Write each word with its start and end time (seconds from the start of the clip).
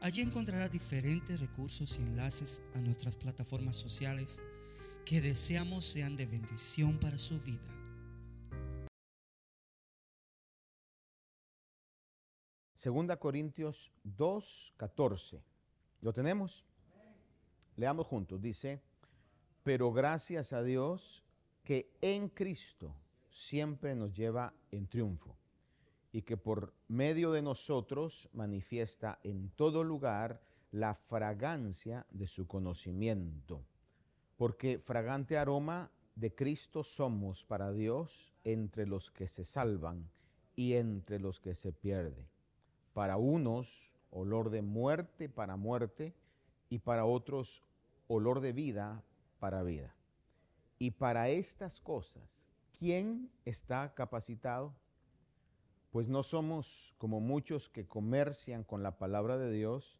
Allí 0.00 0.20
encontrará 0.20 0.68
diferentes 0.68 1.40
recursos 1.40 1.98
y 1.98 2.02
enlaces 2.02 2.62
a 2.74 2.80
nuestras 2.80 3.16
plataformas 3.16 3.76
sociales 3.76 4.42
que 5.04 5.20
deseamos 5.20 5.84
sean 5.84 6.16
de 6.16 6.26
bendición 6.26 6.98
para 6.98 7.16
su 7.16 7.40
vida. 7.40 7.72
Segunda 12.74 13.16
Corintios 13.16 13.90
2:14. 14.04 15.42
¿Lo 16.02 16.12
tenemos? 16.12 16.66
Leamos 17.76 18.06
juntos. 18.06 18.40
Dice, 18.40 18.80
pero 19.62 19.92
gracias 19.92 20.52
a 20.52 20.62
Dios 20.62 21.24
que 21.64 21.90
en 22.00 22.28
Cristo 22.28 22.94
siempre 23.28 23.94
nos 23.94 24.14
lleva 24.14 24.52
en 24.70 24.86
triunfo 24.86 25.36
y 26.12 26.22
que 26.22 26.36
por 26.36 26.72
medio 26.88 27.32
de 27.32 27.42
nosotros 27.42 28.28
manifiesta 28.32 29.18
en 29.22 29.50
todo 29.50 29.84
lugar 29.84 30.40
la 30.70 30.94
fragancia 30.94 32.06
de 32.10 32.26
su 32.26 32.46
conocimiento. 32.46 33.64
Porque 34.36 34.78
fragante 34.78 35.38
aroma 35.38 35.90
de 36.14 36.34
Cristo 36.34 36.82
somos 36.82 37.44
para 37.44 37.72
Dios 37.72 38.34
entre 38.44 38.86
los 38.86 39.10
que 39.10 39.28
se 39.28 39.44
salvan 39.44 40.10
y 40.54 40.74
entre 40.74 41.18
los 41.18 41.40
que 41.40 41.54
se 41.54 41.72
pierden. 41.72 42.26
Para 42.92 43.16
unos, 43.16 43.92
olor 44.10 44.50
de 44.50 44.62
muerte 44.62 45.28
para 45.28 45.56
muerte, 45.56 46.14
y 46.68 46.78
para 46.78 47.04
otros, 47.04 47.62
olor 48.08 48.40
de 48.40 48.52
vida 48.52 49.02
para 49.38 49.62
vida. 49.62 49.94
Y 50.78 50.92
para 50.92 51.28
estas 51.28 51.80
cosas, 51.80 52.44
¿quién 52.78 53.30
está 53.44 53.94
capacitado? 53.94 54.74
Pues 55.96 56.08
no 56.08 56.22
somos 56.22 56.94
como 56.98 57.20
muchos 57.20 57.70
que 57.70 57.86
comercian 57.86 58.64
con 58.64 58.82
la 58.82 58.98
palabra 58.98 59.38
de 59.38 59.50
Dios, 59.50 59.96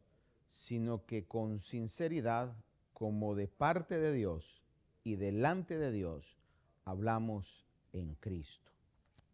sino 0.46 1.06
que 1.06 1.26
con 1.26 1.60
sinceridad, 1.60 2.54
como 2.92 3.34
de 3.34 3.48
parte 3.48 3.96
de 3.96 4.12
Dios 4.12 4.62
y 5.04 5.16
delante 5.16 5.78
de 5.78 5.92
Dios, 5.92 6.36
hablamos 6.84 7.64
en 7.94 8.14
Cristo. 8.16 8.72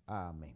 Amén. 0.07 0.55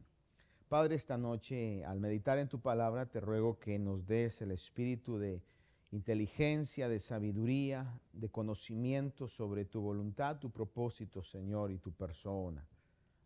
Padre, 0.68 0.94
esta 0.94 1.18
noche, 1.18 1.84
al 1.84 1.98
meditar 1.98 2.38
en 2.38 2.48
tu 2.48 2.60
palabra, 2.60 3.06
te 3.06 3.18
ruego 3.18 3.58
que 3.58 3.76
nos 3.80 4.06
des 4.06 4.40
el 4.42 4.52
espíritu 4.52 5.18
de 5.18 5.42
inteligencia, 5.90 6.88
de 6.88 7.00
sabiduría, 7.00 8.00
de 8.12 8.28
conocimiento 8.28 9.26
sobre 9.26 9.64
tu 9.64 9.80
voluntad, 9.80 10.38
tu 10.38 10.52
propósito, 10.52 11.24
Señor, 11.24 11.72
y 11.72 11.78
tu 11.78 11.90
persona. 11.90 12.64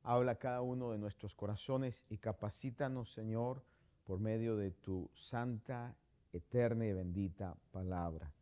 Habla 0.02 0.36
cada 0.36 0.62
uno 0.62 0.90
de 0.92 0.98
nuestros 0.98 1.34
corazones 1.34 2.04
y 2.08 2.18
capacítanos, 2.18 3.12
Señor, 3.12 3.62
por 4.04 4.18
medio 4.18 4.56
de 4.56 4.70
tu 4.70 5.10
santa, 5.14 5.94
eterna 6.32 6.86
y 6.86 6.92
bendita 6.92 7.54
palabra. 7.70 8.32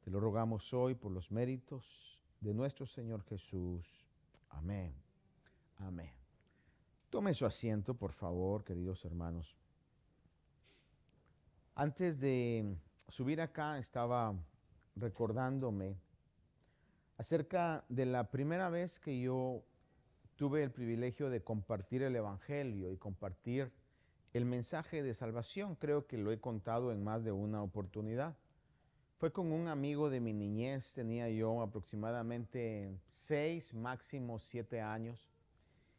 Te 0.00 0.10
lo 0.10 0.20
rogamos 0.20 0.72
hoy 0.72 0.94
por 0.94 1.12
los 1.12 1.30
méritos 1.30 2.18
de 2.40 2.54
nuestro 2.54 2.86
Señor 2.86 3.22
Jesús. 3.24 4.06
Amén. 4.50 4.94
Amén. 5.78 6.12
Tome 7.10 7.34
su 7.34 7.46
asiento, 7.46 7.94
por 7.94 8.12
favor, 8.12 8.64
queridos 8.64 9.04
hermanos. 9.04 9.56
Antes 11.74 12.18
de 12.18 12.76
subir 13.08 13.40
acá, 13.40 13.78
estaba 13.78 14.34
recordándome 14.96 15.96
acerca 17.16 17.84
de 17.88 18.06
la 18.06 18.30
primera 18.30 18.68
vez 18.68 18.98
que 18.98 19.20
yo 19.20 19.64
tuve 20.38 20.62
el 20.62 20.70
privilegio 20.70 21.30
de 21.30 21.42
compartir 21.42 22.04
el 22.04 22.14
Evangelio 22.14 22.92
y 22.92 22.96
compartir 22.96 23.72
el 24.32 24.44
mensaje 24.44 25.02
de 25.02 25.12
salvación. 25.12 25.74
Creo 25.74 26.06
que 26.06 26.16
lo 26.16 26.30
he 26.30 26.38
contado 26.38 26.92
en 26.92 27.02
más 27.02 27.24
de 27.24 27.32
una 27.32 27.60
oportunidad. 27.60 28.36
Fue 29.16 29.32
con 29.32 29.50
un 29.50 29.66
amigo 29.66 30.10
de 30.10 30.20
mi 30.20 30.32
niñez, 30.32 30.92
tenía 30.92 31.28
yo 31.28 31.60
aproximadamente 31.60 32.96
seis, 33.08 33.74
máximo 33.74 34.38
siete 34.38 34.80
años, 34.80 35.28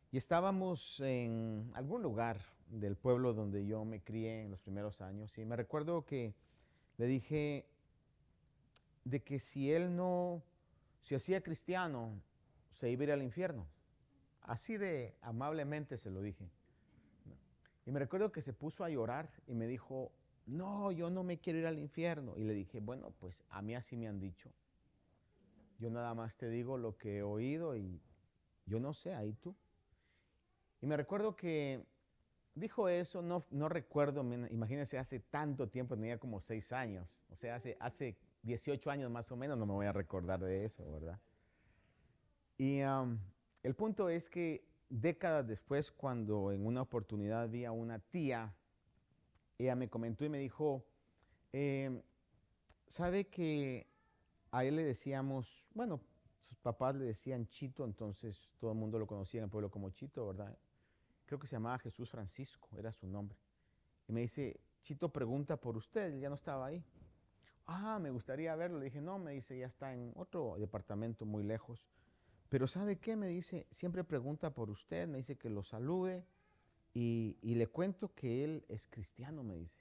y 0.09 0.17
estábamos 0.17 1.01
en 1.01 1.69
algún 1.73 2.01
lugar 2.01 2.39
del 2.69 2.95
pueblo 2.95 3.33
donde 3.33 3.65
yo 3.65 3.83
me 3.83 3.99
crié 3.99 4.43
en 4.43 4.51
los 4.51 4.61
primeros 4.61 5.01
años, 5.01 5.37
y 5.37 5.43
me 5.43 5.57
recuerdo 5.57 6.05
que 6.05 6.33
le 6.97 7.07
dije 7.07 7.65
de 9.03 9.21
que 9.21 9.37
si 9.39 9.73
él 9.73 9.97
no 9.97 10.41
se 11.01 11.17
hacía 11.17 11.41
cristiano, 11.41 12.13
se 12.71 12.89
iba 12.89 13.01
a 13.01 13.03
ir 13.03 13.11
al 13.11 13.21
infierno. 13.21 13.67
Así 14.49 14.77
de 14.77 15.13
amablemente 15.21 15.99
se 15.99 16.09
lo 16.09 16.23
dije. 16.23 16.49
Y 17.85 17.91
me 17.91 17.99
recuerdo 17.99 18.31
que 18.31 18.41
se 18.41 18.51
puso 18.51 18.83
a 18.83 18.89
llorar 18.89 19.29
y 19.45 19.53
me 19.53 19.67
dijo, 19.67 20.11
no, 20.47 20.91
yo 20.91 21.11
no 21.11 21.23
me 21.23 21.37
quiero 21.37 21.59
ir 21.59 21.67
al 21.67 21.77
infierno. 21.77 22.33
Y 22.35 22.43
le 22.43 22.55
dije, 22.55 22.79
bueno, 22.79 23.13
pues 23.19 23.43
a 23.49 23.61
mí 23.61 23.75
así 23.75 23.95
me 23.95 24.07
han 24.07 24.19
dicho. 24.19 24.51
Yo 25.77 25.91
nada 25.91 26.15
más 26.15 26.35
te 26.35 26.49
digo 26.49 26.79
lo 26.79 26.97
que 26.97 27.19
he 27.19 27.21
oído 27.21 27.77
y 27.77 28.01
yo 28.65 28.79
no 28.79 28.91
sé, 28.95 29.13
ahí 29.13 29.33
tú. 29.33 29.55
Y 30.81 30.87
me 30.87 30.97
recuerdo 30.97 31.35
que 31.35 31.85
dijo 32.55 32.89
eso, 32.89 33.21
no, 33.21 33.45
no 33.51 33.69
recuerdo, 33.69 34.21
imagínense, 34.49 34.97
hace 34.97 35.19
tanto 35.19 35.69
tiempo, 35.69 35.95
tenía 35.95 36.17
como 36.17 36.41
seis 36.41 36.71
años, 36.71 37.23
o 37.29 37.35
sea, 37.35 37.55
hace, 37.55 37.77
hace 37.79 38.17
18 38.41 38.89
años 38.89 39.11
más 39.11 39.31
o 39.31 39.37
menos, 39.37 39.59
no 39.59 39.67
me 39.67 39.73
voy 39.73 39.85
a 39.85 39.93
recordar 39.93 40.39
de 40.39 40.65
eso, 40.65 40.91
¿verdad? 40.91 41.19
Y 42.57 42.81
el 43.63 43.75
punto 43.75 44.09
es 44.09 44.29
que 44.29 44.65
décadas 44.89 45.47
después, 45.47 45.91
cuando 45.91 46.51
en 46.51 46.65
una 46.65 46.81
oportunidad 46.81 47.49
vi 47.49 47.65
a 47.65 47.71
una 47.71 47.99
tía, 47.99 48.53
ella 49.57 49.75
me 49.75 49.89
comentó 49.89 50.25
y 50.25 50.29
me 50.29 50.39
dijo, 50.39 50.85
em, 51.51 52.01
¿sabe 52.87 53.27
que 53.27 53.87
a 54.51 54.63
él 54.63 54.77
le 54.77 54.83
decíamos, 54.83 55.67
bueno, 55.73 55.99
sus 56.43 56.57
papás 56.59 56.95
le 56.95 57.05
decían 57.05 57.47
Chito, 57.47 57.83
entonces 57.85 58.49
todo 58.57 58.71
el 58.71 58.77
mundo 58.77 58.97
lo 58.97 59.05
conocía 59.05 59.39
en 59.39 59.45
el 59.45 59.49
pueblo 59.49 59.69
como 59.69 59.89
Chito, 59.91 60.25
¿verdad? 60.27 60.57
Creo 61.25 61.37
que 61.37 61.47
se 61.47 61.55
llamaba 61.55 61.77
Jesús 61.77 62.09
Francisco, 62.09 62.69
era 62.77 62.91
su 62.91 63.07
nombre. 63.07 63.37
Y 64.07 64.13
me 64.13 64.21
dice, 64.21 64.59
Chito 64.81 65.09
pregunta 65.09 65.57
por 65.57 65.77
usted, 65.77 66.17
ya 66.19 66.29
no 66.29 66.35
estaba 66.35 66.67
ahí. 66.67 66.83
Ah, 67.67 67.99
me 67.99 68.09
gustaría 68.09 68.55
verlo. 68.55 68.79
Le 68.79 68.85
dije, 68.85 69.01
no, 69.01 69.19
me 69.19 69.33
dice, 69.33 69.57
ya 69.59 69.67
está 69.67 69.93
en 69.93 70.11
otro 70.15 70.55
departamento 70.57 71.25
muy 71.25 71.43
lejos. 71.43 71.87
Pero 72.49 72.67
¿sabe 72.67 72.97
qué? 72.97 73.15
Me 73.15 73.27
dice, 73.27 73.67
siempre 73.69 74.03
pregunta 74.03 74.53
por 74.53 74.69
usted, 74.71 75.07
me 75.07 75.19
dice 75.19 75.37
que 75.37 75.49
lo 75.49 75.63
salude 75.63 76.25
y, 76.93 77.37
le 77.41 77.67
cuento 77.67 78.13
que 78.15 78.43
él 78.43 78.65
es 78.67 78.87
cristiano, 78.87 79.43
me 79.43 79.55
dice. 79.55 79.79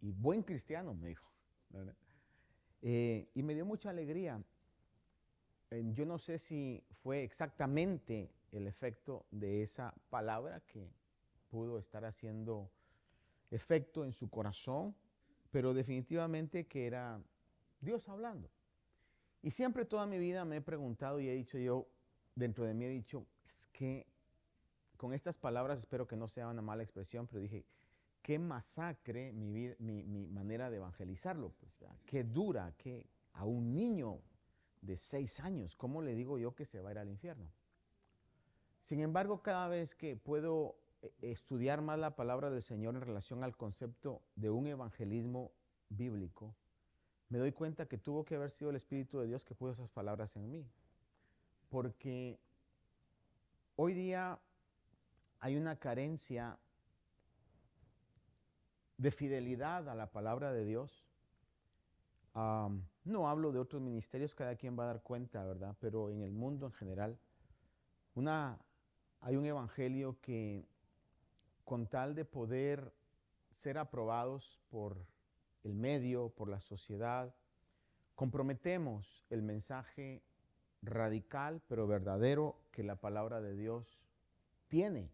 Y 0.00 0.10
buen 0.10 0.42
cristiano, 0.42 0.94
me 0.94 1.08
dijo. 1.08 1.30
Eh, 2.82 3.28
y 3.34 3.42
me 3.42 3.54
dio 3.54 3.64
mucha 3.64 3.90
alegría. 3.90 4.42
yo 5.70 6.04
no 6.04 6.18
sé 6.18 6.38
si 6.38 6.82
fue 7.02 7.22
exactamente 7.22 8.30
el 8.50 8.66
efecto 8.66 9.26
de 9.30 9.62
esa 9.62 9.94
palabra 10.10 10.60
que 10.60 10.90
pudo 11.50 11.78
estar 11.78 12.04
haciendo 12.04 12.70
efecto 13.50 14.04
en 14.04 14.12
su 14.12 14.28
corazón, 14.28 14.94
pero 15.50 15.72
definitivamente 15.72 16.66
que 16.66 16.86
era 16.86 17.20
Dios 17.80 18.08
hablando. 18.08 18.50
Y 19.42 19.52
siempre 19.52 19.84
toda 19.84 20.06
mi 20.06 20.18
vida 20.18 20.44
me 20.44 20.56
he 20.56 20.60
preguntado 20.60 21.20
y 21.20 21.28
he 21.28 21.34
dicho 21.34 21.58
yo, 21.58 21.86
dentro 22.38 22.64
de 22.64 22.74
mí 22.74 22.84
he 22.84 22.88
dicho, 22.88 23.26
es 23.44 23.66
que 23.72 24.06
con 24.96 25.12
estas 25.12 25.38
palabras 25.38 25.78
espero 25.78 26.06
que 26.06 26.16
no 26.16 26.28
sea 26.28 26.48
una 26.48 26.62
mala 26.62 26.82
expresión, 26.82 27.26
pero 27.26 27.40
dije, 27.40 27.64
qué 28.22 28.38
masacre 28.38 29.32
mi, 29.32 29.74
mi, 29.78 30.26
manera 30.28 30.70
de 30.70 30.76
evangelizarlo, 30.76 31.52
pues, 31.60 31.72
qué 32.06 32.24
dura, 32.24 32.72
que 32.76 33.06
a 33.32 33.44
un 33.44 33.74
niño 33.74 34.20
de 34.80 34.96
seis 34.96 35.40
años, 35.40 35.76
¿cómo 35.76 36.02
le 36.02 36.14
digo 36.14 36.38
yo 36.38 36.54
que 36.54 36.64
se 36.64 36.80
va 36.80 36.90
a 36.90 36.92
ir 36.92 36.98
al 36.98 37.08
infierno? 37.08 37.50
Sin 38.84 39.00
embargo, 39.00 39.42
cada 39.42 39.68
vez 39.68 39.94
que 39.94 40.16
puedo 40.16 40.76
eh, 41.02 41.12
estudiar 41.20 41.82
más 41.82 41.98
la 41.98 42.16
palabra 42.16 42.50
del 42.50 42.62
Señor 42.62 42.94
en 42.94 43.02
relación 43.02 43.44
al 43.44 43.56
concepto 43.56 44.22
de 44.36 44.50
un 44.50 44.66
evangelismo 44.66 45.52
bíblico, 45.88 46.54
me 47.28 47.38
doy 47.38 47.52
cuenta 47.52 47.86
que 47.86 47.98
tuvo 47.98 48.24
que 48.24 48.36
haber 48.36 48.50
sido 48.50 48.70
el 48.70 48.76
Espíritu 48.76 49.18
de 49.18 49.26
Dios 49.26 49.44
que 49.44 49.54
puso 49.54 49.72
esas 49.72 49.90
palabras 49.90 50.36
en 50.36 50.50
mí 50.50 50.66
porque 51.68 52.38
hoy 53.76 53.94
día 53.94 54.38
hay 55.40 55.56
una 55.56 55.76
carencia 55.76 56.58
de 58.96 59.10
fidelidad 59.10 59.88
a 59.88 59.94
la 59.94 60.10
palabra 60.10 60.52
de 60.52 60.64
Dios 60.64 61.08
no 63.04 63.28
hablo 63.28 63.52
de 63.52 63.58
otros 63.58 63.82
ministerios, 63.82 64.34
cada 64.34 64.56
quien 64.56 64.78
va 64.78 64.84
a 64.84 64.88
dar 64.88 65.02
cuenta, 65.02 65.44
¿verdad? 65.44 65.74
Pero 65.80 66.10
en 66.10 66.22
el 66.22 66.32
mundo 66.32 66.66
en 66.66 66.72
general, 66.72 67.18
hay 69.20 69.36
un 69.36 69.46
evangelio 69.46 70.18
que 70.20 70.66
con 71.64 71.86
tal 71.86 72.14
de 72.14 72.24
poder 72.24 72.92
ser 73.52 73.78
aprobados 73.78 74.60
por 74.70 74.96
el 75.64 75.74
medio, 75.74 76.30
por 76.30 76.48
la 76.48 76.60
sociedad, 76.60 77.34
comprometemos 78.14 79.24
el 79.30 79.42
mensaje 79.42 80.22
radical 80.82 81.60
pero 81.68 81.86
verdadero 81.86 82.56
que 82.70 82.82
la 82.82 82.96
palabra 82.96 83.40
de 83.40 83.54
Dios 83.56 84.00
tiene. 84.68 85.10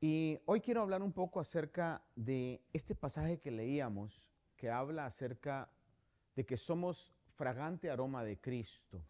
Y 0.00 0.40
hoy 0.46 0.60
quiero 0.60 0.82
hablar 0.82 1.02
un 1.02 1.12
poco 1.12 1.38
acerca 1.38 2.02
de 2.16 2.60
este 2.72 2.94
pasaje 2.94 3.38
que 3.38 3.50
leíamos, 3.50 4.28
que 4.56 4.70
habla 4.70 5.06
acerca 5.06 5.70
de 6.34 6.44
que 6.44 6.56
somos 6.56 7.12
fragante 7.36 7.90
aroma 7.90 8.24
de 8.24 8.38
Cristo, 8.38 9.00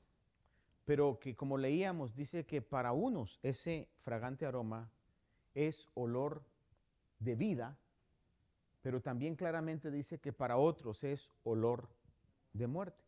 pero 0.85 1.19
que 1.19 1.35
como 1.35 1.57
leíamos 1.57 2.15
dice 2.15 2.45
que 2.45 2.61
para 2.61 2.93
unos 2.93 3.39
ese 3.43 3.89
fragante 4.03 4.45
aroma 4.45 4.91
es 5.55 5.89
olor 5.95 6.43
de 7.19 7.37
vida, 7.37 7.79
pero 8.83 9.01
también 9.01 9.37
claramente 9.37 9.91
dice 9.91 10.19
que 10.19 10.33
para 10.33 10.57
otros 10.57 11.05
es 11.05 11.31
olor 11.45 11.89
de 12.53 12.67
muerte. 12.67 13.02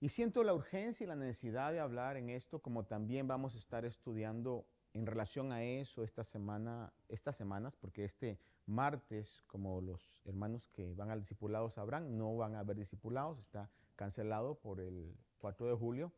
Y 0.00 0.10
siento 0.10 0.44
la 0.44 0.52
urgencia 0.54 1.04
y 1.04 1.06
la 1.06 1.16
necesidad 1.16 1.72
de 1.72 1.80
hablar 1.80 2.16
en 2.16 2.28
esto, 2.28 2.60
como 2.60 2.84
también 2.84 3.26
vamos 3.26 3.54
a 3.54 3.58
estar 3.58 3.84
estudiando 3.84 4.66
en 4.92 5.06
relación 5.06 5.52
a 5.52 5.62
eso 5.62 6.02
esta 6.02 6.24
semana, 6.24 6.92
estas 7.08 7.36
semanas, 7.36 7.76
porque 7.76 8.04
este 8.04 8.38
martes, 8.66 9.42
como 9.46 9.80
los 9.80 10.22
hermanos 10.26 10.68
que 10.68 10.94
van 10.94 11.10
al 11.10 11.20
discipulado 11.20 11.70
sabrán, 11.70 12.18
no 12.18 12.36
van 12.36 12.54
a 12.54 12.60
haber 12.60 12.76
discipulados, 12.76 13.38
está 13.38 13.70
cancelado 13.94 14.56
por 14.56 14.80
el 14.80 15.14
4 15.38 15.68
de 15.68 15.74
julio. 15.74 16.12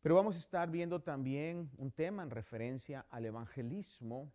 Pero 0.00 0.14
vamos 0.14 0.36
a 0.36 0.38
estar 0.38 0.70
viendo 0.70 1.00
también 1.00 1.70
un 1.78 1.90
tema 1.90 2.22
en 2.22 2.30
referencia 2.30 3.06
al 3.10 3.24
evangelismo, 3.24 4.30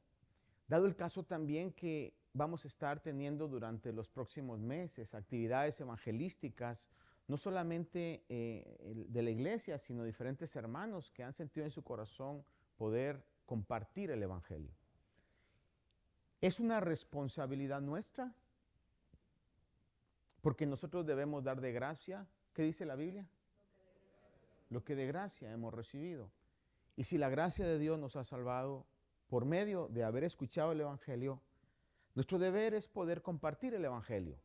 dado 0.68 0.86
el 0.86 0.96
caso 0.96 1.24
también 1.24 1.72
que 1.72 2.14
vamos 2.34 2.66
a 2.66 2.68
estar 2.68 3.00
teniendo 3.00 3.48
durante 3.48 3.94
los 3.94 4.10
próximos 4.10 4.60
meses 4.60 5.14
actividades 5.14 5.80
evangelísticas, 5.80 6.90
no 7.30 7.38
solamente 7.38 8.26
eh, 8.28 9.06
de 9.08 9.22
la 9.22 9.30
iglesia, 9.30 9.78
sino 9.78 10.04
diferentes 10.04 10.56
hermanos 10.56 11.12
que 11.12 11.24
han 11.24 11.34
sentido 11.34 11.64
en 11.64 11.72
su 11.72 11.84
corazón 11.84 12.44
poder 12.76 13.24
compartir 13.46 14.10
el 14.10 14.24
Evangelio. 14.24 14.72
Es 16.42 16.60
una 16.60 16.80
responsabilidad 16.80 17.82
nuestra, 17.82 18.34
porque 20.42 20.66
nosotros 20.66 21.06
debemos 21.06 21.44
dar 21.44 21.62
de 21.62 21.72
gracia. 21.72 22.26
¿Qué 22.52 22.64
dice 22.64 22.84
la 22.84 22.96
Biblia? 22.96 23.30
Lo 24.72 24.84
que 24.84 24.96
de 24.96 25.06
gracia 25.06 25.52
hemos 25.52 25.72
recibido. 25.72 26.32
Y 26.96 27.04
si 27.04 27.20
la 27.20 27.30
gracia 27.30 27.68
de 27.68 27.78
Dios 27.78 28.00
nos 28.00 28.16
ha 28.16 28.24
salvado 28.24 28.88
por 29.28 29.46
medio 29.46 29.88
de 29.90 30.04
haber 30.04 30.24
escuchado 30.24 30.72
el 30.72 30.82
Evangelio, 30.82 31.44
nuestro 32.16 32.40
deber 32.40 32.74
es 32.74 32.88
poder 32.88 33.22
compartir 33.22 33.76
el 33.76 33.86
Evangelio. 33.86 34.40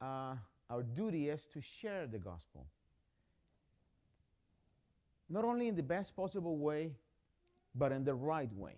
Uh, 0.00 0.36
our 0.74 0.82
duty 0.82 1.28
is 1.28 1.46
to 1.52 1.60
share 1.60 2.06
the 2.08 2.18
gospel. 2.18 2.66
Not 5.28 5.44
only 5.44 5.68
in 5.68 5.76
the 5.76 5.82
best 5.82 6.16
possible 6.16 6.58
way, 6.58 6.92
but 7.74 7.92
in 7.92 8.04
the 8.04 8.14
right 8.14 8.52
way. 8.54 8.74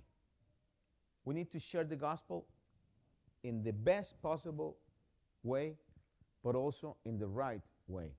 We 1.24 1.34
need 1.34 1.50
to 1.52 1.58
share 1.58 1.84
the 1.84 1.96
gospel 1.96 2.46
in 3.42 3.62
the 3.62 3.72
best 3.72 4.20
possible 4.20 4.76
way, 5.42 5.76
but 6.44 6.54
also 6.54 6.96
in 7.04 7.18
the 7.18 7.26
right 7.26 7.62
way, 7.88 8.12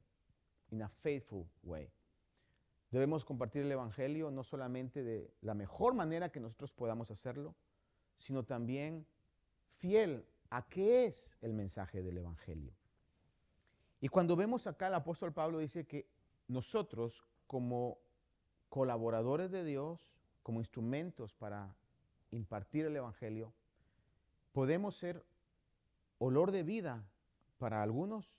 in 0.72 0.82
a 0.82 0.90
faithful 1.04 1.48
way. 1.64 1.88
Debemos 2.92 3.24
compartir 3.26 3.64
el 3.64 3.72
Evangelio 3.72 4.32
no 4.32 4.44
solamente 4.44 5.04
de 5.04 5.30
la 5.42 5.54
mejor 5.54 5.94
manera 5.94 6.30
que 6.30 6.40
nosotros 6.40 6.72
podamos 6.72 7.12
hacerlo, 7.12 7.54
sino 8.16 8.44
también 8.44 9.06
fiel 9.78 10.26
a 10.50 10.68
qué 10.68 11.06
es 11.06 11.38
el 11.42 11.54
mensaje 11.54 12.02
del 12.02 12.18
Evangelio. 12.18 12.74
Y 14.00 14.10
cuando 14.10 14.36
vemos 14.36 14.68
acá, 14.68 14.88
el 14.88 14.94
apóstol 14.94 15.34
Pablo 15.34 15.60
dice 15.60 15.86
que 15.86 16.08
nosotros 16.48 17.26
como 17.48 17.98
colaboradores 18.70 19.52
de 19.52 19.64
Dios, 19.64 20.00
como 20.44 20.60
instrumentos 20.60 21.34
para 21.34 21.76
impartir 22.32 22.86
el 22.86 22.96
Evangelio, 22.96 23.54
podemos 24.52 24.96
ser 24.96 25.26
olor 26.20 26.52
de 26.52 26.64
vida 26.64 27.04
para 27.58 27.82
algunos, 27.82 28.32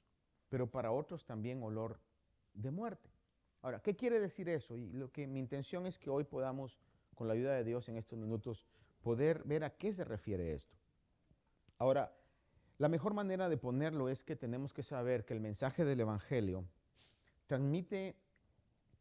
pero 0.48 0.70
para 0.70 0.92
otros 0.92 1.24
también 1.24 1.62
olor 1.62 2.00
de 2.54 2.70
muerte. 2.70 3.10
Ahora, 3.62 3.80
¿qué 3.80 3.96
quiere 3.96 4.20
decir 4.20 4.48
eso? 4.48 4.76
Y 4.76 4.90
lo 4.92 5.10
que 5.10 5.26
mi 5.26 5.40
intención 5.40 5.86
es 5.86 5.98
que 5.98 6.10
hoy 6.10 6.24
podamos, 6.24 6.78
con 7.14 7.26
la 7.26 7.34
ayuda 7.34 7.54
de 7.54 7.64
Dios 7.64 7.88
en 7.88 7.96
estos 7.96 8.18
minutos, 8.18 8.64
poder 9.02 9.42
ver 9.44 9.64
a 9.64 9.76
qué 9.76 9.92
se 9.92 10.04
refiere 10.04 10.52
esto. 10.52 10.76
Ahora, 11.78 12.12
la 12.78 12.88
mejor 12.88 13.12
manera 13.12 13.48
de 13.48 13.56
ponerlo 13.56 14.08
es 14.08 14.22
que 14.22 14.36
tenemos 14.36 14.72
que 14.72 14.82
saber 14.82 15.24
que 15.24 15.34
el 15.34 15.40
mensaje 15.40 15.84
del 15.84 16.00
Evangelio 16.00 16.64
transmite 17.46 18.16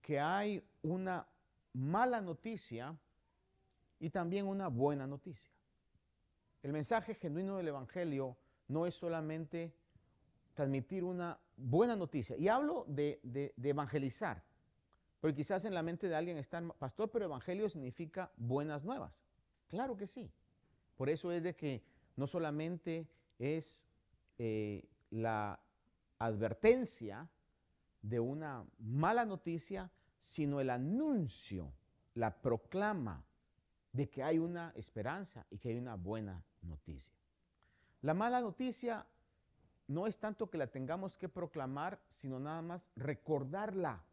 que 0.01 0.19
hay 0.19 0.63
una 0.81 1.27
mala 1.73 2.19
noticia 2.21 2.97
y 3.99 4.09
también 4.09 4.47
una 4.47 4.67
buena 4.67 5.05
noticia. 5.05 5.51
El 6.63 6.73
mensaje 6.73 7.13
genuino 7.15 7.57
del 7.57 7.67
Evangelio 7.67 8.35
no 8.67 8.85
es 8.85 8.95
solamente 8.95 9.73
transmitir 10.53 11.03
una 11.03 11.39
buena 11.55 11.95
noticia. 11.95 12.35
Y 12.37 12.47
hablo 12.47 12.85
de, 12.87 13.53
evangelizar, 13.61 14.43
porque 15.19 15.35
quizás 15.35 15.65
en 15.65 15.73
la 15.73 15.83
mente 15.83 16.09
de 16.09 16.15
alguien 16.15 16.37
está, 16.37 16.61
pastor, 16.79 17.11
pero 17.11 17.25
evangelio 17.25 17.69
significa 17.69 18.31
buenas 18.37 18.83
nuevas. 18.83 19.23
Claro 19.67 19.95
que 19.95 20.07
sí. 20.07 20.31
Por 20.95 21.09
eso 21.09 21.31
es 21.31 21.43
de 21.43 21.55
que 21.55 21.83
no 22.15 22.25
solamente 22.25 23.07
es 23.39 23.87
eh, 24.37 24.87
la 25.11 25.59
advertencia 26.19 27.29
de 28.01 28.19
una 28.19 28.65
mala 28.79 29.25
noticia, 29.25 29.91
sino 30.19 30.59
el 30.59 30.69
anuncio, 30.69 31.71
la 32.15 32.41
proclama 32.41 33.23
de 33.91 34.09
que 34.09 34.23
hay 34.23 34.37
una 34.37 34.71
esperanza 34.75 35.45
y 35.49 35.57
que 35.57 35.69
hay 35.69 35.77
una 35.77 35.95
buena 35.95 36.43
noticia. 36.61 37.17
La 38.01 38.13
mala 38.13 38.41
noticia 38.41 39.05
no 39.87 40.05
es 40.05 40.17
tanto 40.17 40.49
que 40.49 40.57
la 40.57 40.67
tengamos 40.67 41.17
que 41.17 41.29
proclamar, 41.29 41.99
sino 42.11 42.39
nada 42.39 42.61
más 42.61 42.89
recordarla 42.95 44.03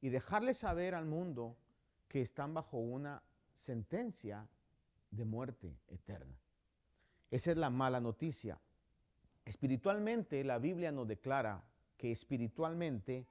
y 0.00 0.08
dejarle 0.08 0.54
saber 0.54 0.94
al 0.94 1.06
mundo 1.06 1.56
que 2.08 2.22
están 2.22 2.54
bajo 2.54 2.78
una 2.78 3.22
sentencia 3.58 4.48
de 5.10 5.24
muerte 5.24 5.76
eterna. 5.88 6.36
Esa 7.30 7.52
es 7.52 7.56
la 7.56 7.70
mala 7.70 8.00
noticia. 8.00 8.60
Espiritualmente, 9.44 10.42
la 10.44 10.58
Biblia 10.58 10.92
nos 10.92 11.06
declara 11.06 11.64
que 11.96 12.10
espiritualmente 12.10 13.26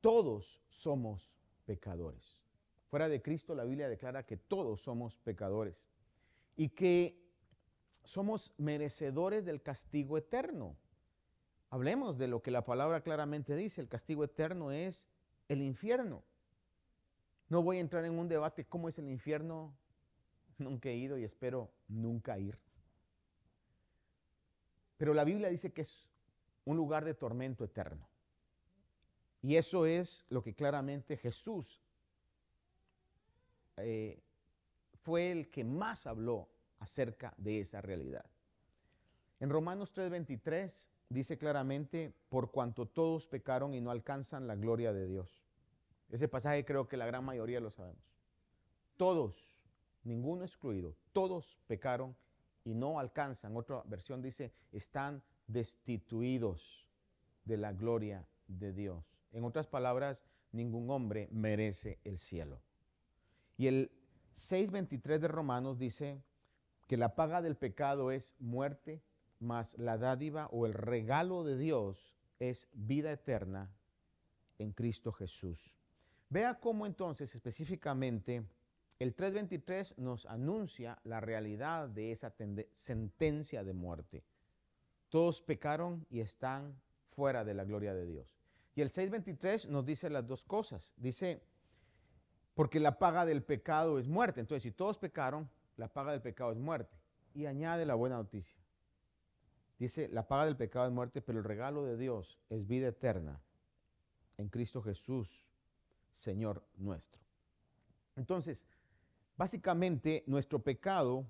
todos 0.00 0.60
somos 0.68 1.34
pecadores. 1.64 2.40
Fuera 2.88 3.08
de 3.08 3.22
Cristo, 3.22 3.54
la 3.54 3.64
Biblia 3.64 3.88
declara 3.88 4.24
que 4.24 4.36
todos 4.36 4.82
somos 4.82 5.16
pecadores 5.16 5.74
y 6.56 6.68
que 6.68 7.24
somos 8.04 8.52
merecedores 8.58 9.44
del 9.44 9.62
castigo 9.62 10.16
eterno. 10.18 10.76
Hablemos 11.70 12.18
de 12.18 12.28
lo 12.28 12.40
que 12.42 12.50
la 12.52 12.64
palabra 12.64 13.00
claramente 13.00 13.56
dice. 13.56 13.80
El 13.80 13.88
castigo 13.88 14.22
eterno 14.22 14.70
es 14.70 15.08
el 15.48 15.62
infierno. 15.62 16.22
No 17.48 17.62
voy 17.62 17.78
a 17.78 17.80
entrar 17.80 18.04
en 18.04 18.18
un 18.18 18.28
debate 18.28 18.64
cómo 18.64 18.88
es 18.88 18.98
el 18.98 19.08
infierno. 19.08 19.74
Nunca 20.58 20.88
he 20.88 20.96
ido 20.96 21.18
y 21.18 21.24
espero 21.24 21.72
nunca 21.88 22.38
ir. 22.38 22.58
Pero 24.96 25.14
la 25.14 25.24
Biblia 25.24 25.48
dice 25.48 25.72
que 25.72 25.82
es 25.82 26.08
un 26.64 26.76
lugar 26.76 27.04
de 27.04 27.14
tormento 27.14 27.64
eterno. 27.64 28.08
Y 29.42 29.56
eso 29.56 29.84
es 29.86 30.24
lo 30.30 30.42
que 30.42 30.54
claramente 30.54 31.16
Jesús 31.16 31.82
eh, 33.76 34.22
fue 35.02 35.30
el 35.30 35.50
que 35.50 35.64
más 35.64 36.06
habló 36.06 36.48
acerca 36.78 37.34
de 37.36 37.60
esa 37.60 37.80
realidad. 37.80 38.24
En 39.40 39.50
Romanos 39.50 39.92
3:23 39.92 40.72
dice 41.10 41.36
claramente, 41.36 42.14
por 42.30 42.50
cuanto 42.50 42.86
todos 42.86 43.28
pecaron 43.28 43.74
y 43.74 43.80
no 43.80 43.90
alcanzan 43.90 44.46
la 44.46 44.54
gloria 44.54 44.92
de 44.92 45.06
Dios. 45.06 45.44
Ese 46.10 46.28
pasaje 46.28 46.64
creo 46.64 46.88
que 46.88 46.96
la 46.96 47.06
gran 47.06 47.24
mayoría 47.24 47.60
lo 47.60 47.70
sabemos. 47.70 48.02
Todos, 48.96 49.52
ninguno 50.04 50.44
excluido, 50.44 50.94
todos 51.12 51.58
pecaron 51.66 52.16
y 52.64 52.74
no 52.74 52.98
alcanzan. 52.98 53.56
Otra 53.56 53.82
versión 53.84 54.22
dice, 54.22 54.52
están 54.72 55.22
destituidos 55.46 56.86
de 57.44 57.56
la 57.56 57.72
gloria 57.72 58.26
de 58.48 58.72
Dios. 58.72 59.04
En 59.32 59.44
otras 59.44 59.66
palabras, 59.66 60.24
ningún 60.52 60.90
hombre 60.90 61.28
merece 61.30 61.98
el 62.04 62.18
cielo. 62.18 62.60
Y 63.56 63.66
el 63.66 63.90
6.23 64.34 65.18
de 65.18 65.28
Romanos 65.28 65.78
dice 65.78 66.22
que 66.86 66.96
la 66.96 67.14
paga 67.14 67.42
del 67.42 67.56
pecado 67.56 68.10
es 68.10 68.34
muerte, 68.40 69.02
mas 69.38 69.76
la 69.78 69.98
dádiva 69.98 70.48
o 70.50 70.66
el 70.66 70.74
regalo 70.74 71.44
de 71.44 71.56
Dios 71.56 72.14
es 72.38 72.68
vida 72.72 73.12
eterna 73.12 73.70
en 74.58 74.72
Cristo 74.72 75.12
Jesús. 75.12 75.76
Vea 76.30 76.58
cómo 76.58 76.86
entonces 76.86 77.34
específicamente 77.34 78.44
el 78.98 79.16
3.23 79.16 79.96
nos 79.96 80.26
anuncia 80.26 80.98
la 81.04 81.20
realidad 81.20 81.88
de 81.88 82.12
esa 82.12 82.32
sentencia 82.72 83.64
de 83.64 83.72
muerte. 83.72 84.24
Todos 85.08 85.42
pecaron 85.42 86.06
y 86.10 86.20
están 86.20 86.80
fuera 87.08 87.44
de 87.44 87.54
la 87.54 87.64
gloria 87.64 87.94
de 87.94 88.06
Dios. 88.06 88.26
Y 88.76 88.80
el 88.80 88.90
6.23 88.90 89.68
nos 89.68 89.84
dice 89.84 90.10
las 90.10 90.26
dos 90.26 90.44
cosas. 90.44 90.92
Dice, 90.96 91.42
porque 92.54 92.80
la 92.80 92.98
paga 92.98 93.24
del 93.24 93.42
pecado 93.42 93.98
es 93.98 94.08
muerte. 94.08 94.40
Entonces, 94.40 94.62
si 94.62 94.72
todos 94.72 94.98
pecaron, 94.98 95.48
la 95.76 95.88
paga 95.88 96.12
del 96.12 96.22
pecado 96.22 96.52
es 96.52 96.58
muerte. 96.58 96.96
Y 97.34 97.46
añade 97.46 97.84
la 97.84 97.94
buena 97.94 98.16
noticia. 98.16 98.58
Dice, 99.78 100.08
la 100.08 100.26
paga 100.26 100.46
del 100.46 100.56
pecado 100.56 100.86
es 100.86 100.92
muerte, 100.92 101.20
pero 101.20 101.38
el 101.38 101.44
regalo 101.44 101.84
de 101.84 101.96
Dios 101.96 102.38
es 102.48 102.66
vida 102.66 102.88
eterna 102.88 103.40
en 104.38 104.48
Cristo 104.48 104.82
Jesús, 104.82 105.46
Señor 106.14 106.64
nuestro. 106.76 107.20
Entonces, 108.16 108.62
básicamente 109.36 110.24
nuestro 110.26 110.60
pecado, 110.60 111.26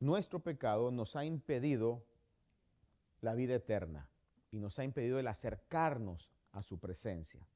nuestro 0.00 0.40
pecado 0.40 0.90
nos 0.90 1.16
ha 1.16 1.24
impedido 1.24 2.02
la 3.20 3.34
vida 3.34 3.54
eterna 3.54 4.08
y 4.50 4.58
nos 4.58 4.78
ha 4.78 4.84
impedido 4.84 5.18
el 5.18 5.26
acercarnos 5.26 6.30
a 6.52 6.62
su 6.62 6.78
presencia. 6.78 7.46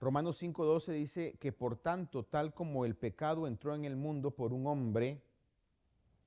Romanos 0.00 0.42
5:12 0.42 0.92
dice 0.92 1.36
que 1.38 1.52
por 1.52 1.76
tanto, 1.76 2.24
tal 2.24 2.52
como 2.54 2.84
el 2.84 2.96
pecado 2.96 3.46
entró 3.46 3.74
en 3.74 3.84
el 3.84 3.96
mundo 3.96 4.32
por 4.32 4.52
un 4.52 4.66
hombre 4.66 5.22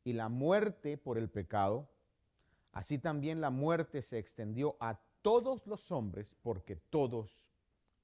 y 0.06 0.14
la 0.14 0.30
muerte 0.30 0.98
por 0.98 1.18
el 1.18 1.30
pecado, 1.30 1.90
así 2.72 3.00
también 3.00 3.42
la 3.42 3.50
muerte 3.50 4.02
se 4.02 4.18
extendió 4.18 4.78
a 4.80 4.98
todos 5.22 5.68
los 5.68 5.92
hombres 5.92 6.36
porque 6.42 6.75
todos 6.75 7.46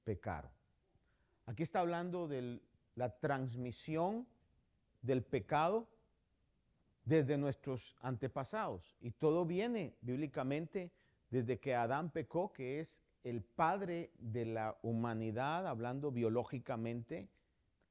pecaron. 0.04 0.50
Aquí 1.46 1.62
está 1.62 1.80
hablando 1.80 2.28
de 2.28 2.60
la 2.94 3.10
transmisión 3.18 4.26
del 5.02 5.22
pecado 5.22 5.88
desde 7.04 7.36
nuestros 7.36 7.96
antepasados. 8.00 8.96
Y 9.00 9.10
todo 9.10 9.44
viene 9.44 9.96
bíblicamente 10.00 10.92
desde 11.30 11.58
que 11.58 11.74
Adán 11.74 12.10
pecó, 12.10 12.52
que 12.52 12.80
es 12.80 13.00
el 13.24 13.42
padre 13.42 14.10
de 14.18 14.46
la 14.46 14.76
humanidad, 14.82 15.66
hablando 15.66 16.10
biológicamente, 16.10 17.28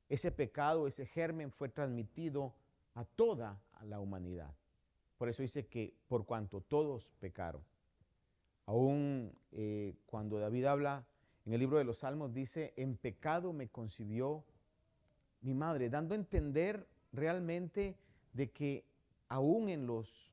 ese 0.10 0.32
pecado, 0.32 0.88
ese 0.88 1.06
germen 1.06 1.52
fue 1.52 1.70
transmitido 1.70 2.54
a 2.96 3.06
toda 3.06 3.62
la 3.84 4.00
humanidad. 4.00 4.54
Por 5.18 5.30
eso 5.30 5.42
dice 5.42 5.68
que 5.68 5.96
por 6.08 6.26
cuanto 6.26 6.62
todos 6.62 7.10
pecaron. 7.20 7.64
Aún 8.66 9.34
eh, 9.52 9.96
cuando 10.06 10.40
David 10.40 10.66
habla 10.66 11.06
en 11.46 11.54
el 11.54 11.60
libro 11.60 11.78
de 11.78 11.84
los 11.84 12.00
Salmos, 12.00 12.34
dice, 12.34 12.74
en 12.76 12.98
pecado 12.98 13.54
me 13.54 13.70
concibió 13.70 14.44
mi 15.42 15.54
madre, 15.54 15.90
dando 15.90 16.14
a 16.14 16.18
entender 16.18 16.88
realmente 17.12 17.98
de 18.34 18.52
que 18.52 18.86
aún 19.28 19.70
en 19.70 19.86
los, 19.88 20.32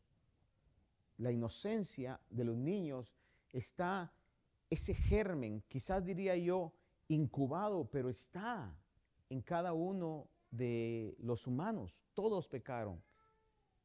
la 1.19 1.33
inocencia 1.33 2.21
de 2.31 2.45
los 2.45 2.57
niños 2.57 3.15
está 3.53 4.12
ese 4.71 4.95
germen, 4.95 5.62
quizás 5.69 6.05
diría 6.05 6.37
yo, 6.37 6.73
incubado, 7.09 7.87
pero 7.91 8.11
está 8.11 8.75
en 9.31 9.41
cada 9.41 9.73
uno 9.73 10.29
de 10.50 11.17
los 11.21 11.47
humanos. 11.47 12.03
Todos 12.15 12.49
pecaron 12.49 13.03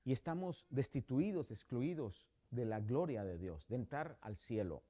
y 0.03 0.11
estamos 0.11 0.65
destituidos, 0.69 1.51
excluidos 1.51 2.27
de 2.51 2.65
la 2.65 2.79
gloria 2.79 3.23
de 3.23 3.37
Dios, 3.37 3.67
de 3.67 3.75
entrar 3.75 4.17
al 4.21 4.35
cielo. 4.35 4.83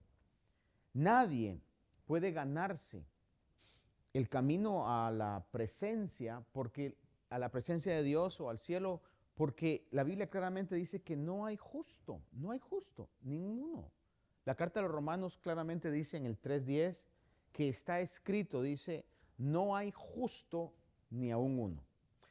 Nadie 0.93 1.61
puede 2.05 2.31
ganarse 2.31 3.05
el 4.13 4.29
camino 4.29 4.87
a 4.87 5.11
la 5.11 5.45
presencia, 5.51 6.43
porque 6.51 6.97
a 7.29 7.39
la 7.39 7.49
presencia 7.49 7.95
de 7.95 8.03
Dios 8.03 8.39
o 8.39 8.49
al 8.49 8.59
cielo, 8.59 9.01
porque 9.35 9.87
la 9.91 10.03
Biblia 10.03 10.29
claramente 10.29 10.75
dice 10.75 11.01
que 11.01 11.15
no 11.15 11.45
hay 11.45 11.57
justo, 11.57 12.21
no 12.31 12.51
hay 12.51 12.59
justo, 12.59 13.09
ninguno. 13.21 13.91
La 14.45 14.55
carta 14.55 14.79
de 14.79 14.87
los 14.87 14.95
romanos 14.95 15.37
claramente 15.39 15.89
dice 15.89 16.17
en 16.17 16.27
el 16.27 16.39
3.10 16.39 16.95
que 17.51 17.69
está 17.69 18.01
escrito, 18.01 18.61
dice, 18.61 19.05
no 19.37 19.75
hay 19.75 19.91
justo 19.91 20.73
ni 21.09 21.31
aún 21.31 21.57
uno. 21.57 21.83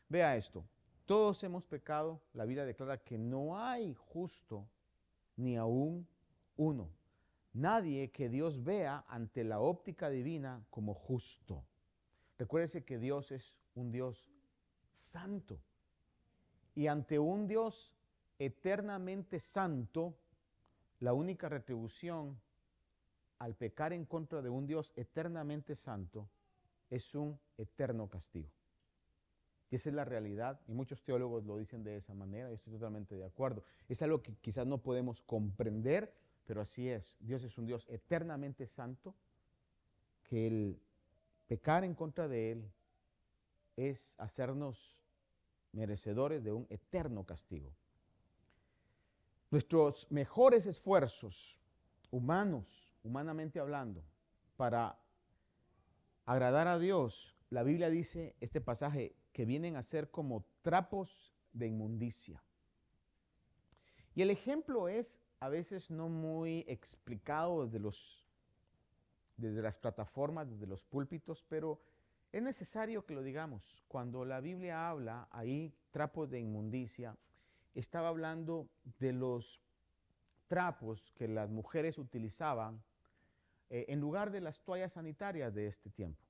Vea 0.08 0.36
esto, 0.36 0.64
todos 1.06 1.42
hemos 1.42 1.64
pecado, 1.64 2.20
la 2.32 2.44
Biblia 2.44 2.64
declara 2.64 2.98
que 2.98 3.18
no 3.18 3.58
hay 3.58 3.94
justo 3.94 4.68
ni 5.36 5.56
aún 5.56 6.06
uno. 6.56 6.88
Nadie 7.54 8.10
que 8.10 8.28
Dios 8.28 8.62
vea 8.62 9.04
ante 9.08 9.42
la 9.42 9.60
óptica 9.60 10.08
divina 10.10 10.64
como 10.70 10.94
justo. 10.94 11.64
Recuérdese 12.42 12.82
que 12.82 12.98
Dios 12.98 13.30
es 13.30 13.54
un 13.76 13.92
Dios 13.92 14.28
santo. 14.94 15.60
Y 16.74 16.88
ante 16.88 17.20
un 17.20 17.46
Dios 17.46 17.94
eternamente 18.36 19.38
santo, 19.38 20.16
la 20.98 21.12
única 21.12 21.48
retribución 21.48 22.40
al 23.38 23.54
pecar 23.54 23.92
en 23.92 24.06
contra 24.06 24.42
de 24.42 24.48
un 24.48 24.66
Dios 24.66 24.92
eternamente 24.96 25.76
santo 25.76 26.28
es 26.90 27.14
un 27.14 27.38
eterno 27.58 28.08
castigo. 28.08 28.50
Y 29.70 29.76
esa 29.76 29.90
es 29.90 29.94
la 29.94 30.04
realidad, 30.04 30.60
y 30.66 30.72
muchos 30.72 31.00
teólogos 31.04 31.44
lo 31.44 31.58
dicen 31.58 31.84
de 31.84 31.96
esa 31.96 32.12
manera, 32.12 32.50
y 32.50 32.54
estoy 32.54 32.72
totalmente 32.72 33.14
de 33.14 33.24
acuerdo. 33.24 33.62
Es 33.88 34.02
algo 34.02 34.20
que 34.20 34.34
quizás 34.40 34.66
no 34.66 34.78
podemos 34.78 35.22
comprender, 35.22 36.12
pero 36.44 36.60
así 36.60 36.88
es. 36.88 37.14
Dios 37.20 37.44
es 37.44 37.56
un 37.56 37.66
Dios 37.66 37.86
eternamente 37.88 38.66
santo, 38.66 39.14
que 40.24 40.48
el 40.48 40.82
pecar 41.46 41.84
en 41.84 41.94
contra 41.94 42.28
de 42.28 42.52
Él 42.52 42.72
es 43.76 44.14
hacernos 44.18 44.98
merecedores 45.72 46.44
de 46.44 46.52
un 46.52 46.66
eterno 46.70 47.24
castigo. 47.24 47.72
Nuestros 49.50 50.10
mejores 50.10 50.66
esfuerzos 50.66 51.58
humanos, 52.10 52.94
humanamente 53.02 53.60
hablando, 53.60 54.02
para 54.56 54.98
agradar 56.24 56.68
a 56.68 56.78
Dios, 56.78 57.36
la 57.50 57.62
Biblia 57.62 57.90
dice, 57.90 58.34
este 58.40 58.60
pasaje, 58.60 59.14
que 59.32 59.44
vienen 59.44 59.76
a 59.76 59.82
ser 59.82 60.10
como 60.10 60.44
trapos 60.62 61.34
de 61.52 61.66
inmundicia. 61.66 62.42
Y 64.14 64.22
el 64.22 64.30
ejemplo 64.30 64.88
es 64.88 65.20
a 65.40 65.48
veces 65.48 65.90
no 65.90 66.08
muy 66.08 66.64
explicado 66.68 67.64
desde, 67.64 67.80
los, 67.80 68.21
desde 69.42 69.60
las 69.60 69.76
plataformas, 69.76 70.48
desde 70.48 70.66
los 70.66 70.84
púlpitos, 70.84 71.44
pero 71.48 71.80
es 72.30 72.42
necesario 72.42 73.04
que 73.04 73.14
lo 73.14 73.22
digamos. 73.22 73.84
Cuando 73.88 74.24
la 74.24 74.40
Biblia 74.40 74.88
habla 74.88 75.28
ahí 75.30 75.74
trapos 75.90 76.30
de 76.30 76.40
inmundicia, 76.40 77.16
estaba 77.74 78.08
hablando 78.08 78.68
de 78.98 79.12
los 79.12 79.60
trapos 80.46 81.12
que 81.16 81.28
las 81.28 81.50
mujeres 81.50 81.98
utilizaban 81.98 82.82
eh, 83.68 83.86
en 83.88 84.00
lugar 84.00 84.30
de 84.30 84.40
las 84.40 84.60
toallas 84.60 84.92
sanitarias 84.92 85.52
de 85.54 85.66
este 85.66 85.90
tiempo. 85.90 86.22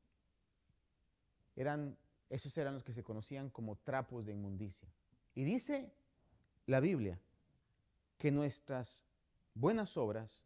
Eran, 1.54 1.96
esos 2.30 2.56
eran 2.56 2.74
los 2.74 2.84
que 2.84 2.94
se 2.94 3.04
conocían 3.04 3.50
como 3.50 3.76
trapos 3.76 4.24
de 4.24 4.32
inmundicia. 4.32 4.88
Y 5.34 5.44
dice 5.44 5.92
la 6.66 6.80
Biblia 6.80 7.18
que 8.16 8.30
nuestras 8.30 9.04
buenas 9.54 9.96
obras, 9.96 10.42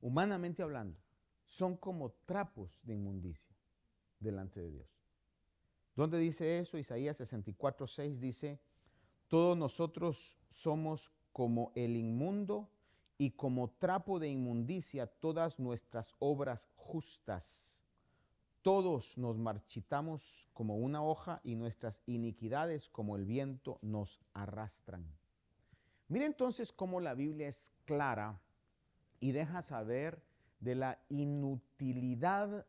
humanamente 0.00 0.62
hablando, 0.62 0.98
son 1.50 1.76
como 1.76 2.12
trapos 2.26 2.80
de 2.84 2.94
inmundicia 2.94 3.56
delante 4.20 4.60
de 4.60 4.70
Dios. 4.70 4.88
¿Dónde 5.96 6.18
dice 6.18 6.60
eso? 6.60 6.78
Isaías 6.78 7.16
64, 7.16 7.88
6 7.88 8.20
dice, 8.20 8.60
todos 9.26 9.58
nosotros 9.58 10.38
somos 10.48 11.12
como 11.32 11.72
el 11.74 11.96
inmundo 11.96 12.70
y 13.18 13.32
como 13.32 13.68
trapo 13.68 14.20
de 14.20 14.28
inmundicia 14.28 15.08
todas 15.08 15.58
nuestras 15.58 16.14
obras 16.20 16.68
justas. 16.76 17.76
Todos 18.62 19.18
nos 19.18 19.36
marchitamos 19.36 20.48
como 20.52 20.76
una 20.76 21.02
hoja 21.02 21.40
y 21.42 21.56
nuestras 21.56 22.00
iniquidades 22.06 22.88
como 22.88 23.16
el 23.16 23.24
viento 23.24 23.80
nos 23.82 24.20
arrastran. 24.34 25.04
Mira 26.06 26.26
entonces 26.26 26.72
cómo 26.72 27.00
la 27.00 27.14
Biblia 27.14 27.48
es 27.48 27.72
clara 27.86 28.40
y 29.18 29.32
deja 29.32 29.62
saber 29.62 30.29
de 30.60 30.74
la 30.74 30.98
inutilidad 31.08 32.66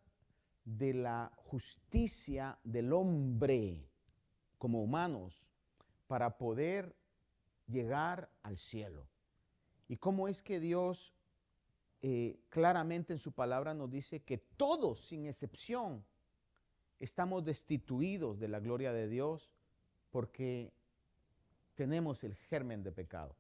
de 0.66 0.94
la 0.94 1.32
justicia 1.36 2.58
del 2.64 2.94
hombre 2.94 3.90
como 4.58 4.82
humanos 4.82 5.46
para 6.08 6.38
poder 6.38 6.96
llegar 7.68 8.30
al 8.44 8.58
cielo. 8.58 9.08
¿Y 9.88 9.98
cómo 9.98 10.28
es 10.28 10.42
que 10.42 10.60
Dios 10.60 11.14
eh, 12.02 12.40
claramente 12.50 13.14
en 13.14 13.20
su 13.20 13.32
palabra 13.32 13.74
nos 13.74 13.92
dice 13.92 14.24
que 14.24 14.38
todos, 14.38 15.08
sin 15.08 15.26
excepción, 15.26 16.06
estamos 17.00 17.44
destituidos 17.44 18.40
de 18.40 18.48
la 18.48 18.60
gloria 18.60 18.94
de 18.94 19.08
Dios 19.08 19.52
porque 20.12 20.72
tenemos 21.76 22.24
el 22.24 22.36
germen 22.36 22.84
de 22.84 22.92
pecado? 22.92 23.36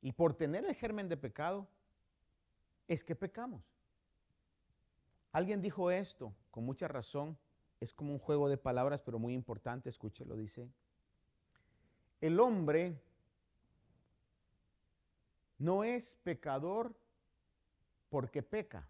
Y 0.00 0.12
por 0.12 0.34
tener 0.34 0.64
el 0.64 0.74
germen 0.74 1.08
de 1.08 1.16
pecado, 1.16 1.68
es 2.88 3.04
que 3.04 3.14
pecamos. 3.14 3.62
Alguien 5.30 5.60
dijo 5.60 5.90
esto 5.90 6.34
con 6.50 6.64
mucha 6.64 6.88
razón, 6.88 7.38
es 7.80 7.92
como 7.92 8.12
un 8.12 8.18
juego 8.18 8.48
de 8.48 8.56
palabras, 8.56 9.02
pero 9.02 9.18
muy 9.18 9.34
importante, 9.34 9.88
escúchelo, 9.88 10.34
dice, 10.34 10.68
el 12.20 12.40
hombre 12.40 13.00
no 15.58 15.84
es 15.84 16.16
pecador 16.24 16.96
porque 18.08 18.42
peca, 18.42 18.88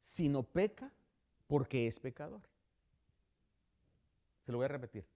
sino 0.00 0.42
peca 0.42 0.90
porque 1.46 1.86
es 1.86 2.00
pecador. 2.00 2.40
Se 4.44 4.50
lo 4.50 4.58
voy 4.58 4.64
a 4.64 4.68
repetir. 4.68 5.06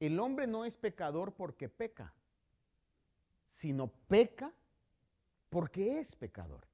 El 0.00 0.18
hombre 0.18 0.46
no 0.46 0.64
es 0.64 0.76
pecador 0.76 1.32
porque 1.32 1.68
peca, 1.68 2.12
sino 3.50 3.86
peca 4.08 4.52
porque 5.52 6.00
es 6.00 6.16
pecador. 6.16 6.66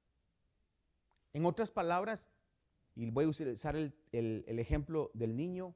En 1.33 1.45
otras 1.45 1.69
palabras, 1.69 2.31
y 2.95 3.11
voy 3.11 3.25
a 3.25 3.27
utilizar 3.27 3.75
el, 3.75 3.93
ejemplo 4.47 5.11
del 5.13 5.35
niño, 5.35 5.75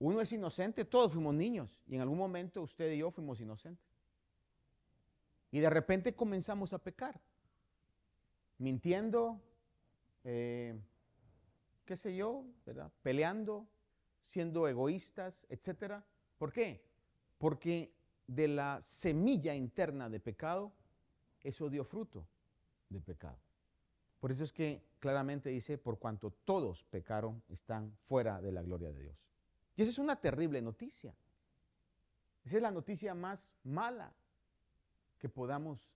uno 0.00 0.20
es 0.20 0.32
inocente, 0.32 0.84
todos 0.84 1.12
fuimos 1.12 1.36
niños, 1.36 1.80
y 1.86 1.94
en 1.94 2.00
algún 2.00 2.18
momento 2.18 2.60
usted 2.62 2.90
y 2.90 2.98
yo 2.98 3.12
fuimos 3.12 3.40
inocentes. 3.40 3.86
Y 5.52 5.60
de 5.60 5.70
repente 5.70 6.16
comenzamos 6.16 6.72
a 6.72 6.78
pecar, 6.78 7.20
mintiendo, 8.58 9.40
eh, 10.24 10.76
qué 11.84 11.96
sé 11.96 12.16
yo. 12.16 12.44
Peleando, 13.02 13.68
siendo 14.26 14.66
egoístas, 14.66 15.46
etc. 15.48 16.02
¿Por 16.38 16.52
qué? 16.52 16.84
Porque 17.38 17.94
de 18.26 18.48
la 18.48 18.82
semilla 18.82 19.54
interna 19.54 20.10
de 20.10 20.18
pecado, 20.18 20.72
eso 21.42 21.68
dio 21.70 21.84
fruto 21.84 22.26
de 22.88 23.00
pecado. 23.00 23.38
Por 24.20 24.30
eso 24.30 24.44
es 24.44 24.52
que 24.52 24.82
claramente 24.98 25.48
dice, 25.48 25.78
por 25.78 25.98
cuanto 25.98 26.30
todos 26.44 26.84
pecaron, 26.84 27.42
están 27.48 27.96
fuera 28.02 28.40
de 28.40 28.52
la 28.52 28.62
gloria 28.62 28.92
de 28.92 29.02
Dios. 29.02 29.16
Y 29.76 29.82
esa 29.82 29.90
es 29.90 29.98
una 29.98 30.16
terrible 30.16 30.60
noticia. 30.60 31.14
Esa 32.44 32.56
es 32.56 32.62
la 32.62 32.70
noticia 32.70 33.14
más 33.14 33.50
mala 33.64 34.12
que 35.18 35.28
podamos 35.28 35.90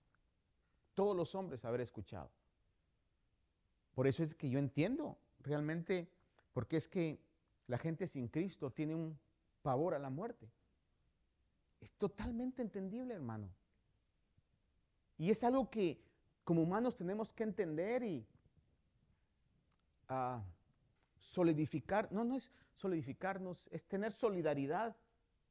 todos 0.95 1.15
los 1.15 1.35
hombres 1.35 1.65
haber 1.65 1.81
escuchado. 1.81 2.31
Por 3.93 4.07
eso 4.07 4.23
es 4.23 4.33
que 4.33 4.49
yo 4.49 4.57
entiendo 4.59 5.17
realmente, 5.41 6.07
porque 6.53 6.77
es 6.77 6.87
que 6.87 7.19
la 7.67 7.77
gente 7.77 8.07
sin 8.07 8.27
Cristo 8.27 8.71
tiene 8.71 8.95
un 8.95 9.17
pavor 9.61 9.93
a 9.93 9.99
la 9.99 10.09
muerte. 10.09 10.49
Es 11.79 11.91
totalmente 11.93 12.61
entendible, 12.61 13.13
hermano. 13.13 13.49
Y 15.17 15.31
es 15.31 15.43
algo 15.43 15.69
que 15.69 16.01
como 16.43 16.61
humanos 16.61 16.95
tenemos 16.95 17.33
que 17.33 17.43
entender 17.43 18.03
y 18.03 18.27
uh, 20.09 20.41
solidificar. 21.17 22.11
No, 22.11 22.23
no 22.23 22.35
es 22.35 22.51
solidificarnos, 22.75 23.67
es 23.71 23.85
tener 23.85 24.13
solidaridad. 24.13 24.95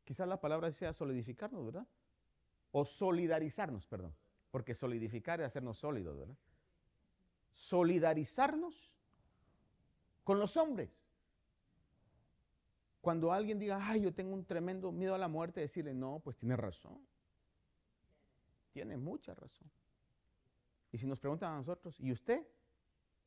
Quizás 0.04 0.28
la 0.28 0.40
palabra 0.40 0.70
sea 0.70 0.92
solidificarnos, 0.92 1.64
¿verdad? 1.64 1.86
O 2.72 2.84
solidarizarnos, 2.84 3.86
perdón. 3.86 4.14
Porque 4.50 4.74
solidificar 4.74 5.40
es 5.40 5.46
hacernos 5.46 5.78
sólidos, 5.78 6.18
¿verdad? 6.18 6.36
Solidarizarnos 7.52 8.92
con 10.22 10.38
los 10.38 10.56
hombres. 10.56 10.90
Cuando 13.00 13.32
alguien 13.32 13.58
diga, 13.58 13.78
ay, 13.82 14.02
yo 14.02 14.14
tengo 14.14 14.32
un 14.34 14.44
tremendo 14.44 14.92
miedo 14.92 15.14
a 15.14 15.18
la 15.18 15.28
muerte, 15.28 15.60
decirle, 15.60 15.92
no, 15.92 16.20
pues 16.20 16.36
tiene 16.36 16.56
razón. 16.56 16.98
Tiene 18.74 18.96
mucha 18.96 19.32
razón. 19.36 19.70
Y 20.90 20.98
si 20.98 21.06
nos 21.06 21.20
preguntan 21.20 21.52
a 21.52 21.58
nosotros, 21.58 21.96
¿y 22.00 22.10
usted? 22.10 22.44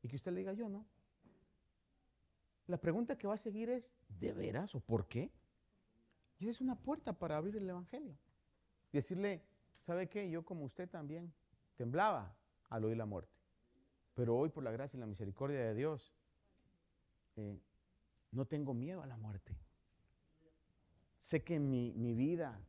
Y 0.04 0.10
que 0.10 0.18
usted 0.18 0.34
le 0.34 0.40
diga 0.42 0.52
yo, 0.52 0.68
no. 0.68 0.86
La 2.68 2.78
pregunta 2.78 3.18
que 3.18 3.28
va 3.28 3.36
a 3.36 3.38
seguir 3.38 3.70
es, 3.70 3.90
¿de 4.10 4.34
veras 4.34 4.76
o 4.76 4.82
por 4.82 5.08
qué? 5.08 5.32
Y 6.38 6.44
esa 6.44 6.52
es 6.52 6.62
una 6.62 6.76
puerta 6.76 7.14
para 7.14 7.38
abrir 7.38 7.56
el 7.56 7.70
Evangelio. 7.70 8.18
decirle, 8.92 9.42
¿sabe 9.86 10.10
qué? 10.10 10.30
Yo 10.30 10.44
como 10.44 10.66
usted 10.66 10.90
también 10.90 11.34
temblaba 11.78 12.36
al 12.68 12.84
oír 12.84 12.98
la 12.98 13.06
muerte. 13.06 13.38
Pero 14.16 14.36
hoy 14.36 14.50
por 14.50 14.66
la 14.66 14.72
gracia 14.72 14.98
y 14.98 15.00
la 15.00 15.06
misericordia 15.06 15.60
de 15.60 15.76
Dios, 15.76 16.14
eh, 17.38 17.58
no 18.32 18.46
tengo 18.46 18.74
miedo 18.74 19.02
a 19.02 19.08
la 19.08 19.16
muerte. 19.16 19.56
Sé 21.20 21.42
que 21.42 21.58
mi, 21.58 21.94
mi 21.94 22.14
vida 22.14 22.60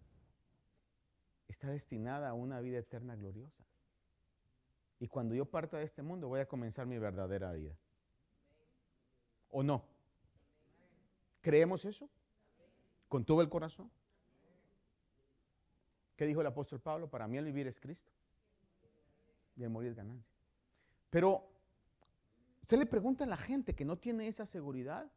está 1.48 1.68
destinada 1.68 2.28
a 2.28 2.34
una 2.34 2.60
vida 2.60 2.78
eterna 2.78 3.16
gloriosa. 3.16 3.64
Y 5.00 5.08
cuando 5.08 5.34
yo 5.34 5.44
parta 5.44 5.78
de 5.78 5.84
este 5.84 6.02
mundo 6.02 6.28
voy 6.28 6.40
a 6.40 6.46
comenzar 6.48 6.86
mi 6.86 6.98
verdadera 6.98 7.52
vida. 7.52 7.76
¿O 9.50 9.62
no? 9.62 9.84
¿Creemos 11.40 11.84
eso? 11.84 12.08
¿Con 13.08 13.24
todo 13.24 13.40
el 13.40 13.48
corazón? 13.48 13.90
¿Qué 16.16 16.26
dijo 16.26 16.40
el 16.40 16.46
apóstol 16.48 16.80
Pablo? 16.80 17.08
Para 17.08 17.28
mí 17.28 17.38
el 17.38 17.44
vivir 17.44 17.66
es 17.66 17.78
Cristo. 17.78 18.10
Y 19.56 19.62
el 19.62 19.70
morir 19.70 19.90
es 19.90 19.96
ganancia. 19.96 20.36
Pero 21.10 21.48
usted 22.60 22.78
le 22.78 22.86
pregunta 22.86 23.24
a 23.24 23.26
la 23.26 23.36
gente 23.36 23.74
que 23.74 23.84
no 23.84 23.96
tiene 23.96 24.26
esa 24.26 24.44
seguridad 24.44 25.10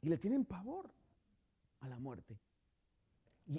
y 0.00 0.08
le 0.08 0.18
tienen 0.18 0.44
pavor 0.44 0.90
a 1.80 1.88
la 1.88 1.98
muerte. 1.98 2.38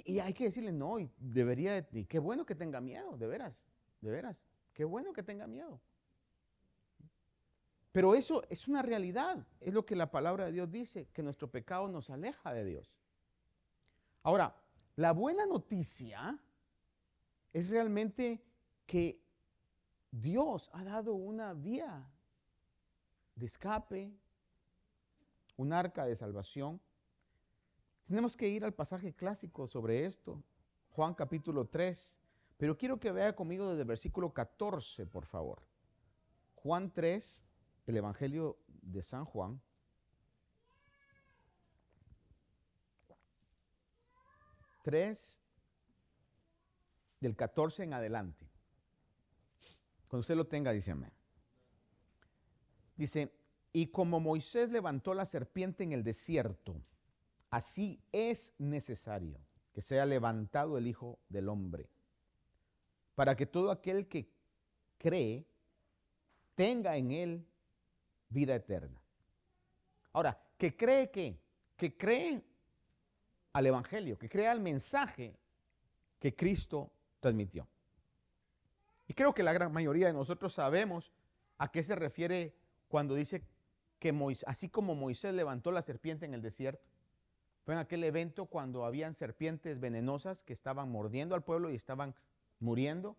Y, 0.04 0.18
hay 0.18 0.34
que 0.34 0.44
decirle, 0.44 0.72
no, 0.72 0.98
y 0.98 1.08
debería, 1.18 1.86
y 1.92 2.04
qué 2.06 2.18
bueno 2.18 2.44
que 2.44 2.54
tenga 2.54 2.80
miedo, 2.80 3.16
de 3.16 3.26
veras, 3.26 3.68
de 4.00 4.10
veras, 4.10 4.44
qué 4.72 4.84
bueno 4.84 5.12
que 5.12 5.22
tenga 5.22 5.46
miedo. 5.46 5.80
Pero 7.92 8.16
eso 8.16 8.42
es 8.50 8.66
una 8.66 8.82
realidad, 8.82 9.46
es 9.60 9.72
lo 9.72 9.86
que 9.86 9.94
la 9.94 10.10
palabra 10.10 10.46
de 10.46 10.52
Dios 10.52 10.70
dice, 10.70 11.06
que 11.12 11.22
nuestro 11.22 11.48
pecado 11.48 11.86
nos 11.86 12.10
aleja 12.10 12.52
de 12.52 12.64
Dios. 12.64 12.92
Ahora, 14.24 14.56
la 14.96 15.12
buena 15.12 15.46
noticia 15.46 16.40
es 17.52 17.68
realmente 17.68 18.42
que 18.86 19.22
Dios 20.10 20.70
ha 20.72 20.82
dado 20.82 21.14
una 21.14 21.52
vía 21.52 22.10
de 23.36 23.46
escape, 23.46 24.12
un 25.56 25.72
arca 25.72 26.04
de 26.04 26.16
salvación 26.16 26.80
tenemos 28.06 28.36
que 28.36 28.48
ir 28.48 28.64
al 28.64 28.74
pasaje 28.74 29.14
clásico 29.14 29.66
sobre 29.66 30.04
esto, 30.04 30.42
Juan 30.90 31.14
capítulo 31.14 31.66
3, 31.66 32.18
pero 32.56 32.76
quiero 32.76 33.00
que 33.00 33.10
vea 33.10 33.34
conmigo 33.34 33.68
desde 33.68 33.82
el 33.82 33.88
versículo 33.88 34.32
14, 34.32 35.06
por 35.06 35.26
favor. 35.26 35.62
Juan 36.54 36.92
3, 36.92 37.44
el 37.86 37.96
Evangelio 37.96 38.58
de 38.68 39.02
San 39.02 39.24
Juan. 39.24 39.60
Tres 44.82 45.40
del 47.20 47.34
14 47.34 47.84
en 47.84 47.94
adelante. 47.94 48.46
Cuando 50.08 50.20
usted 50.20 50.36
lo 50.36 50.46
tenga, 50.46 50.72
dice 50.72 50.90
amén. 50.90 51.12
Dice, 52.96 53.32
y 53.72 53.88
como 53.88 54.20
Moisés 54.20 54.70
levantó 54.70 55.14
la 55.14 55.26
serpiente 55.26 55.82
en 55.82 55.92
el 55.92 56.04
desierto, 56.04 56.76
Así 57.54 58.02
es 58.10 58.52
necesario 58.58 59.38
que 59.72 59.80
sea 59.80 60.04
levantado 60.06 60.76
el 60.76 60.88
Hijo 60.88 61.20
del 61.28 61.48
Hombre, 61.48 61.88
para 63.14 63.36
que 63.36 63.46
todo 63.46 63.70
aquel 63.70 64.08
que 64.08 64.28
cree 64.98 65.46
tenga 66.56 66.96
en 66.96 67.12
él 67.12 67.46
vida 68.28 68.56
eterna. 68.56 69.00
Ahora, 70.12 70.36
que 70.58 70.76
cree 70.76 71.12
que, 71.12 71.38
que 71.76 71.96
cree 71.96 72.42
al 73.52 73.66
Evangelio, 73.66 74.18
que 74.18 74.28
cree 74.28 74.48
al 74.48 74.58
mensaje 74.58 75.38
que 76.18 76.34
Cristo 76.34 76.90
transmitió. 77.20 77.68
Y 79.06 79.14
creo 79.14 79.32
que 79.32 79.44
la 79.44 79.52
gran 79.52 79.72
mayoría 79.72 80.08
de 80.08 80.12
nosotros 80.12 80.54
sabemos 80.54 81.12
a 81.58 81.70
qué 81.70 81.84
se 81.84 81.94
refiere 81.94 82.56
cuando 82.88 83.14
dice 83.14 83.46
que 84.00 84.12
así 84.44 84.68
como 84.68 84.96
Moisés 84.96 85.34
levantó 85.34 85.70
la 85.70 85.82
serpiente 85.82 86.26
en 86.26 86.34
el 86.34 86.42
desierto, 86.42 86.93
fue 87.64 87.74
en 87.74 87.80
aquel 87.80 88.04
evento 88.04 88.46
cuando 88.46 88.84
habían 88.84 89.14
serpientes 89.14 89.80
venenosas 89.80 90.44
que 90.44 90.52
estaban 90.52 90.90
mordiendo 90.90 91.34
al 91.34 91.42
pueblo 91.42 91.70
y 91.70 91.74
estaban 91.74 92.14
muriendo. 92.60 93.16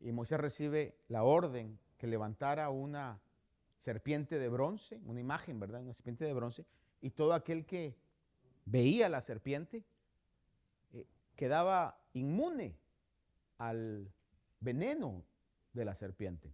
Y 0.00 0.10
Moisés 0.10 0.40
recibe 0.40 0.98
la 1.06 1.22
orden 1.22 1.78
que 1.96 2.08
levantara 2.08 2.68
una 2.70 3.20
serpiente 3.78 4.40
de 4.40 4.48
bronce, 4.48 5.00
una 5.06 5.20
imagen, 5.20 5.60
¿verdad? 5.60 5.82
Una 5.82 5.94
serpiente 5.94 6.24
de 6.24 6.32
bronce. 6.32 6.66
Y 7.00 7.10
todo 7.10 7.32
aquel 7.32 7.64
que 7.64 7.96
veía 8.64 9.08
la 9.08 9.20
serpiente 9.20 9.84
eh, 10.92 11.06
quedaba 11.36 12.00
inmune 12.12 12.76
al 13.58 14.10
veneno 14.58 15.22
de 15.72 15.84
la 15.84 15.94
serpiente. 15.94 16.52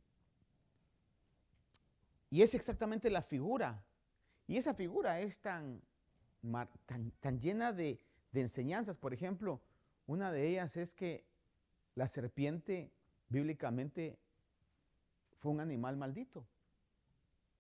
Y 2.28 2.42
es 2.42 2.54
exactamente 2.54 3.08
la 3.08 3.22
figura. 3.22 3.82
Y 4.46 4.58
esa 4.58 4.74
figura 4.74 5.20
es 5.20 5.38
tan 5.40 5.80
tan, 7.20 7.40
llena 7.40 7.72
de, 7.72 8.00
enseñanzas. 8.32 8.96
Por 8.96 9.12
ejemplo, 9.14 9.60
Una 10.06 10.32
de 10.32 10.48
ellas 10.48 10.76
es 10.76 10.92
que 10.92 11.24
la 11.94 12.08
serpiente 12.08 12.90
bíblicamente 13.28 14.18
fue 15.38 15.52
un 15.52 15.60
animal 15.60 15.96
maldito. 15.96 16.44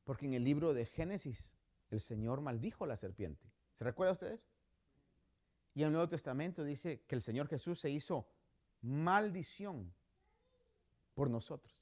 Porque 0.04 0.26
en 0.26 0.34
el 0.34 0.42
libro 0.42 0.74
de 0.74 0.86
Génesis 0.86 1.56
el 1.90 2.00
Señor 2.00 2.40
maldijo 2.40 2.84
a 2.84 2.88
la 2.88 2.96
serpiente. 2.96 3.50
¿Se 3.74 3.84
recuerda 3.84 4.12
ustedes? 4.12 4.40
Y 5.74 5.82
en 5.82 5.88
el 5.88 5.92
Nuevo 5.92 6.08
Testamento 6.08 6.64
dice 6.64 7.02
que 7.06 7.14
el 7.14 7.22
Señor 7.22 7.48
Jesús 7.48 7.78
se 7.78 7.90
hizo 7.90 8.26
maldición 8.82 9.92
por 11.14 11.30
nosotros. 11.30 11.74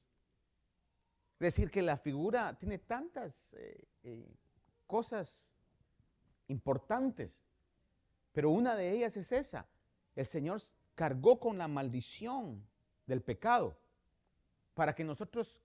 Es 1.34 1.54
decir, 1.54 1.70
que 1.70 1.82
la 1.82 1.96
figura 1.96 2.58
tiene 2.58 2.78
tantas 2.78 3.52
eh, 3.52 3.88
eh, 4.02 4.34
cosas 4.86 5.54
importantes, 6.48 7.42
pero 8.32 8.50
una 8.50 8.76
de 8.76 8.90
ellas 8.92 9.16
es 9.16 9.32
esa. 9.32 9.66
El 10.14 10.26
Señor 10.26 10.60
cargó 10.94 11.38
con 11.38 11.58
la 11.58 11.68
maldición 11.68 12.66
del 13.06 13.22
pecado 13.22 13.78
para 14.74 14.94
que 14.94 15.04
nosotros 15.04 15.60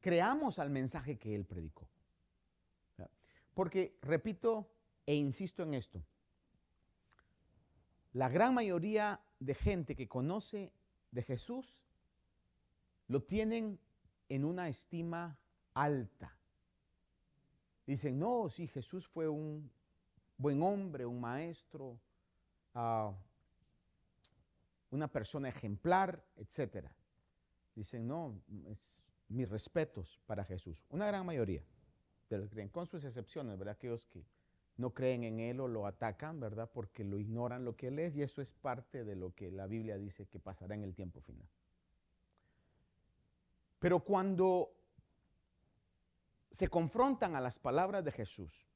creamos 0.00 0.58
al 0.58 0.70
mensaje 0.70 1.18
que 1.18 1.34
Él 1.34 1.44
predicó. 1.44 1.88
Porque, 3.54 3.98
repito 4.02 4.70
e 5.06 5.14
insisto 5.14 5.62
en 5.62 5.74
esto, 5.74 6.02
la 8.12 8.28
gran 8.28 8.54
mayoría 8.54 9.20
de 9.40 9.54
gente 9.54 9.96
que 9.96 10.08
conoce 10.08 10.72
de 11.10 11.22
Jesús 11.22 11.82
lo 13.08 13.22
tienen 13.22 13.78
en 14.28 14.44
una 14.44 14.68
estima 14.68 15.38
alta. 15.74 16.36
Dicen, 17.86 18.18
no, 18.18 18.48
sí, 18.50 18.66
Jesús 18.66 19.06
fue 19.06 19.28
un 19.28 19.70
buen 20.36 20.62
hombre, 20.62 21.06
un 21.06 21.20
maestro, 21.20 21.98
uh, 22.74 23.12
una 24.90 25.08
persona 25.08 25.48
ejemplar, 25.48 26.24
etc. 26.36 26.88
Dicen, 27.74 28.06
no, 28.06 28.40
es 28.66 29.02
mis 29.28 29.48
respetos 29.48 30.20
para 30.26 30.44
Jesús. 30.44 30.84
Una 30.90 31.06
gran 31.06 31.26
mayoría 31.26 31.62
de 32.30 32.38
los 32.38 32.50
creen, 32.50 32.68
con 32.68 32.86
sus 32.86 33.04
excepciones, 33.04 33.58
¿verdad? 33.58 33.74
Aquellos 33.74 34.06
que 34.06 34.24
no 34.76 34.92
creen 34.92 35.24
en 35.24 35.40
Él 35.40 35.60
o 35.60 35.68
lo 35.68 35.86
atacan, 35.86 36.38
¿verdad? 36.38 36.70
Porque 36.72 37.04
lo 37.04 37.18
ignoran 37.18 37.64
lo 37.64 37.76
que 37.76 37.88
Él 37.88 37.98
es 37.98 38.14
y 38.16 38.22
eso 38.22 38.42
es 38.42 38.50
parte 38.50 39.04
de 39.04 39.16
lo 39.16 39.34
que 39.34 39.50
la 39.50 39.66
Biblia 39.66 39.96
dice 39.96 40.26
que 40.26 40.38
pasará 40.38 40.74
en 40.74 40.84
el 40.84 40.94
tiempo 40.94 41.20
final. 41.20 41.48
Pero 43.78 44.00
cuando 44.00 44.72
se 46.50 46.68
confrontan 46.68 47.36
a 47.36 47.40
las 47.40 47.58
palabras 47.58 48.04
de 48.04 48.12
Jesús, 48.12 48.66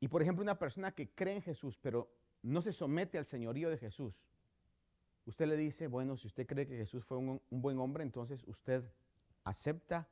y 0.00 0.08
por 0.08 0.22
ejemplo 0.22 0.42
una 0.42 0.58
persona 0.58 0.92
que 0.92 1.10
cree 1.10 1.36
en 1.36 1.42
Jesús, 1.42 1.78
pero 1.78 2.10
no 2.42 2.62
se 2.62 2.72
somete 2.72 3.18
al 3.18 3.26
señorío 3.26 3.68
de 3.68 3.76
Jesús, 3.76 4.24
usted 5.26 5.46
le 5.46 5.56
dice, 5.56 5.86
bueno, 5.86 6.16
si 6.16 6.26
usted 6.26 6.46
cree 6.46 6.66
que 6.66 6.76
Jesús 6.76 7.04
fue 7.04 7.18
un, 7.18 7.40
buen 7.50 7.78
hombre, 7.78 8.02
entonces 8.02 8.42
usted 8.46 8.82
acepta 9.44 10.08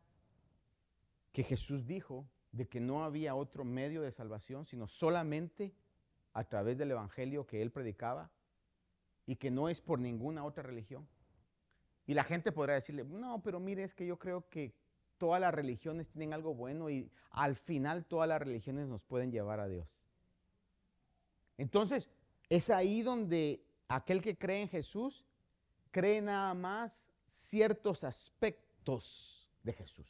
que 1.33 1.43
Jesús 1.43 1.87
dijo 1.87 2.29
de 2.53 2.69
que 2.69 2.81
no 2.81 3.05
había 3.05 3.35
otro 3.35 3.65
medio 3.65 4.03
de 4.03 4.13
salvación, 4.13 4.67
sino 4.67 4.87
solamente 4.87 5.75
a 6.33 6.45
través 6.45 6.77
del 6.79 6.91
Evangelio 6.91 7.47
que 7.47 7.63
él 7.63 7.71
predicaba 7.71 8.31
y 9.27 9.37
que 9.37 9.51
no 9.51 9.69
es 9.69 9.81
por 9.81 9.99
ninguna 9.99 10.45
otra 10.45 10.63
religión. 10.63 11.09
Y 12.07 12.15
la 12.15 12.25
gente 12.25 12.53
podrá 12.53 12.75
decirle, 12.75 13.05
no, 13.05 13.43
pero 13.43 13.61
mire, 13.61 13.85
es 13.85 13.95
que 13.95 14.07
yo 14.07 14.19
creo 14.19 14.49
que 14.49 14.75
todas 15.19 15.41
las 15.41 15.53
religiones 15.53 16.09
tienen 16.09 16.33
algo 16.33 16.55
bueno 16.55 16.89
y 16.89 17.11
al 17.31 17.57
final 17.57 18.05
todas 18.05 18.29
las 18.29 18.41
religiones 18.41 18.89
nos 18.89 19.03
pueden 19.03 19.31
llevar 19.31 19.61
a 19.61 19.69
Dios. 19.69 20.03
Entonces, 21.57 22.09
es 22.49 22.71
ahí 22.71 23.03
donde 23.03 23.63
aquel 23.89 24.23
que 24.23 24.39
cree 24.39 24.63
en 24.63 24.69
Jesús 24.69 25.25
cree 25.91 26.23
nada 26.23 26.55
más 26.55 27.05
ciertos 27.29 28.05
aspectos 28.05 29.51
de 29.63 29.73
Jesús. 29.73 30.07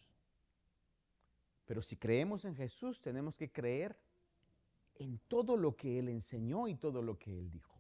Pero 1.64 1.82
si 1.82 1.96
creemos 1.96 2.44
en 2.44 2.54
Jesús, 2.54 3.00
tenemos 3.00 3.36
que 3.36 3.50
creer 3.50 3.98
en 4.94 5.18
todo 5.28 5.56
lo 5.56 5.76
que 5.76 5.98
Él 5.98 6.08
enseñó 6.08 6.68
y 6.68 6.74
todo 6.74 7.02
lo 7.02 7.18
que 7.18 7.38
Él 7.38 7.50
dijo. 7.50 7.76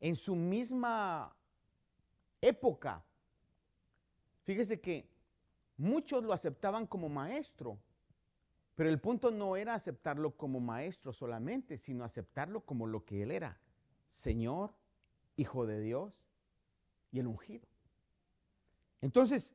En 0.00 0.16
su 0.16 0.34
misma 0.34 1.34
época. 2.40 3.02
Fíjese 4.42 4.80
que 4.80 5.08
muchos 5.76 6.24
lo 6.24 6.32
aceptaban 6.32 6.86
como 6.86 7.08
maestro, 7.08 7.78
pero 8.74 8.88
el 8.90 9.00
punto 9.00 9.30
no 9.30 9.56
era 9.56 9.74
aceptarlo 9.74 10.36
como 10.36 10.60
maestro 10.60 11.12
solamente, 11.12 11.78
sino 11.78 12.04
aceptarlo 12.04 12.60
como 12.60 12.86
lo 12.86 13.04
que 13.04 13.22
él 13.22 13.30
era, 13.30 13.58
Señor, 14.08 14.74
Hijo 15.36 15.66
de 15.66 15.80
Dios 15.80 16.24
y 17.10 17.18
el 17.18 17.26
ungido. 17.26 17.66
Entonces, 19.00 19.52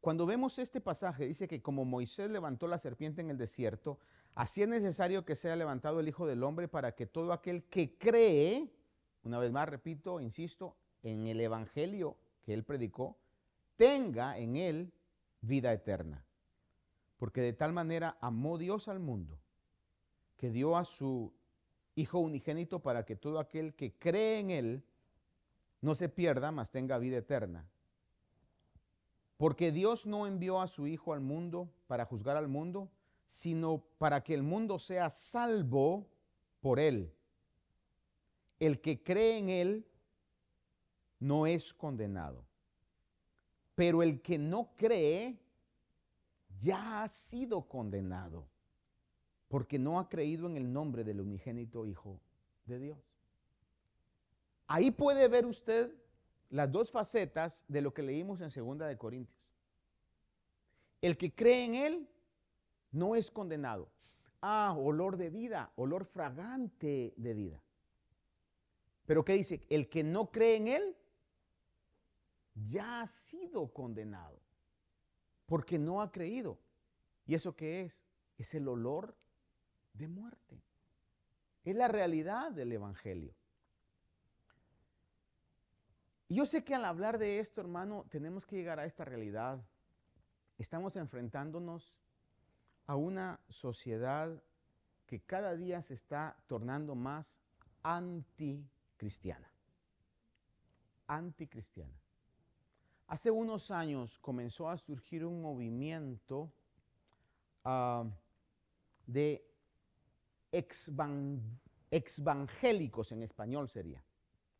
cuando 0.00 0.24
vemos 0.24 0.58
este 0.58 0.80
pasaje, 0.80 1.26
dice 1.26 1.46
que 1.46 1.60
como 1.60 1.84
Moisés 1.84 2.30
levantó 2.30 2.66
la 2.66 2.78
serpiente 2.78 3.20
en 3.20 3.30
el 3.30 3.36
desierto, 3.36 3.98
así 4.34 4.62
es 4.62 4.68
necesario 4.68 5.24
que 5.24 5.36
sea 5.36 5.56
levantado 5.56 6.00
el 6.00 6.08
Hijo 6.08 6.26
del 6.26 6.42
Hombre 6.42 6.68
para 6.68 6.94
que 6.94 7.06
todo 7.06 7.32
aquel 7.32 7.64
que 7.64 7.98
cree, 7.98 8.72
una 9.24 9.38
vez 9.38 9.52
más 9.52 9.68
repito, 9.68 10.20
insisto, 10.20 10.76
en 11.02 11.26
el 11.26 11.40
Evangelio 11.40 12.16
que 12.42 12.54
él 12.54 12.64
predicó, 12.64 13.18
tenga 13.80 14.36
en 14.36 14.56
él 14.56 14.92
vida 15.40 15.72
eterna. 15.72 16.22
Porque 17.16 17.40
de 17.40 17.54
tal 17.54 17.72
manera 17.72 18.18
amó 18.20 18.58
Dios 18.58 18.88
al 18.88 19.00
mundo, 19.00 19.40
que 20.36 20.50
dio 20.50 20.76
a 20.76 20.84
su 20.84 21.32
Hijo 21.94 22.18
unigénito 22.18 22.80
para 22.80 23.06
que 23.06 23.16
todo 23.16 23.40
aquel 23.40 23.74
que 23.74 23.94
cree 23.94 24.38
en 24.38 24.50
él 24.50 24.84
no 25.80 25.94
se 25.94 26.10
pierda, 26.10 26.52
mas 26.52 26.70
tenga 26.70 26.98
vida 26.98 27.16
eterna. 27.16 27.70
Porque 29.38 29.72
Dios 29.72 30.04
no 30.04 30.26
envió 30.26 30.60
a 30.60 30.66
su 30.66 30.86
Hijo 30.86 31.14
al 31.14 31.20
mundo 31.20 31.72
para 31.86 32.04
juzgar 32.04 32.36
al 32.36 32.48
mundo, 32.48 32.90
sino 33.28 33.82
para 33.96 34.22
que 34.22 34.34
el 34.34 34.42
mundo 34.42 34.78
sea 34.78 35.08
salvo 35.08 36.06
por 36.60 36.78
él. 36.80 37.14
El 38.58 38.82
que 38.82 39.02
cree 39.02 39.38
en 39.38 39.48
él 39.48 39.86
no 41.18 41.46
es 41.46 41.72
condenado. 41.72 42.49
Pero 43.80 44.02
el 44.02 44.20
que 44.20 44.36
no 44.36 44.76
cree 44.76 45.38
ya 46.60 47.02
ha 47.02 47.08
sido 47.08 47.66
condenado 47.66 48.46
porque 49.48 49.78
no 49.78 49.98
ha 49.98 50.06
creído 50.06 50.46
en 50.46 50.58
el 50.58 50.70
nombre 50.70 51.02
del 51.02 51.22
unigénito 51.22 51.86
Hijo 51.86 52.20
de 52.66 52.78
Dios. 52.78 52.98
Ahí 54.66 54.90
puede 54.90 55.28
ver 55.28 55.46
usted 55.46 55.94
las 56.50 56.70
dos 56.70 56.92
facetas 56.92 57.64
de 57.68 57.80
lo 57.80 57.94
que 57.94 58.02
leímos 58.02 58.42
en 58.42 58.50
Segunda 58.50 58.86
de 58.86 58.98
Corintios. 58.98 59.40
El 61.00 61.16
que 61.16 61.34
cree 61.34 61.64
en 61.64 61.74
Él 61.74 62.08
no 62.92 63.14
es 63.14 63.30
condenado. 63.30 63.88
Ah, 64.42 64.76
olor 64.78 65.16
de 65.16 65.30
vida, 65.30 65.72
olor 65.76 66.04
fragante 66.04 67.14
de 67.16 67.32
vida. 67.32 67.62
Pero 69.06 69.24
¿qué 69.24 69.32
dice? 69.32 69.62
El 69.70 69.88
que 69.88 70.04
no 70.04 70.30
cree 70.30 70.56
en 70.56 70.68
Él 70.68 70.96
ya 72.54 73.02
ha 73.02 73.06
sido 73.06 73.72
condenado 73.72 74.40
porque 75.46 75.78
no 75.78 76.00
ha 76.00 76.12
creído. 76.12 76.58
¿Y 77.26 77.34
eso 77.34 77.56
qué 77.56 77.82
es? 77.82 78.06
Es 78.38 78.54
el 78.54 78.68
olor 78.68 79.16
de 79.92 80.08
muerte. 80.08 80.62
Es 81.64 81.76
la 81.76 81.88
realidad 81.88 82.52
del 82.52 82.72
Evangelio. 82.72 83.34
Y 86.28 86.36
yo 86.36 86.46
sé 86.46 86.62
que 86.62 86.76
al 86.76 86.84
hablar 86.84 87.18
de 87.18 87.40
esto, 87.40 87.60
hermano, 87.60 88.06
tenemos 88.08 88.46
que 88.46 88.56
llegar 88.56 88.78
a 88.78 88.86
esta 88.86 89.04
realidad. 89.04 89.60
Estamos 90.58 90.94
enfrentándonos 90.94 91.92
a 92.86 92.94
una 92.94 93.40
sociedad 93.48 94.42
que 95.06 95.20
cada 95.20 95.56
día 95.56 95.82
se 95.82 95.94
está 95.94 96.36
tornando 96.46 96.94
más 96.94 97.40
anticristiana. 97.82 99.50
Anticristiana. 101.08 101.99
Hace 103.10 103.30
unos 103.32 103.72
años 103.72 104.20
comenzó 104.20 104.70
a 104.70 104.76
surgir 104.76 105.24
un 105.24 105.42
movimiento 105.42 106.52
ah, 107.64 108.04
de 109.04 109.44
exvangélicos 110.52 113.10
en 113.10 113.24
español 113.24 113.68
sería. 113.68 114.04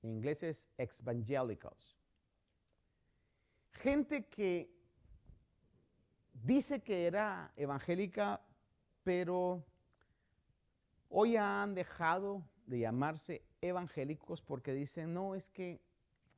En 0.03 0.11
inglés 0.11 0.43
es 0.43 0.67
exvangelicals. 0.79 1.97
Gente 3.71 4.27
que 4.27 4.77
dice 6.33 6.83
que 6.83 7.07
era 7.07 7.53
evangélica, 7.55 8.45
pero 9.05 9.65
hoy 11.09 11.37
han 11.37 11.77
dejado 11.77 12.43
de 12.67 12.81
llamarse 12.81 13.45
evangélicos 13.61 14.43
porque 14.43 14.75
dicen, 14.75 15.15
no, 15.15 15.37
es 15.37 15.49
que 15.51 15.81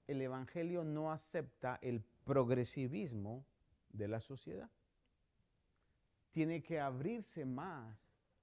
el 0.07 0.21
Evangelio 0.21 0.85
no 0.85 1.12
acepta 1.12 1.79
el 1.83 2.03
progresivismo 2.25 3.45
de 3.91 4.09
la 4.09 4.21
sociedad. 4.21 4.71
Tiene 6.31 6.62
que 6.62 6.81
abrirse 6.81 7.45
más 7.45 7.99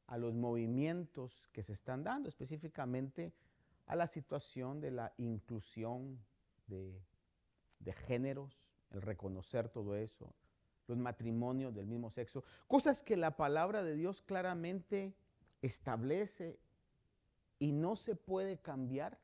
a 0.08 0.18
los 0.18 0.34
movimientos 0.34 1.48
que 1.52 1.62
se 1.64 1.74
están 1.74 2.04
dando, 2.04 2.30
específicamente 2.30 3.34
a 3.86 3.96
la 3.96 4.08
situación 4.08 4.80
de 4.80 4.92
la 4.92 5.14
inclusión 5.18 6.20
de, 6.68 7.02
géneros, 8.08 8.62
el 8.92 9.02
reconocer 9.02 9.70
todo 9.70 9.96
eso, 9.96 10.34
los 10.88 10.98
matrimonios 10.98 11.74
del 11.74 11.88
mismo 11.88 12.12
sexo, 12.12 12.44
cosas 12.68 13.02
que 13.02 13.18
la 13.18 13.36
palabra 13.36 13.84
de 13.84 13.96
Dios 13.96 14.22
claramente 14.22 15.16
establece 15.62 16.60
y 17.58 17.72
no 17.72 17.96
se 17.96 18.16
puede 18.16 18.58
cambiar, 18.58 19.20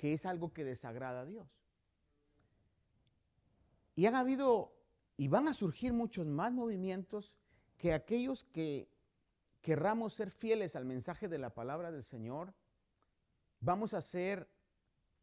que 0.00 0.14
es 0.14 0.24
algo 0.24 0.54
que 0.54 0.64
desagrada 0.64 1.20
a 1.20 1.26
Dios. 1.26 1.46
Y 3.94 4.06
han 4.06 4.14
habido 4.14 4.72
y 5.18 5.28
van 5.28 5.46
a 5.46 5.52
surgir 5.52 5.92
muchos 5.92 6.26
más 6.26 6.54
movimientos 6.54 7.34
que 7.76 7.92
aquellos 7.92 8.44
que 8.44 8.88
querramos 9.60 10.14
ser 10.14 10.30
fieles 10.30 10.74
al 10.74 10.86
mensaje 10.86 11.28
de 11.28 11.36
la 11.36 11.50
palabra 11.50 11.92
del 11.92 12.02
Señor, 12.02 12.54
vamos 13.60 13.92
a 13.92 14.00
ser 14.00 14.48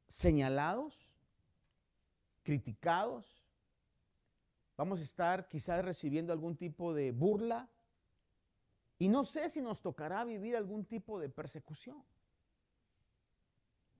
señalados, 0.08 1.10
criticados, 2.44 3.44
vamos 4.78 5.00
a 5.00 5.04
estar 5.04 5.48
quizás 5.48 5.84
recibiendo 5.84 6.34
algún 6.34 6.56
tipo 6.56 6.94
de 6.94 7.12
burla. 7.12 7.68
Y 9.00 9.10
no 9.10 9.26
sé 9.26 9.50
si 9.50 9.60
nos 9.60 9.82
tocará 9.82 10.24
vivir 10.24 10.56
algún 10.56 10.86
tipo 10.86 11.20
de 11.20 11.30
persecución 11.30 12.06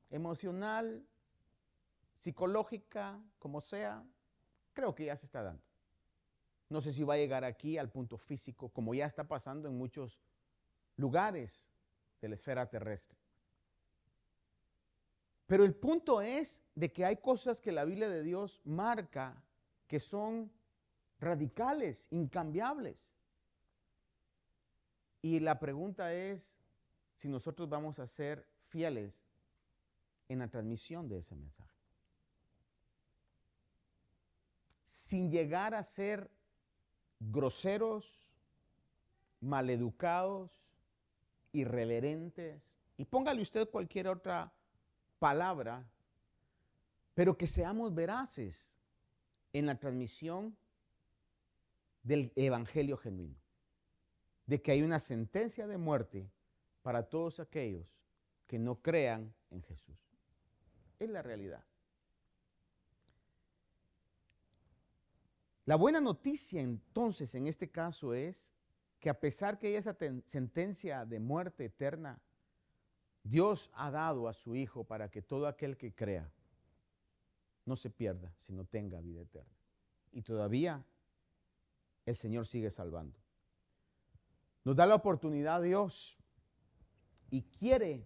emocional, 0.10 1.06
psicológica, 2.18 3.20
como 3.40 3.62
sea, 3.62 4.04
creo 4.74 4.96
que 4.96 5.06
ya 5.06 5.16
se 5.16 5.26
está 5.26 5.44
dando. 5.44 5.64
No 6.70 6.82
sé 6.82 6.92
si 6.92 7.04
va 7.04 7.14
a 7.14 7.18
llegar 7.18 7.44
aquí 7.44 7.78
al 7.78 7.90
punto 7.90 8.18
físico, 8.18 8.70
como 8.70 8.94
ya 8.94 9.06
está 9.06 9.28
pasando 9.28 9.68
en 9.68 9.78
muchos 9.78 10.20
lugares 10.98 11.72
de 12.22 12.30
la 12.30 12.36
esfera 12.36 12.70
terrestre. 12.70 13.18
Pero 15.46 15.64
el 15.64 15.74
punto 15.74 16.22
es 16.22 16.62
de 16.76 16.92
que 16.92 17.06
hay 17.06 17.18
cosas 17.18 17.62
que 17.62 17.72
la 17.72 17.86
Biblia 17.86 18.10
de 18.10 18.22
Dios 18.22 18.60
marca 18.66 19.42
que 19.88 20.00
son 20.00 20.52
radicales, 21.20 22.08
incambiables. 22.12 23.14
Y 25.22 25.40
la 25.40 25.58
pregunta 25.58 26.14
es 26.14 26.54
si 27.16 27.30
nosotros 27.30 27.70
vamos 27.70 27.98
a 28.00 28.08
ser 28.08 28.46
fieles 28.68 29.27
en 30.30 30.40
la 30.40 30.48
transmisión 30.48 31.08
de 31.08 31.20
ese 31.20 31.36
mensaje. 31.36 31.74
Sin 34.84 35.32
llegar 35.32 35.74
a 35.74 35.84
ser 35.84 36.30
groseros, 37.20 38.28
maleducados, 39.40 40.52
irreverentes, 41.52 42.62
y 42.98 43.06
póngale 43.06 43.42
usted 43.42 43.70
cualquier 43.70 44.08
otra 44.08 44.52
palabra, 45.20 45.88
pero 47.14 47.38
que 47.38 47.48
seamos 47.48 47.94
veraces 47.94 48.76
en 49.54 49.66
la 49.66 49.80
transmisión 49.80 50.56
del 52.04 52.32
Evangelio 52.36 52.98
genuino, 52.98 53.40
de 54.46 54.62
que 54.62 54.72
hay 54.72 54.82
una 54.82 55.00
sentencia 55.00 55.68
de 55.68 55.78
muerte 55.78 56.30
para 56.82 57.04
todos 57.10 57.40
aquellos 57.40 57.86
que 58.48 58.60
no 58.60 58.82
crean 58.82 59.34
en 59.52 59.62
Jesús. 59.64 60.07
Es 61.00 61.10
la 61.10 61.22
realidad. 61.22 61.64
La 65.66 65.76
buena 65.76 66.00
noticia 66.00 66.62
entonces 66.62 67.36
en 67.36 67.46
este 67.48 67.70
caso 67.70 68.14
es 68.14 68.50
que 69.00 69.10
a 69.10 69.20
pesar 69.20 69.60
que 69.60 69.68
hay 69.68 69.76
esa 69.76 69.96
sentencia 70.26 71.06
de 71.06 71.20
muerte 71.20 71.66
eterna, 71.66 72.20
Dios 73.22 73.70
ha 73.74 73.92
dado 73.92 74.28
a 74.28 74.34
su 74.34 74.56
Hijo 74.56 74.86
para 74.86 75.10
que 75.10 75.22
todo 75.22 75.46
aquel 75.46 75.78
que 75.78 75.94
crea 75.94 76.32
no 77.66 77.76
se 77.76 77.90
pierda, 77.90 78.34
sino 78.38 78.64
tenga 78.64 79.02
vida 79.02 79.22
eterna. 79.22 79.54
Y 80.14 80.22
todavía 80.22 80.86
el 82.06 82.16
Señor 82.16 82.48
sigue 82.48 82.72
salvando. 82.72 83.20
Nos 84.64 84.76
da 84.76 84.86
la 84.86 84.96
oportunidad 84.96 85.62
Dios 85.62 86.18
y 87.30 87.42
quiere 87.42 88.06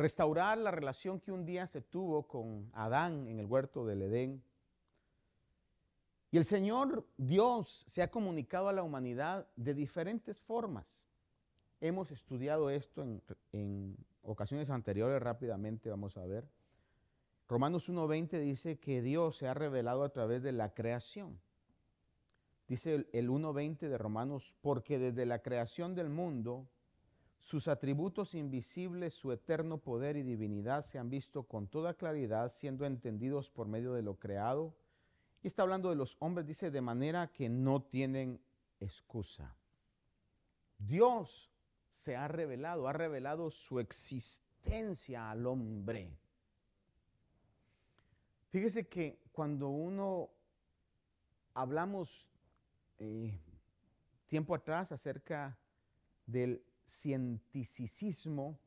restaurar 0.00 0.56
la 0.56 0.70
relación 0.70 1.20
que 1.20 1.30
un 1.30 1.44
día 1.44 1.66
se 1.66 1.82
tuvo 1.82 2.26
con 2.26 2.70
Adán 2.72 3.28
en 3.28 3.38
el 3.38 3.46
huerto 3.46 3.84
del 3.84 4.02
Edén 4.02 4.42
y 6.30 6.38
el 6.38 6.44
Señor 6.44 7.06
Dios 7.18 7.84
se 7.86 8.02
ha 8.02 8.10
comunicado 8.10 8.68
a 8.68 8.72
la 8.72 8.82
humanidad 8.82 9.48
de 9.56 9.74
diferentes 9.74 10.40
formas. 10.40 11.04
Hemos 11.80 12.12
estudiado 12.12 12.70
esto 12.70 13.02
en, 13.52 13.96
ocasiones 14.22 14.70
anteriores, 14.70 15.20
rápidamente 15.20 15.90
vamos 15.90 16.16
a 16.16 16.24
ver. 16.24 16.48
Romanos 17.48 17.90
1.20 17.90 18.40
dice 18.40 18.78
que 18.78 19.02
Dios 19.02 19.36
se 19.36 19.48
ha 19.48 19.54
revelado 19.54 20.04
a 20.04 20.10
través 20.10 20.42
de 20.42 20.52
la 20.52 20.72
creación. 20.72 21.40
Dice 22.68 23.06
el 23.12 23.28
1.20 23.28 23.88
de 23.88 23.98
Romanos, 23.98 24.54
porque 24.60 24.98
desde 24.98 25.26
la 25.26 25.42
creación 25.42 25.94
del 25.94 26.08
mundo, 26.08 26.68
sus 27.40 27.68
atributos 27.68 28.34
invisibles, 28.34 29.14
su 29.14 29.32
eterno 29.32 29.78
poder 29.78 30.16
y 30.16 30.22
divinidad 30.22 30.84
se 30.84 30.98
han 30.98 31.10
visto 31.10 31.44
con 31.44 31.66
toda 31.66 31.94
claridad, 31.94 32.50
siendo 32.50 32.84
entendidos 32.84 33.50
por 33.50 33.66
medio 33.66 33.92
de 33.92 34.02
lo 34.02 34.18
creado 34.18 34.74
y 35.42 35.46
está 35.46 35.62
hablando 35.62 35.88
de 35.88 35.96
los 35.96 36.16
hombres, 36.20 36.46
dice, 36.46 36.70
de 36.70 36.80
manera 36.80 37.28
que 37.28 37.48
no 37.48 37.82
tienen 37.82 38.40
excusa. 38.78 39.54
Dios 40.78 41.50
se 41.90 42.16
ha 42.16 42.28
revelado, 42.28 42.88
ha 42.88 42.92
revelado 42.92 43.50
su 43.50 43.80
existencia 43.80 45.30
al 45.30 45.46
hombre. 45.46 46.18
Fíjese 48.50 48.86
que 48.88 49.18
cuando 49.32 49.68
uno 49.68 50.28
hablamos 51.54 52.26
eh, 52.98 53.38
tiempo 54.26 54.54
atrás 54.54 54.92
acerca 54.92 55.56
del 56.26 56.62
cientificismo, 56.90 58.58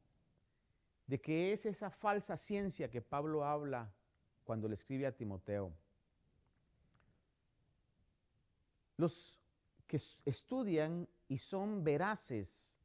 de 1.05 1.19
que 1.19 1.53
es 1.53 1.65
esa 1.65 1.89
falsa 1.89 2.37
ciencia 2.37 2.89
que 2.89 3.01
Pablo 3.01 3.43
habla 3.45 3.93
cuando 4.43 4.67
le 4.67 4.75
escribe 4.75 5.05
a 5.05 5.15
Timoteo. 5.15 5.71
Los 8.97 9.37
que 9.85 9.99
estudian 10.25 11.07
y 11.27 11.37
son 11.37 11.83
veraces 11.83 12.79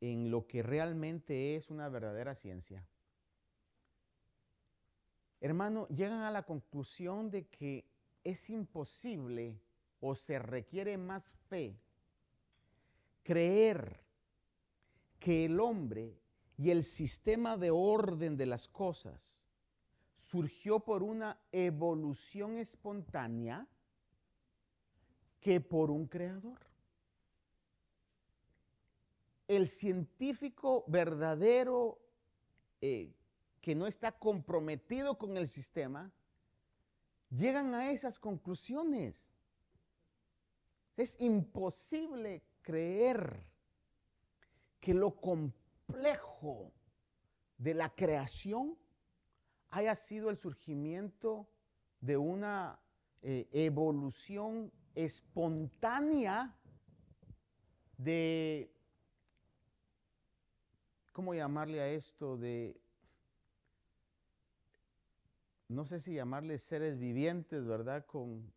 en 0.00 0.30
lo 0.30 0.46
que 0.46 0.62
realmente 0.62 1.56
es 1.56 1.70
una 1.70 1.88
verdadera 1.88 2.34
ciencia, 2.34 2.84
hermano, 5.40 5.86
llegan 5.88 6.22
a 6.22 6.30
la 6.30 6.42
conclusión 6.42 7.30
de 7.30 7.46
que 7.46 7.86
es 8.24 8.50
imposible 8.50 9.58
o 10.00 10.14
se 10.14 10.38
requiere 10.38 10.98
más 10.98 11.32
fe 11.48 11.78
creer 13.22 14.00
que 15.20 15.44
el 15.44 15.60
hombre 15.60 16.18
y 16.56 16.70
el 16.70 16.82
sistema 16.82 17.56
de 17.56 17.70
orden 17.70 18.36
de 18.36 18.46
las 18.46 18.66
cosas 18.66 19.40
surgió 20.16 20.80
por 20.80 21.02
una 21.02 21.38
evolución 21.52 22.58
espontánea 22.58 23.66
que 25.40 25.60
por 25.60 25.90
un 25.90 26.06
creador. 26.06 26.58
El 29.46 29.68
científico 29.68 30.84
verdadero 30.86 31.98
eh, 32.80 33.12
que 33.60 33.74
no 33.74 33.86
está 33.86 34.12
comprometido 34.12 35.18
con 35.18 35.36
el 35.36 35.48
sistema, 35.48 36.10
llegan 37.30 37.74
a 37.74 37.90
esas 37.90 38.18
conclusiones. 38.18 39.34
Es 40.96 41.20
imposible 41.20 42.42
creer 42.62 43.49
que 44.80 44.94
lo 44.94 45.14
complejo 45.20 46.72
de 47.58 47.74
la 47.74 47.94
creación 47.94 48.78
haya 49.68 49.94
sido 49.94 50.30
el 50.30 50.38
surgimiento 50.38 51.48
de 52.00 52.16
una 52.16 52.80
eh, 53.22 53.48
evolución 53.52 54.72
espontánea 54.94 56.56
de, 57.98 58.72
¿cómo 61.12 61.34
llamarle 61.34 61.80
a 61.80 61.88
esto? 61.88 62.38
De, 62.38 62.80
no 65.68 65.84
sé 65.84 66.00
si 66.00 66.14
llamarle 66.14 66.58
seres 66.58 66.98
vivientes, 66.98 67.66
¿verdad? 67.66 68.06
Con 68.06 68.50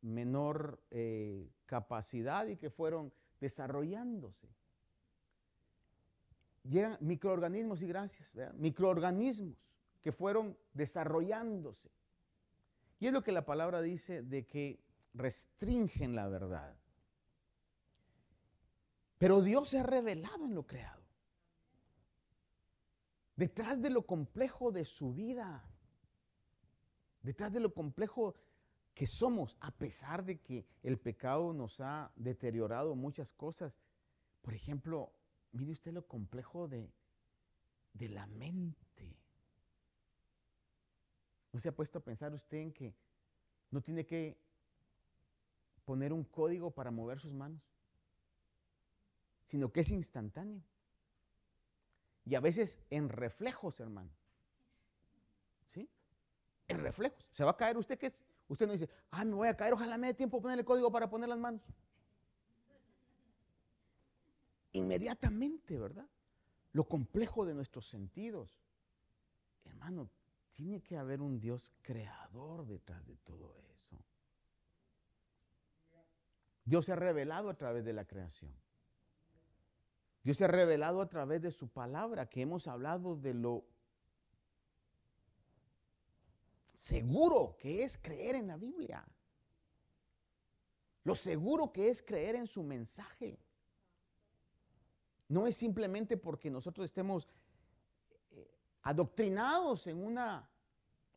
menor 0.00 0.82
eh, 0.90 1.50
capacidad 1.66 2.46
y 2.46 2.56
que 2.56 2.70
fueron 2.70 3.12
desarrollándose. 3.40 4.48
Llegan 6.68 6.98
microorganismos 7.00 7.80
y 7.80 7.86
gracias, 7.86 8.34
microorganismos 8.54 9.56
que 10.02 10.12
fueron 10.12 10.56
desarrollándose. 10.74 11.90
Y 13.00 13.06
es 13.06 13.12
lo 13.12 13.22
que 13.22 13.32
la 13.32 13.46
palabra 13.46 13.80
dice 13.80 14.22
de 14.22 14.46
que 14.46 14.78
restringen 15.14 16.14
la 16.14 16.28
verdad. 16.28 16.76
Pero 19.16 19.40
Dios 19.40 19.70
se 19.70 19.78
ha 19.78 19.82
revelado 19.82 20.44
en 20.44 20.54
lo 20.54 20.66
creado. 20.66 21.02
Detrás 23.34 23.80
de 23.80 23.90
lo 23.90 24.02
complejo 24.04 24.70
de 24.70 24.84
su 24.84 25.14
vida, 25.14 25.64
detrás 27.22 27.52
de 27.52 27.60
lo 27.60 27.72
complejo 27.72 28.34
que 28.94 29.06
somos, 29.06 29.56
a 29.60 29.70
pesar 29.70 30.24
de 30.24 30.40
que 30.40 30.66
el 30.82 30.98
pecado 30.98 31.52
nos 31.54 31.80
ha 31.80 32.12
deteriorado 32.16 32.94
muchas 32.94 33.32
cosas. 33.32 33.80
Por 34.42 34.54
ejemplo, 34.54 35.12
mire 35.52 35.72
usted 35.72 35.92
lo 35.92 36.06
complejo 36.06 36.68
de, 36.68 36.92
de 37.92 38.08
la 38.08 38.26
mente. 38.26 39.16
¿No 41.52 41.60
se 41.60 41.68
ha 41.68 41.72
puesto 41.74 41.98
a 41.98 42.04
pensar 42.04 42.32
usted 42.34 42.58
en 42.58 42.72
que 42.72 42.94
no 43.70 43.80
tiene 43.80 44.06
que 44.06 44.38
poner 45.84 46.12
un 46.12 46.24
código 46.24 46.70
para 46.70 46.90
mover 46.90 47.18
sus 47.18 47.32
manos? 47.32 47.62
Sino 49.46 49.72
que 49.72 49.80
es 49.80 49.90
instantáneo. 49.90 50.62
Y 52.24 52.34
a 52.34 52.40
veces 52.40 52.78
en 52.90 53.08
reflejos, 53.08 53.80
hermano. 53.80 54.10
¿Sí? 55.68 55.88
En 56.68 56.80
reflejos. 56.80 57.26
Se 57.32 57.42
va 57.42 57.52
a 57.52 57.56
caer 57.56 57.78
usted 57.78 57.98
que 57.98 58.08
es. 58.08 58.22
Usted 58.48 58.66
no 58.66 58.72
dice, 58.72 58.88
ah, 59.10 59.24
me 59.24 59.34
voy 59.34 59.48
a 59.48 59.56
caer, 59.56 59.72
ojalá 59.72 59.96
me 59.98 60.08
dé 60.08 60.14
tiempo 60.14 60.40
poner 60.40 60.58
el 60.58 60.64
código 60.64 60.90
para 60.92 61.08
poner 61.08 61.28
las 61.28 61.38
manos. 61.38 61.62
Inmediatamente, 64.72 65.78
¿verdad? 65.78 66.08
Lo 66.72 66.84
complejo 66.84 67.46
de 67.46 67.54
nuestros 67.54 67.86
sentidos. 67.86 68.60
Hermano, 69.64 70.10
tiene 70.52 70.82
que 70.82 70.96
haber 70.96 71.20
un 71.20 71.38
Dios 71.40 71.72
creador 71.82 72.66
detrás 72.66 73.06
de 73.06 73.16
todo 73.18 73.54
eso. 73.56 73.96
Dios 76.64 76.84
se 76.84 76.92
ha 76.92 76.96
revelado 76.96 77.48
a 77.48 77.54
través 77.54 77.84
de 77.84 77.92
la 77.92 78.04
creación. 78.04 78.52
Dios 80.22 80.36
se 80.36 80.44
ha 80.44 80.48
revelado 80.48 81.00
a 81.00 81.08
través 81.08 81.40
de 81.40 81.52
su 81.52 81.68
palabra, 81.68 82.28
que 82.28 82.42
hemos 82.42 82.66
hablado 82.66 83.16
de 83.16 83.34
lo 83.34 83.64
seguro 86.76 87.56
que 87.58 87.84
es 87.84 87.96
creer 87.96 88.34
en 88.34 88.48
la 88.48 88.56
Biblia. 88.56 89.06
Lo 91.04 91.14
seguro 91.14 91.72
que 91.72 91.88
es 91.88 92.02
creer 92.02 92.34
en 92.34 92.46
su 92.46 92.62
mensaje. 92.62 93.38
No 95.28 95.46
es 95.46 95.56
simplemente 95.56 96.16
porque 96.16 96.50
nosotros 96.50 96.86
estemos 96.86 97.28
eh, 98.30 98.50
adoctrinados 98.82 99.86
en, 99.86 100.02
una, 100.04 100.48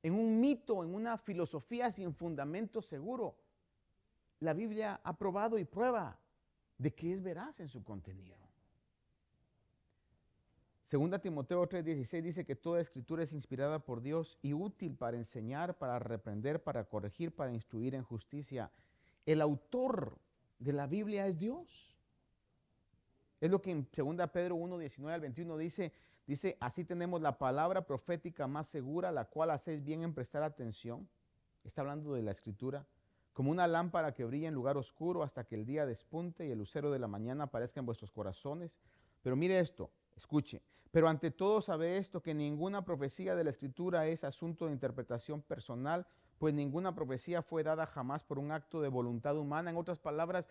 en 0.04 0.13
un 0.13 0.39
mito, 0.39 0.84
en 0.84 0.93
una 0.93 1.17
filosofía 1.17 1.91
sin 1.91 2.13
fundamento 2.13 2.82
seguro. 2.82 3.36
La 4.39 4.54
Biblia 4.54 5.00
ha 5.04 5.17
probado 5.17 5.58
y 5.58 5.65
prueba 5.65 6.19
de 6.78 6.93
que 6.93 7.13
es 7.13 7.21
veraz 7.21 7.60
en 7.60 7.69
su 7.69 7.84
contenido. 7.84 8.41
Segunda 10.91 11.19
Timoteo 11.19 11.69
3:16 11.69 12.21
dice 12.21 12.43
que 12.43 12.58
toda 12.58 12.82
escritura 12.82 13.24
es 13.24 13.32
inspirada 13.32 13.80
por 13.80 14.02
Dios 14.02 14.38
y 14.41 14.52
útil 14.52 14.97
para 14.97 15.15
enseñar, 15.15 15.78
para 15.78 16.00
reprender, 16.00 16.62
para 16.62 16.84
corregir, 16.84 17.34
para 17.34 17.54
instruir 17.54 17.95
en 17.95 18.04
justicia. 18.04 18.69
El 19.26 19.39
autor 19.39 20.17
de 20.60 20.74
la 20.74 20.88
Biblia 20.88 21.28
es 21.28 21.38
Dios. 21.38 21.95
Es 23.41 23.49
lo 23.49 23.60
que 23.60 23.71
en 23.71 23.88
2 23.91 24.30
Pedro 24.30 24.56
1, 24.56 24.77
19 24.77 25.15
al 25.15 25.21
21 25.21 25.58
dice, 25.58 25.91
dice, 26.27 26.58
así 26.60 26.86
tenemos 26.86 27.21
la 27.21 27.39
palabra 27.39 27.88
profética 27.88 28.47
más 28.47 28.67
segura, 28.67 29.12
la 29.12 29.25
cual 29.25 29.49
hacéis 29.49 29.84
bien 29.84 30.04
en 30.04 30.13
prestar 30.13 30.43
atención. 30.43 31.10
Está 31.63 31.82
hablando 31.82 32.13
de 32.13 32.21
la 32.21 32.32
escritura. 32.32 32.86
Como 33.34 33.49
una 33.49 33.65
lámpara 33.65 34.13
que 34.13 34.25
brilla 34.25 34.47
en 34.47 34.54
lugar 34.54 34.77
oscuro 34.77 35.23
hasta 35.23 35.43
que 35.43 35.56
el 35.56 35.65
día 35.65 35.88
despunte 35.88 36.45
y 36.45 36.51
el 36.51 36.60
lucero 36.60 36.91
de 36.91 36.99
la 36.99 37.08
mañana 37.08 37.45
aparezca 37.45 37.80
en 37.80 37.86
vuestros 37.88 38.12
corazones. 38.12 38.80
Pero 39.23 39.36
mire 39.36 39.60
esto, 39.60 39.89
escuche. 40.15 40.62
Pero 40.91 41.08
ante 41.08 41.32
todo 41.32 41.62
sabe 41.62 41.97
esto, 41.97 42.21
que 42.21 42.36
ninguna 42.36 42.86
profecía 42.86 43.34
de 43.36 43.43
la 43.43 43.49
escritura 43.49 44.06
es 44.08 44.23
asunto 44.23 44.67
de 44.67 44.73
interpretación 44.73 45.41
personal, 45.41 46.06
pues 46.38 46.54
ninguna 46.54 46.93
profecía 46.93 47.41
fue 47.41 47.63
dada 47.63 47.88
jamás 47.88 48.23
por 48.23 48.38
un 48.38 48.51
acto 48.51 48.82
de 48.82 48.89
voluntad 48.89 49.38
humana. 49.38 49.71
En 49.71 49.77
otras 49.77 49.99
palabras, 49.99 50.49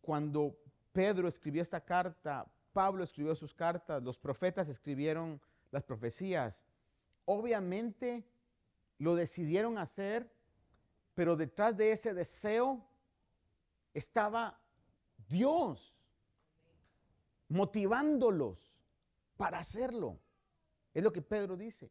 cuando 0.00 0.56
Pedro 0.92 1.28
escribió 1.28 1.62
esta 1.62 1.80
carta, 1.80 2.46
Pablo 2.72 3.04
escribió 3.04 3.34
sus 3.34 3.54
cartas, 3.54 4.02
los 4.02 4.18
profetas 4.18 4.68
escribieron 4.68 5.40
las 5.70 5.82
profecías. 5.82 6.66
Obviamente 7.24 8.24
lo 8.98 9.14
decidieron 9.14 9.78
hacer, 9.78 10.30
pero 11.14 11.36
detrás 11.36 11.76
de 11.76 11.92
ese 11.92 12.14
deseo 12.14 12.84
estaba 13.94 14.58
Dios 15.28 15.94
motivándolos 17.48 18.72
para 19.36 19.58
hacerlo. 19.58 20.18
Es 20.94 21.02
lo 21.02 21.12
que 21.12 21.22
Pedro 21.22 21.56
dice. 21.56 21.90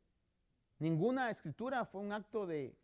Ninguna 0.79 1.31
escritura 1.31 1.85
fue 1.85 2.01
un 2.01 2.11
acto 2.11 2.45
de 2.45 2.75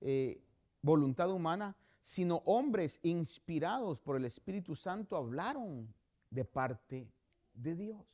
eh, 0.00 0.42
voluntad 0.82 1.30
humana, 1.30 1.76
sino 2.00 2.42
hombres 2.46 3.00
inspirados 3.02 4.00
por 4.00 4.16
el 4.16 4.24
Espíritu 4.24 4.74
Santo 4.74 5.16
hablaron 5.16 5.92
de 6.30 6.44
parte 6.44 7.12
de 7.54 7.74
Dios. 7.74 8.06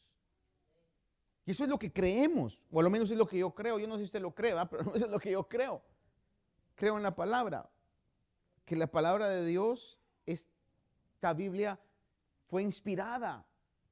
Y 1.47 1.51
eso 1.51 1.65
es 1.65 1.71
lo 1.71 1.79
que 1.79 1.93
creemos, 1.93 2.63
o 2.71 2.81
al 2.81 2.91
menos 2.91 3.11
es 3.11 3.19
lo 3.19 3.27
que 3.27 3.39
yo 3.39 3.55
creo. 3.55 3.79
Yo 3.79 3.87
no 3.87 3.95
sé 3.97 4.01
si 4.01 4.07
usted 4.07 4.23
lo 4.23 4.35
cree, 4.35 4.55
pero 4.71 4.95
eso 4.95 5.07
es 5.07 5.11
lo 5.11 5.19
que 5.19 5.31
yo 5.31 5.47
creo. 5.47 5.83
Creo 6.75 6.97
en 6.97 7.03
la 7.03 7.15
palabra, 7.15 7.71
que 8.65 8.77
la 8.77 8.87
palabra 8.87 9.29
de 9.29 9.45
Dios, 9.45 10.01
esta 10.27 11.35
Biblia, 11.35 11.79
fue 12.47 12.63
inspirada 12.63 13.47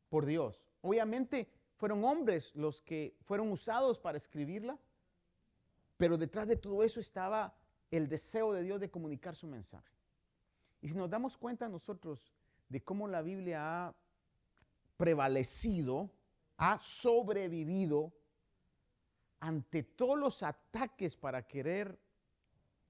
por 0.09 0.25
Dios. 0.25 0.65
Obviamente 0.81 1.49
fueron 1.77 2.05
hombres 2.05 2.55
los 2.55 2.81
que 2.81 3.17
fueron 3.23 3.51
usados 3.51 3.99
para 3.99 4.19
escribirla, 4.19 4.79
pero 5.97 6.17
detrás 6.17 6.49
de 6.49 6.57
todo 6.57 6.83
eso 6.83 7.01
estaba 7.01 7.55
el 7.93 8.09
deseo 8.09 8.53
de 8.53 8.63
Dios 8.63 8.81
de 8.81 8.91
comunicar 8.91 9.37
su 9.37 9.47
mensaje. 9.47 9.93
Y 10.81 10.89
si 10.89 10.95
nos 10.95 11.11
damos 11.11 11.37
cuenta 11.37 11.69
nosotros 11.69 12.35
de 12.69 12.83
cómo 12.83 13.07
la 13.07 13.23
Biblia 13.23 13.87
ha 13.87 13.95
prevalecido, 14.97 16.11
ha 16.57 16.79
sobrevivido 16.79 18.13
ante 19.41 19.83
todos 19.83 20.19
los 20.19 20.43
ataques 20.43 21.17
para 21.17 21.47
querer 21.47 21.99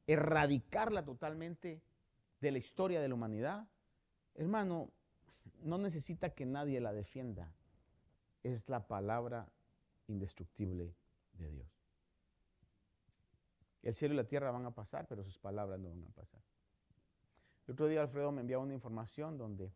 erradicarla 0.07 1.05
totalmente 1.05 1.83
de 2.41 2.51
la 2.53 2.59
historia 2.59 3.01
de 3.01 3.09
la 3.09 3.15
humanidad, 3.15 3.67
hermano, 4.35 4.91
no 5.63 5.79
necesita 5.79 6.31
que 6.31 6.47
nadie 6.47 6.81
la 6.81 6.93
defienda. 6.93 7.53
Es 8.43 8.69
la 8.69 8.87
palabra 8.87 9.49
indestructible 10.07 10.95
de 11.35 11.51
Dios. 11.51 11.82
El 13.83 13.95
cielo 13.95 14.15
y 14.15 14.17
la 14.17 14.25
tierra 14.25 14.51
van 14.51 14.65
a 14.65 14.71
pasar, 14.71 15.07
pero 15.09 15.25
sus 15.25 15.39
palabras 15.39 15.79
no 15.81 15.91
van 15.91 16.05
a 16.05 16.11
pasar. 16.11 16.41
El 17.67 17.73
otro 17.73 17.89
día 17.89 18.03
Alfredo 18.03 18.31
me 18.31 18.41
envió 18.41 18.61
una 18.61 18.75
información 18.75 19.37
donde, 19.37 19.73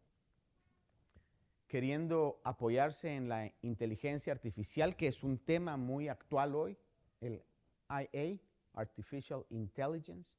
queriendo 1.66 2.40
apoyarse 2.45 3.14
en 3.14 3.29
la 3.29 3.53
inteligencia 3.62 4.33
artificial, 4.33 4.97
que 4.97 5.09
es 5.09 5.25
un 5.25 5.38
tema 5.38 5.77
muy 5.77 6.09
actual 6.09 6.55
hoy, 6.55 6.79
el 7.21 7.42
IA, 7.88 8.38
Artificial 8.75 9.45
Intelligence, 9.51 10.35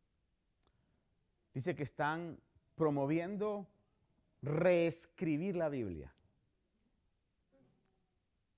dice 1.53 1.75
que 1.75 1.83
están 1.83 2.39
promoviendo 2.75 3.67
reescribir 4.41 5.55
la 5.55 5.69
Biblia. 5.69 6.13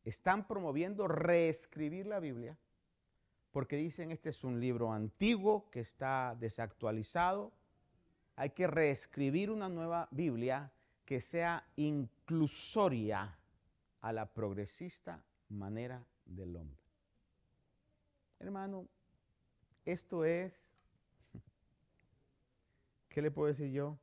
Están 0.04 0.45
promoviendo 0.45 1.08
reescribir 1.08 2.08
la 2.08 2.19
Biblia 2.19 2.58
porque 3.51 3.75
dicen 3.75 4.12
este 4.12 4.29
es 4.29 4.43
un 4.43 4.59
libro 4.59 4.91
antiguo 4.93 5.69
que 5.71 5.79
está 5.79 6.35
desactualizado. 6.39 7.51
Hay 8.35 8.51
que 8.51 8.67
reescribir 8.67 9.51
una 9.51 9.69
nueva 9.69 10.07
Biblia 10.12 10.71
que 11.05 11.19
sea 11.19 11.67
inclusoria 11.75 13.35
a 14.02 14.13
la 14.13 14.27
progresista 14.27 15.23
manera 15.50 16.06
del 16.25 16.56
hombre. 16.56 16.79
Hermano, 18.39 18.87
esto 19.83 20.23
es, 20.23 20.54
¿qué 23.10 23.21
le 23.21 23.31
puedo 23.31 23.47
decir 23.47 23.71
yo? 23.71 23.97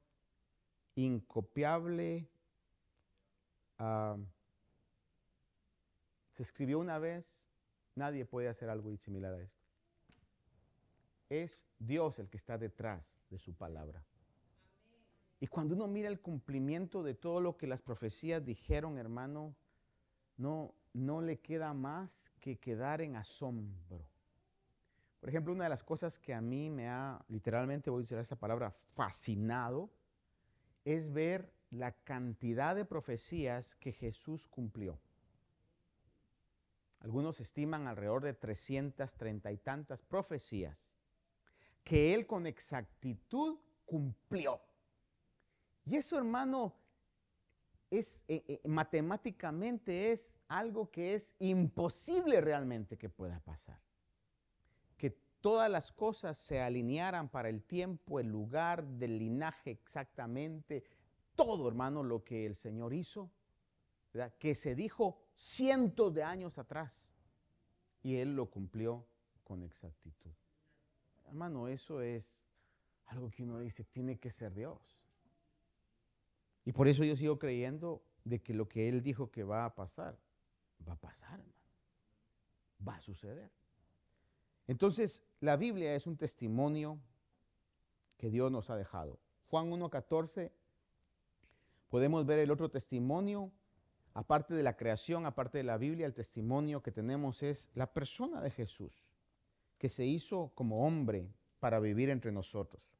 Incopiable. 0.96 2.28
Ah, 3.78 4.16
se 6.34 6.42
escribió 6.42 6.78
una 6.78 6.98
vez, 6.98 7.45
Nadie 7.96 8.24
puede 8.24 8.48
hacer 8.48 8.70
algo 8.70 8.96
similar 8.96 9.34
a 9.34 9.42
esto. 9.42 9.64
Es 11.28 11.66
Dios 11.78 12.18
el 12.18 12.28
que 12.28 12.36
está 12.36 12.56
detrás 12.56 13.04
de 13.30 13.38
su 13.38 13.54
palabra. 13.54 14.04
Y 15.40 15.48
cuando 15.48 15.74
uno 15.74 15.88
mira 15.88 16.08
el 16.08 16.20
cumplimiento 16.20 17.02
de 17.02 17.14
todo 17.14 17.40
lo 17.40 17.56
que 17.56 17.66
las 17.66 17.82
profecías 17.82 18.44
dijeron, 18.44 18.96
hermano, 18.98 19.56
no, 20.36 20.74
no 20.92 21.20
le 21.20 21.40
queda 21.40 21.74
más 21.74 22.22
que 22.38 22.58
quedar 22.58 23.00
en 23.00 23.16
asombro. 23.16 24.06
Por 25.20 25.28
ejemplo, 25.30 25.52
una 25.52 25.64
de 25.64 25.70
las 25.70 25.82
cosas 25.82 26.18
que 26.18 26.32
a 26.32 26.40
mí 26.40 26.70
me 26.70 26.88
ha, 26.88 27.24
literalmente 27.28 27.90
voy 27.90 28.00
a 28.00 28.02
decir 28.02 28.18
esa 28.18 28.36
palabra, 28.36 28.70
fascinado, 28.70 29.90
es 30.84 31.12
ver 31.12 31.52
la 31.70 31.92
cantidad 31.92 32.76
de 32.76 32.84
profecías 32.84 33.74
que 33.74 33.92
Jesús 33.92 34.46
cumplió. 34.46 34.98
Algunos 37.00 37.40
estiman 37.40 37.86
alrededor 37.86 38.24
de 38.24 38.34
330 38.34 39.52
y 39.52 39.58
tantas 39.58 40.02
profecías 40.02 40.88
que 41.84 42.14
él 42.14 42.26
con 42.26 42.46
exactitud 42.46 43.58
cumplió. 43.84 44.60
Y 45.84 45.96
eso, 45.96 46.18
hermano, 46.18 46.74
es 47.90 48.24
eh, 48.26 48.42
eh, 48.48 48.60
matemáticamente 48.68 50.10
es 50.10 50.36
algo 50.48 50.90
que 50.90 51.14
es 51.14 51.34
imposible 51.38 52.40
realmente 52.40 52.98
que 52.98 53.08
pueda 53.08 53.38
pasar. 53.40 53.78
Que 54.96 55.10
todas 55.40 55.70
las 55.70 55.92
cosas 55.92 56.36
se 56.38 56.60
alinearan 56.60 57.28
para 57.28 57.48
el 57.48 57.62
tiempo, 57.62 58.18
el 58.18 58.26
lugar, 58.26 58.84
del 58.84 59.18
linaje 59.18 59.70
exactamente, 59.70 60.82
todo, 61.36 61.68
hermano, 61.68 62.02
lo 62.02 62.24
que 62.24 62.46
el 62.46 62.56
Señor 62.56 62.94
hizo, 62.94 63.30
que 64.38 64.54
se 64.54 64.74
dijo 64.74 65.18
cientos 65.34 66.12
de 66.14 66.22
años 66.22 66.58
atrás 66.58 67.12
y 68.02 68.16
Él 68.16 68.34
lo 68.34 68.50
cumplió 68.50 69.06
con 69.44 69.62
exactitud. 69.62 70.32
Hermano, 71.26 71.68
eso 71.68 72.00
es 72.00 72.40
algo 73.06 73.30
que 73.30 73.42
uno 73.42 73.58
dice, 73.58 73.84
tiene 73.84 74.18
que 74.18 74.30
ser 74.30 74.54
Dios. 74.54 74.80
Y 76.64 76.72
por 76.72 76.88
eso 76.88 77.04
yo 77.04 77.14
sigo 77.16 77.38
creyendo 77.38 78.02
de 78.24 78.40
que 78.42 78.54
lo 78.54 78.68
que 78.68 78.88
Él 78.88 79.02
dijo 79.02 79.30
que 79.30 79.44
va 79.44 79.64
a 79.64 79.74
pasar, 79.74 80.18
va 80.86 80.94
a 80.94 81.00
pasar, 81.00 81.40
hermano. 81.40 81.52
Va 82.86 82.96
a 82.96 83.00
suceder. 83.00 83.50
Entonces, 84.66 85.22
la 85.40 85.56
Biblia 85.56 85.94
es 85.94 86.06
un 86.06 86.16
testimonio 86.16 86.98
que 88.16 88.30
Dios 88.30 88.50
nos 88.50 88.68
ha 88.70 88.76
dejado. 88.76 89.18
Juan 89.48 89.70
1.14, 89.70 90.50
podemos 91.88 92.26
ver 92.26 92.40
el 92.40 92.50
otro 92.50 92.68
testimonio, 92.68 93.52
aparte 94.16 94.54
de 94.54 94.62
la 94.62 94.78
creación, 94.78 95.26
aparte 95.26 95.58
de 95.58 95.64
la 95.64 95.76
Biblia, 95.76 96.06
el 96.06 96.14
testimonio 96.14 96.82
que 96.82 96.90
tenemos 96.90 97.42
es 97.42 97.68
la 97.74 97.92
persona 97.92 98.40
de 98.40 98.50
Jesús, 98.50 99.04
que 99.76 99.90
se 99.90 100.06
hizo 100.06 100.52
como 100.54 100.86
hombre 100.86 101.28
para 101.60 101.80
vivir 101.80 102.08
entre 102.08 102.32
nosotros. 102.32 102.90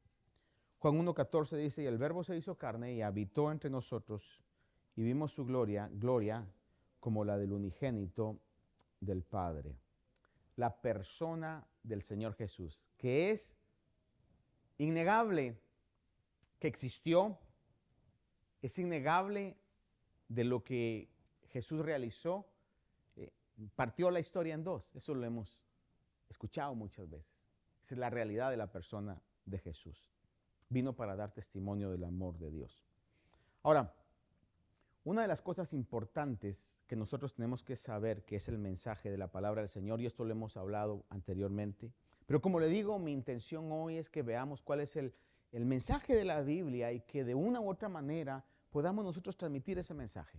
Juan 0.79 0.99
1.14 0.99 1.57
dice, 1.57 1.83
y 1.83 1.87
el 1.87 1.97
verbo 1.97 2.23
se 2.23 2.37
hizo 2.37 2.59
carne 2.59 2.93
y 2.93 3.01
habitó 3.01 3.51
entre 3.51 3.71
nosotros 3.71 4.43
y 4.95 5.05
vimos 5.05 5.33
su 5.33 5.47
gloria, 5.47 5.89
gloria 5.91 6.47
como 7.01 7.25
la 7.25 7.39
del 7.39 7.55
unigénito 7.55 8.39
del 9.01 9.23
Padre. 9.23 9.75
La 10.57 10.83
persona 10.83 11.67
del 11.83 12.03
Señor 12.03 12.35
Jesús, 12.35 12.87
que 12.99 13.31
es 13.31 13.57
innegable 14.77 15.59
que 16.59 16.69
existió, 16.69 17.39
es 18.61 18.79
innegable 18.79 19.57
de 20.29 20.45
lo 20.45 20.63
que 20.63 21.09
Jesús 21.49 21.85
realizó, 21.85 22.47
eh, 23.17 23.31
partió 23.75 24.11
la 24.11 24.21
historia 24.21 24.55
en 24.55 24.65
dos, 24.65 24.95
eso 24.95 25.15
lo 25.15 25.25
hemos 25.25 25.61
escuchado 26.29 26.75
muchas 26.75 27.09
veces. 27.09 27.33
Esa 27.83 27.95
es 27.95 27.99
la 27.99 28.11
realidad 28.11 28.51
de 28.51 28.57
la 28.57 28.67
persona 28.67 29.21
de 29.45 29.59
Jesús 29.59 30.11
vino 30.69 30.95
para 30.95 31.17
dar 31.17 31.33
testimonio 31.33 31.91
del 31.91 32.05
amor 32.05 32.39
de 32.39 32.51
Dios. 32.51 32.85
Ahora, 33.63 33.95
una 35.05 35.23
de 35.23 35.29
las 35.29 35.43
cosas 35.43 35.73
importantes 35.73 36.75
que 36.87 36.97
nosotros 36.97 37.35
tenemos 37.35 37.63
que 37.63 37.77
saber, 37.77 38.25
que 38.25 38.37
es 38.37 38.49
el 38.49 38.59
mensaje 38.59 39.11
de 39.11 39.19
la 39.19 39.29
palabra 39.29 39.63
del 39.63 39.69
Señor, 39.69 40.01
y 40.01 40.07
esto 40.07 40.25
lo 40.25 40.33
hemos 40.33 40.57
hablado 40.57 41.05
anteriormente, 41.11 41.93
pero 42.27 42.41
como 42.41 42.59
le 42.59 42.69
digo, 42.69 42.99
mi 42.99 43.13
intención 43.13 43.71
hoy 43.71 43.99
es 43.99 44.11
que 44.11 44.23
veamos 44.23 44.63
cuál 44.63 44.81
es 44.81 44.97
el, 44.97 45.15
el 45.53 45.65
mensaje 45.65 46.15
de 46.17 46.25
la 46.25 46.43
Biblia 46.43 46.93
y 46.93 47.01
que 47.01 47.25
de 47.25 47.37
una 47.37 47.61
u 47.61 47.71
otra 47.71 47.89
manera 47.89 48.45
podamos 48.77 49.07
nosotros 49.07 49.39
transmitir 49.39 49.79
ese 49.79 49.95
mensaje. 49.95 50.39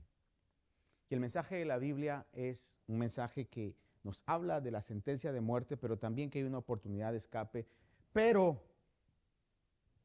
Y 1.09 1.15
el 1.15 1.19
mensaje 1.19 1.55
de 1.55 1.65
la 1.65 1.79
Biblia 1.79 2.27
es 2.33 2.75
un 2.85 2.99
mensaje 2.99 3.47
que 3.47 3.75
nos 4.03 4.21
habla 4.27 4.61
de 4.61 4.69
la 4.69 4.83
sentencia 4.83 5.31
de 5.31 5.41
muerte, 5.41 5.75
pero 5.75 5.97
también 5.97 6.29
que 6.29 6.37
hay 6.37 6.45
una 6.45 6.59
oportunidad 6.59 7.13
de 7.13 7.17
escape, 7.17 7.65
pero 8.13 8.61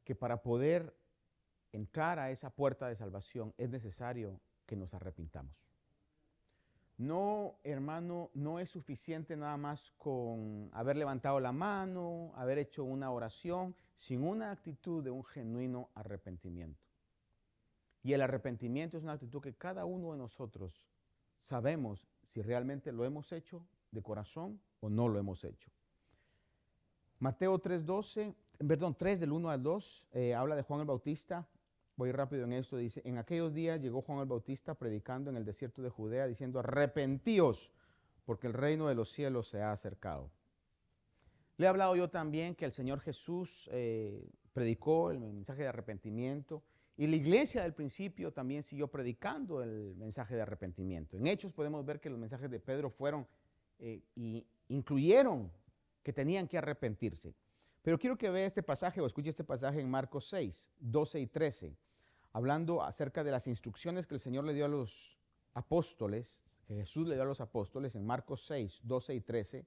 que 0.03 0.15
para 0.15 0.41
poder 0.41 0.97
entrar 1.73 2.17
a 2.17 2.31
esa 2.31 2.49
puerta 2.49 2.87
de 2.87 2.95
salvación 2.95 3.53
es 3.55 3.69
necesario 3.69 4.41
que 4.65 4.75
nos 4.75 4.95
arrepintamos. 4.95 5.53
No, 6.97 7.59
hermano, 7.63 8.31
no 8.33 8.59
es 8.59 8.71
suficiente 8.71 9.37
nada 9.37 9.57
más 9.57 9.91
con 9.99 10.71
haber 10.73 10.97
levantado 10.97 11.39
la 11.39 11.51
mano, 11.51 12.33
haber 12.35 12.57
hecho 12.57 12.83
una 12.83 13.11
oración, 13.11 13.75
sin 13.93 14.23
una 14.23 14.49
actitud 14.49 15.03
de 15.03 15.11
un 15.11 15.23
genuino 15.23 15.91
arrepentimiento. 15.93 16.92
Y 18.03 18.13
el 18.13 18.21
arrepentimiento 18.21 18.97
es 18.97 19.03
una 19.03 19.13
actitud 19.13 19.41
que 19.41 19.55
cada 19.55 19.85
uno 19.85 20.11
de 20.11 20.17
nosotros 20.17 20.83
sabemos 21.39 22.07
si 22.25 22.41
realmente 22.41 22.91
lo 22.91 23.05
hemos 23.05 23.31
hecho 23.31 23.65
de 23.91 24.03
corazón 24.03 24.59
o 24.81 24.89
no 24.89 25.07
lo 25.07 25.19
hemos 25.19 25.43
hecho. 25.43 25.71
Mateo 27.19 27.59
3:12 27.59 28.35
perdón, 28.67 28.95
3 28.95 29.19
del 29.19 29.31
1 29.31 29.49
al 29.49 29.61
2, 29.61 30.05
eh, 30.13 30.35
habla 30.35 30.55
de 30.55 30.63
Juan 30.63 30.81
el 30.81 30.87
Bautista. 30.87 31.47
Voy 31.95 32.11
rápido 32.11 32.45
en 32.45 32.53
esto. 32.53 32.77
Dice, 32.77 33.01
en 33.05 33.17
aquellos 33.17 33.53
días 33.53 33.79
llegó 33.81 34.01
Juan 34.01 34.19
el 34.19 34.25
Bautista 34.25 34.73
predicando 34.73 35.29
en 35.29 35.37
el 35.37 35.45
desierto 35.45 35.81
de 35.81 35.89
Judea, 35.89 36.27
diciendo, 36.27 36.59
arrepentíos, 36.59 37.71
porque 38.25 38.47
el 38.47 38.53
reino 38.53 38.87
de 38.87 38.95
los 38.95 39.11
cielos 39.11 39.47
se 39.47 39.61
ha 39.61 39.71
acercado. 39.71 40.31
Le 41.57 41.65
he 41.65 41.69
hablado 41.69 41.95
yo 41.95 42.09
también 42.09 42.55
que 42.55 42.65
el 42.65 42.71
Señor 42.71 42.99
Jesús 42.99 43.69
eh, 43.71 44.27
predicó 44.53 45.11
el 45.11 45.19
mensaje 45.19 45.63
de 45.63 45.67
arrepentimiento 45.67 46.63
y 46.95 47.07
la 47.07 47.15
iglesia 47.15 47.63
del 47.63 47.73
principio 47.73 48.31
también 48.31 48.61
siguió 48.61 48.87
predicando 48.87 49.63
el 49.63 49.95
mensaje 49.95 50.35
de 50.35 50.41
arrepentimiento. 50.41 51.17
En 51.17 51.25
Hechos 51.25 51.51
podemos 51.51 51.83
ver 51.85 51.99
que 51.99 52.09
los 52.09 52.19
mensajes 52.19 52.49
de 52.51 52.59
Pedro 52.59 52.89
fueron 52.91 53.27
eh, 53.79 54.03
y 54.15 54.45
incluyeron 54.69 55.51
que 56.03 56.13
tenían 56.13 56.47
que 56.47 56.57
arrepentirse. 56.57 57.33
Pero 57.81 57.97
quiero 57.97 58.17
que 58.17 58.29
vea 58.29 58.45
este 58.45 58.61
pasaje 58.61 59.01
o 59.01 59.07
escuche 59.07 59.29
este 59.29 59.43
pasaje 59.43 59.81
en 59.81 59.89
Marcos 59.89 60.27
6, 60.29 60.71
12 60.79 61.19
y 61.19 61.27
13, 61.27 61.77
hablando 62.31 62.83
acerca 62.83 63.23
de 63.23 63.31
las 63.31 63.47
instrucciones 63.47 64.05
que 64.05 64.13
el 64.13 64.21
Señor 64.21 64.45
le 64.45 64.53
dio 64.53 64.65
a 64.65 64.69
los 64.69 65.17
apóstoles, 65.53 66.41
que 66.65 66.75
Jesús 66.75 67.07
le 67.07 67.15
dio 67.15 67.23
a 67.23 67.27
los 67.27 67.41
apóstoles 67.41 67.95
en 67.95 68.05
Marcos 68.05 68.45
6, 68.45 68.81
12 68.83 69.15
y 69.15 69.21
13. 69.21 69.65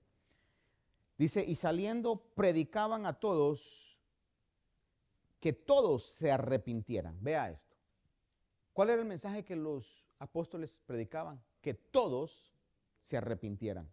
Dice, 1.19 1.45
y 1.47 1.57
saliendo 1.57 2.23
predicaban 2.35 3.05
a 3.05 3.15
todos 3.15 3.86
que 5.41 5.53
todos 5.53 6.05
se 6.05 6.31
arrepintieran. 6.31 7.23
Vea 7.23 7.51
esto. 7.51 7.77
¿Cuál 8.73 8.91
era 8.91 9.03
el 9.03 9.09
mensaje 9.09 9.45
que 9.45 9.57
los 9.57 10.07
apóstoles 10.19 10.81
predicaban? 10.87 11.43
Que 11.61 11.75
todos 11.75 12.53
se 13.01 13.17
arrepintieran 13.17 13.91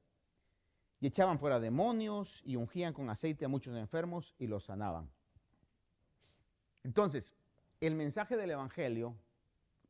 y 1.03 1.07
echaban 1.07 1.37
fuera 1.37 1.59
demonios 1.59 2.41
y 2.45 2.55
ungían 2.55 2.93
con 2.93 3.09
aceite 3.09 3.43
a 3.43 3.49
muchos 3.49 3.75
enfermos 3.75 4.35
y 4.39 4.47
los 4.47 4.63
sanaban. 4.63 5.11
Entonces, 6.81 7.35
el 7.81 7.95
mensaje 7.95 8.37
del 8.37 8.51
Evangelio 8.51 9.13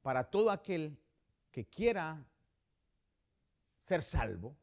para 0.02 0.24
todo 0.24 0.50
aquel 0.50 0.98
que 1.52 1.66
quiera 1.66 2.26
ser 3.82 4.02
salvo 4.02 4.56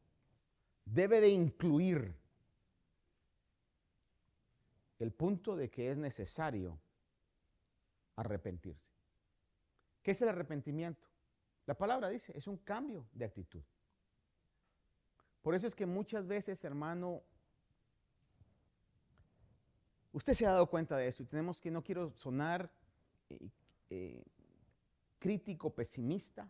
debe 0.83 1.21
de 1.21 1.29
incluir 1.29 2.20
el 5.01 5.11
punto 5.11 5.55
de 5.55 5.69
que 5.69 5.89
es 5.89 5.97
necesario 5.97 6.79
arrepentirse. 8.15 8.91
¿Qué 10.03 10.11
es 10.11 10.21
el 10.21 10.29
arrepentimiento? 10.29 11.07
La 11.65 11.75
palabra 11.75 12.09
dice, 12.09 12.37
es 12.37 12.47
un 12.47 12.57
cambio 12.57 13.07
de 13.13 13.25
actitud. 13.25 13.63
Por 15.41 15.55
eso 15.55 15.65
es 15.65 15.73
que 15.73 15.85
muchas 15.85 16.27
veces, 16.27 16.63
hermano, 16.63 17.23
usted 20.11 20.33
se 20.33 20.45
ha 20.45 20.51
dado 20.51 20.69
cuenta 20.69 20.97
de 20.97 21.07
eso 21.07 21.23
y 21.23 21.25
tenemos 21.25 21.59
que, 21.59 21.71
no 21.71 21.83
quiero 21.83 22.11
sonar 22.11 22.71
eh, 23.29 23.49
eh, 23.89 24.23
crítico, 25.17 25.73
pesimista, 25.73 26.47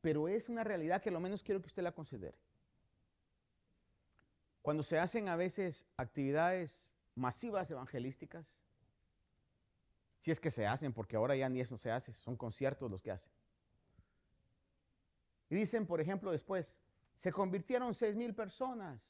pero 0.00 0.28
es 0.28 0.48
una 0.48 0.64
realidad 0.64 1.02
que 1.02 1.10
lo 1.10 1.20
menos 1.20 1.42
quiero 1.42 1.60
que 1.60 1.66
usted 1.66 1.82
la 1.82 1.92
considere. 1.92 2.38
Cuando 4.66 4.82
se 4.82 4.98
hacen 4.98 5.28
a 5.28 5.36
veces 5.36 5.86
actividades 5.96 6.92
masivas 7.14 7.70
evangelísticas, 7.70 8.52
si 10.18 10.32
es 10.32 10.40
que 10.40 10.50
se 10.50 10.66
hacen, 10.66 10.92
porque 10.92 11.14
ahora 11.14 11.36
ya 11.36 11.48
ni 11.48 11.60
eso 11.60 11.78
se 11.78 11.92
hace, 11.92 12.12
son 12.12 12.36
conciertos 12.36 12.90
los 12.90 13.00
que 13.00 13.12
hacen. 13.12 13.32
Y 15.50 15.54
dicen, 15.54 15.86
por 15.86 16.00
ejemplo, 16.00 16.32
después, 16.32 16.74
se 17.14 17.30
convirtieron 17.30 17.94
seis 17.94 18.16
mil 18.16 18.34
personas. 18.34 19.00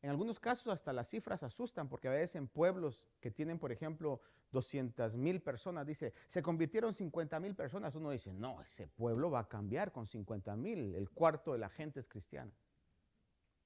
En 0.00 0.10
algunos 0.10 0.38
casos 0.38 0.68
hasta 0.68 0.92
las 0.92 1.08
cifras 1.08 1.42
asustan 1.42 1.88
porque 1.88 2.06
a 2.06 2.12
veces 2.12 2.36
en 2.36 2.46
pueblos 2.46 3.04
que 3.18 3.32
tienen, 3.32 3.58
por 3.58 3.72
ejemplo, 3.72 4.20
200 4.52 5.16
mil 5.16 5.42
personas, 5.42 5.88
dice, 5.88 6.14
se 6.28 6.40
convirtieron 6.40 6.94
50 6.94 7.40
mil 7.40 7.56
personas. 7.56 7.96
Uno 7.96 8.10
dice, 8.10 8.32
no, 8.32 8.62
ese 8.62 8.86
pueblo 8.86 9.28
va 9.28 9.40
a 9.40 9.48
cambiar 9.48 9.90
con 9.90 10.06
50 10.06 10.54
mil. 10.54 10.94
El 10.94 11.10
cuarto 11.10 11.52
de 11.52 11.58
la 11.58 11.68
gente 11.68 11.98
es 11.98 12.06
cristiana. 12.06 12.52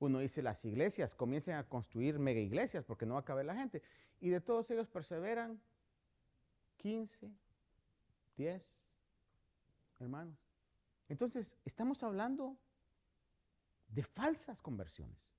Uno 0.03 0.19
dice, 0.19 0.43
las 0.43 0.65
iglesias 0.65 1.15
comiencen 1.15 1.55
a 1.55 1.63
construir 1.63 2.19
mega 2.19 2.41
iglesias 2.41 2.85
porque 2.85 3.07
no 3.07 3.15
va 3.15 3.21
a 3.21 3.25
caber 3.25 3.47
la 3.47 3.55
gente. 3.55 3.85
Y 4.19 4.31
de 4.31 4.41
todos 4.41 4.69
ellos 4.73 4.89
perseveran 4.89 5.63
15, 6.79 7.31
10 8.37 8.81
hermanos. 10.01 10.37
Entonces, 11.09 11.57
estamos 11.65 12.03
hablando 12.03 12.59
de 13.91 14.03
falsas 14.03 14.61
conversiones. 14.61 15.37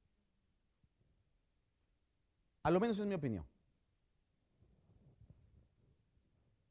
A 2.61 2.71
lo 2.71 2.79
menos 2.79 2.97
es 2.97 3.05
mi 3.05 3.15
opinión. 3.15 3.45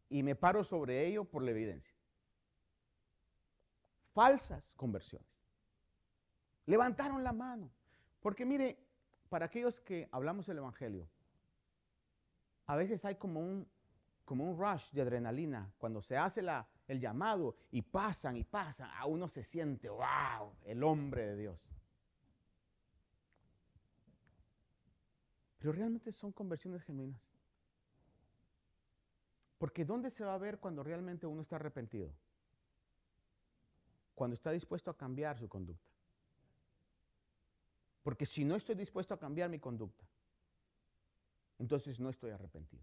Y 0.09 0.23
me 0.23 0.35
paro 0.35 0.65
sobre 0.65 1.07
ello 1.07 1.27
por 1.27 1.43
la 1.43 1.51
evidencia. 1.51 1.95
Falsas 4.15 4.73
conversiones. 4.77 5.29
Levantaron 6.65 7.23
la 7.23 7.35
mano. 7.35 7.71
Porque 8.23 8.47
mire, 8.47 8.79
para 9.29 9.47
aquellos 9.47 9.81
que 9.81 10.09
hablamos 10.13 10.49
el 10.49 10.59
Evangelio, 10.59 11.09
a 12.67 12.77
veces 12.77 13.05
hay 13.05 13.17
como 13.17 13.41
un, 13.41 13.69
como 14.25 14.49
un 14.49 14.59
rush 14.59 14.93
de 14.93 15.03
adrenalina. 15.03 15.73
Cuando 15.77 16.01
se 16.01 16.17
hace 16.17 16.41
el 16.87 17.01
llamado 17.01 17.57
y 17.73 17.83
pasan 17.83 18.37
y 18.37 18.45
pasan, 18.45 18.89
a 18.95 19.07
uno 19.07 19.29
se 19.29 19.43
siente, 19.43 19.89
wow, 19.89 20.55
el 20.65 20.83
hombre 20.85 21.27
de 21.27 21.37
Dios. 21.37 21.61
Pero 25.59 25.73
realmente 25.73 26.13
son 26.13 26.33
conversiones 26.33 26.83
genuinas. 26.83 27.21
Porque 29.59 29.85
¿dónde 29.85 30.11
se 30.11 30.25
va 30.25 30.35
a 30.35 30.39
ver 30.39 30.59
cuando 30.59 30.83
realmente 30.83 31.27
uno 31.27 31.43
está 31.43 31.57
arrepentido? 31.57 32.13
Cuando 34.15 34.35
está 34.35 34.51
dispuesto 34.51 34.91
a 34.91 34.97
cambiar 34.97 35.39
su 35.39 35.49
conducta. 35.49 35.92
Porque 38.03 38.27
si 38.27 38.45
no 38.45 38.57
estoy 38.57 38.75
dispuesto 38.75 39.15
a 39.15 39.19
cambiar 39.19 39.49
mi 39.49 39.59
conducta, 39.59 40.05
entonces 41.59 42.01
no 42.01 42.11
estoy 42.11 42.31
arrepentido. 42.31 42.83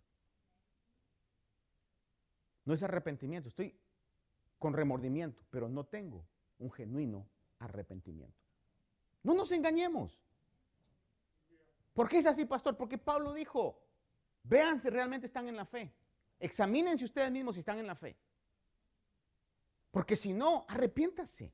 No 2.65 2.74
es 2.74 2.84
arrepentimiento, 2.84 3.49
estoy 3.49 3.76
con 4.57 4.74
remordimiento, 4.74 5.43
pero 5.49 5.67
no 5.67 5.86
tengo 5.86 6.26
un 6.59 6.72
genuino 6.72 7.28
arrepentimiento. 7.59 8.38
No 9.24 9.34
nos 9.34 9.51
engañemos. 9.51 10.22
¿Por 11.93 12.07
qué 12.07 12.20
es 12.20 12.26
así, 12.26 12.45
pastor? 12.45 12.78
Porque 12.78 12.97
Pablo 12.97 13.34
dijo, 13.34 13.82
vean 14.43 14.80
si 14.80 14.89
realmente 14.89 15.26
están 15.26 15.47
en 15.49 15.57
la 15.57 15.65
fe. 15.65 15.91
Examínense 16.39 17.03
ustedes 17.03 17.32
mismos 17.32 17.55
si 17.55 17.59
están 17.59 17.80
en 17.80 17.88
la 17.88 17.95
fe. 17.95 18.15
Porque 19.91 20.15
si 20.15 20.32
no, 20.34 20.65
arrepiéntase. 20.70 21.51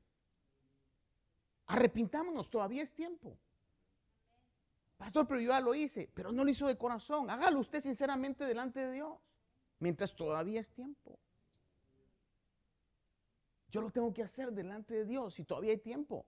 Arrepintámonos, 1.66 2.48
todavía 2.48 2.82
es 2.82 2.92
tiempo. 2.92 3.36
Pastor, 4.96 5.26
pero 5.26 5.40
yo 5.40 5.50
ya 5.50 5.60
lo 5.60 5.74
hice, 5.74 6.10
pero 6.14 6.32
no 6.32 6.42
lo 6.42 6.50
hizo 6.50 6.66
de 6.66 6.78
corazón. 6.78 7.28
Hágalo 7.28 7.60
usted 7.60 7.80
sinceramente 7.80 8.44
delante 8.44 8.80
de 8.80 8.92
Dios, 8.92 9.18
mientras 9.78 10.14
todavía 10.14 10.60
es 10.60 10.70
tiempo. 10.70 11.18
Yo 13.70 13.82
lo 13.82 13.90
tengo 13.90 14.12
que 14.12 14.22
hacer 14.22 14.52
delante 14.52 14.94
de 14.94 15.04
Dios 15.04 15.38
y 15.38 15.44
todavía 15.44 15.72
hay 15.72 15.78
tiempo. 15.78 16.26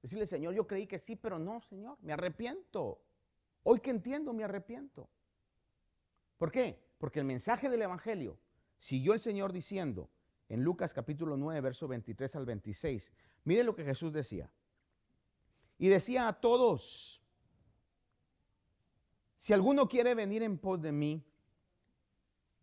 Decirle, 0.00 0.26
Señor, 0.26 0.54
yo 0.54 0.66
creí 0.66 0.86
que 0.86 0.98
sí, 0.98 1.16
pero 1.16 1.38
no, 1.38 1.60
Señor, 1.60 1.98
me 2.00 2.12
arrepiento. 2.12 3.02
Hoy 3.64 3.80
que 3.80 3.90
entiendo, 3.90 4.32
me 4.32 4.44
arrepiento. 4.44 5.10
¿Por 6.38 6.50
qué? 6.50 6.80
Porque 6.98 7.18
el 7.18 7.26
mensaje 7.26 7.68
del 7.68 7.82
Evangelio 7.82 8.38
siguió 8.76 9.12
el 9.12 9.20
Señor 9.20 9.52
diciendo 9.52 10.08
en 10.48 10.62
Lucas 10.62 10.94
capítulo 10.94 11.36
9, 11.36 11.60
verso 11.60 11.88
23 11.88 12.36
al 12.36 12.46
26. 12.46 13.12
Mire 13.44 13.64
lo 13.64 13.74
que 13.74 13.84
Jesús 13.84 14.12
decía. 14.12 14.50
Y 15.78 15.88
decía 15.88 16.28
a 16.28 16.40
todos, 16.40 17.17
si 19.38 19.52
alguno 19.52 19.88
quiere 19.88 20.16
venir 20.16 20.42
en 20.42 20.58
pos 20.58 20.82
de 20.82 20.90
mí, 20.90 21.24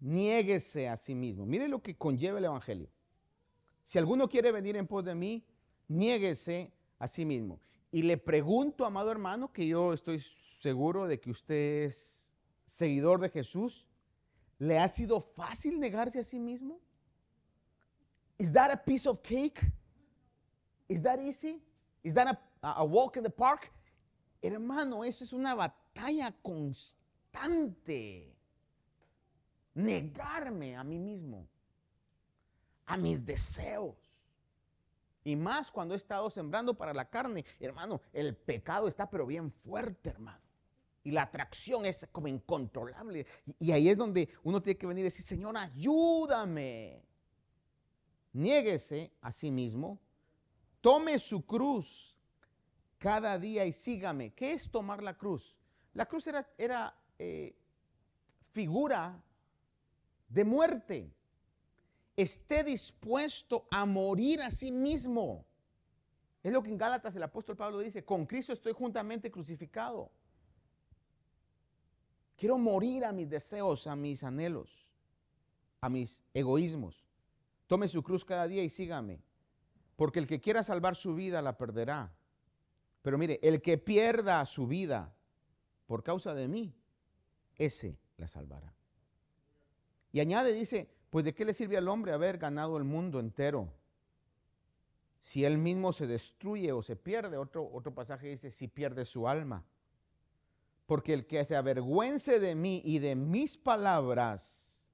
niéguese 0.01 0.89
a 0.89 0.97
sí 0.97 1.15
mismo. 1.15 1.45
Mire 1.45 1.69
lo 1.69 1.81
que 1.81 1.95
conlleva 1.95 2.37
el 2.37 2.45
Evangelio. 2.45 2.89
Si 3.81 3.97
alguno 3.97 4.27
quiere 4.27 4.51
venir 4.51 4.75
en 4.75 4.85
pos 4.85 5.05
de 5.05 5.15
mí, 5.15 5.45
niéguese 5.87 6.73
a 6.99 7.07
sí 7.07 7.23
mismo. 7.23 7.61
Y 7.91 8.01
le 8.01 8.17
pregunto, 8.17 8.85
amado 8.85 9.09
hermano, 9.09 9.53
que 9.53 9.65
yo 9.65 9.93
estoy 9.93 10.19
seguro 10.59 11.07
de 11.07 11.17
que 11.17 11.31
usted 11.31 11.85
es 11.85 12.29
seguidor 12.65 13.21
de 13.21 13.29
Jesús, 13.29 13.87
¿le 14.59 14.77
ha 14.77 14.89
sido 14.89 15.21
fácil 15.21 15.79
negarse 15.79 16.19
a 16.19 16.25
sí 16.25 16.41
mismo? 16.41 16.81
¿Is 18.37 18.51
that 18.51 18.69
a 18.69 18.83
piece 18.83 19.07
of 19.07 19.21
cake? 19.21 19.61
¿Is 20.89 21.01
that 21.03 21.21
easy? 21.21 21.63
¿Is 22.03 22.13
that 22.15 22.37
a, 22.61 22.83
walk 22.83 23.15
in 23.15 23.23
the 23.23 23.29
park? 23.29 23.71
Hermano, 24.41 25.05
esto 25.05 25.23
es 25.23 25.31
una 25.31 25.55
batalla 25.55 25.84
batalla 25.95 26.33
constante. 26.41 28.33
Negarme 29.73 30.75
a 30.75 30.83
mí 30.83 30.99
mismo, 30.99 31.47
a 32.85 32.97
mis 32.97 33.25
deseos. 33.25 33.95
Y 35.23 35.35
más 35.35 35.71
cuando 35.71 35.93
he 35.93 35.97
estado 35.97 36.29
sembrando 36.29 36.75
para 36.75 36.93
la 36.93 37.09
carne. 37.09 37.43
Hermano, 37.59 38.01
el 38.13 38.35
pecado 38.35 38.87
está 38.87 39.09
pero 39.09 39.25
bien 39.25 39.49
fuerte, 39.49 40.11
hermano. 40.11 40.39
Y 41.03 41.11
la 41.11 41.23
atracción 41.23 41.85
es 41.85 42.07
como 42.11 42.27
incontrolable. 42.27 43.25
Y, 43.59 43.71
ahí 43.71 43.89
es 43.89 43.97
donde 43.97 44.29
uno 44.43 44.61
tiene 44.61 44.77
que 44.77 44.87
venir 44.87 45.01
y 45.01 45.05
decir, 45.05 45.25
Señor, 45.25 45.57
ayúdame. 45.57 47.03
Niéguese 48.33 49.11
a 49.21 49.31
sí 49.31 49.51
mismo. 49.51 49.99
Tome 50.81 51.19
su 51.19 51.45
cruz 51.45 52.15
cada 52.97 53.37
día 53.37 53.65
y 53.65 53.71
sígame. 53.71 54.33
¿Qué 54.33 54.53
es 54.53 54.69
tomar 54.69 55.03
la 55.03 55.15
cruz? 55.17 55.55
La 55.95 56.05
cruz 56.05 56.27
era, 56.27 56.93
eh, 57.17 57.55
figura 58.51 59.21
de 60.27 60.43
muerte. 60.43 61.11
Esté 62.15 62.63
dispuesto 62.63 63.65
a 63.71 63.85
morir 63.85 64.41
a 64.41 64.51
sí 64.51 64.71
mismo. 64.71 65.45
Es 66.43 66.51
lo 66.51 66.61
que 66.61 66.69
en 66.69 66.77
Gálatas 66.77 67.15
el 67.15 67.23
apóstol 67.23 67.55
Pablo 67.55 67.79
dice, 67.79 68.03
con 68.03 68.25
Cristo 68.25 68.53
estoy 68.53 68.73
juntamente 68.73 69.31
crucificado. 69.31 70.11
Quiero 72.35 72.57
morir 72.57 73.05
a 73.05 73.13
mis 73.13 73.29
deseos, 73.29 73.87
a 73.87 73.95
mis 73.95 74.21
anhelos, 74.23 74.85
a 75.79 75.87
mis 75.87 76.21
egoísmos. 76.33 77.05
Tome 77.67 77.87
su 77.87 78.03
cruz 78.03 78.25
cada 78.25 78.47
día 78.47 78.63
y 78.63 78.69
sígame. 78.69 79.23
Porque 79.95 80.19
el 80.19 80.27
que 80.27 80.41
quiera 80.41 80.61
salvar 80.61 80.95
su 80.95 81.15
vida 81.15 81.41
la 81.41 81.57
perderá. 81.57 82.13
Pero 83.01 83.17
mire, 83.17 83.39
el 83.41 83.61
que 83.61 83.77
pierda 83.77 84.45
su 84.45 84.67
vida 84.67 85.14
por 85.85 86.03
causa 86.03 86.33
de 86.33 86.47
mí, 86.47 86.73
ese 87.57 87.97
la 88.17 88.27
salvará. 88.27 88.73
Y 90.11 90.19
añade, 90.19 90.53
dice, 90.53 90.89
pues 91.09 91.25
de 91.25 91.33
qué 91.33 91.45
le 91.45 91.53
sirve 91.53 91.77
al 91.77 91.87
hombre 91.87 92.13
haber 92.13 92.37
ganado 92.37 92.77
el 92.77 92.83
mundo 92.83 93.19
entero 93.19 93.69
si 95.25 95.43
él 95.43 95.57
mismo 95.57 95.91
se 95.91 96.05
destruye 96.05 96.71
o 96.71 96.83
se 96.83 96.95
pierde. 96.95 97.37
Otro, 97.37 97.67
otro 97.73 97.93
pasaje 97.95 98.27
dice, 98.27 98.51
si 98.51 98.67
pierde 98.67 99.05
su 99.05 99.27
alma. 99.27 99.65
Porque 100.85 101.13
el 101.13 101.25
que 101.25 101.43
se 101.43 101.55
avergüence 101.55 102.39
de 102.39 102.53
mí 102.53 102.81
y 102.85 102.99
de 102.99 103.15
mis 103.15 103.57
palabras, 103.57 104.85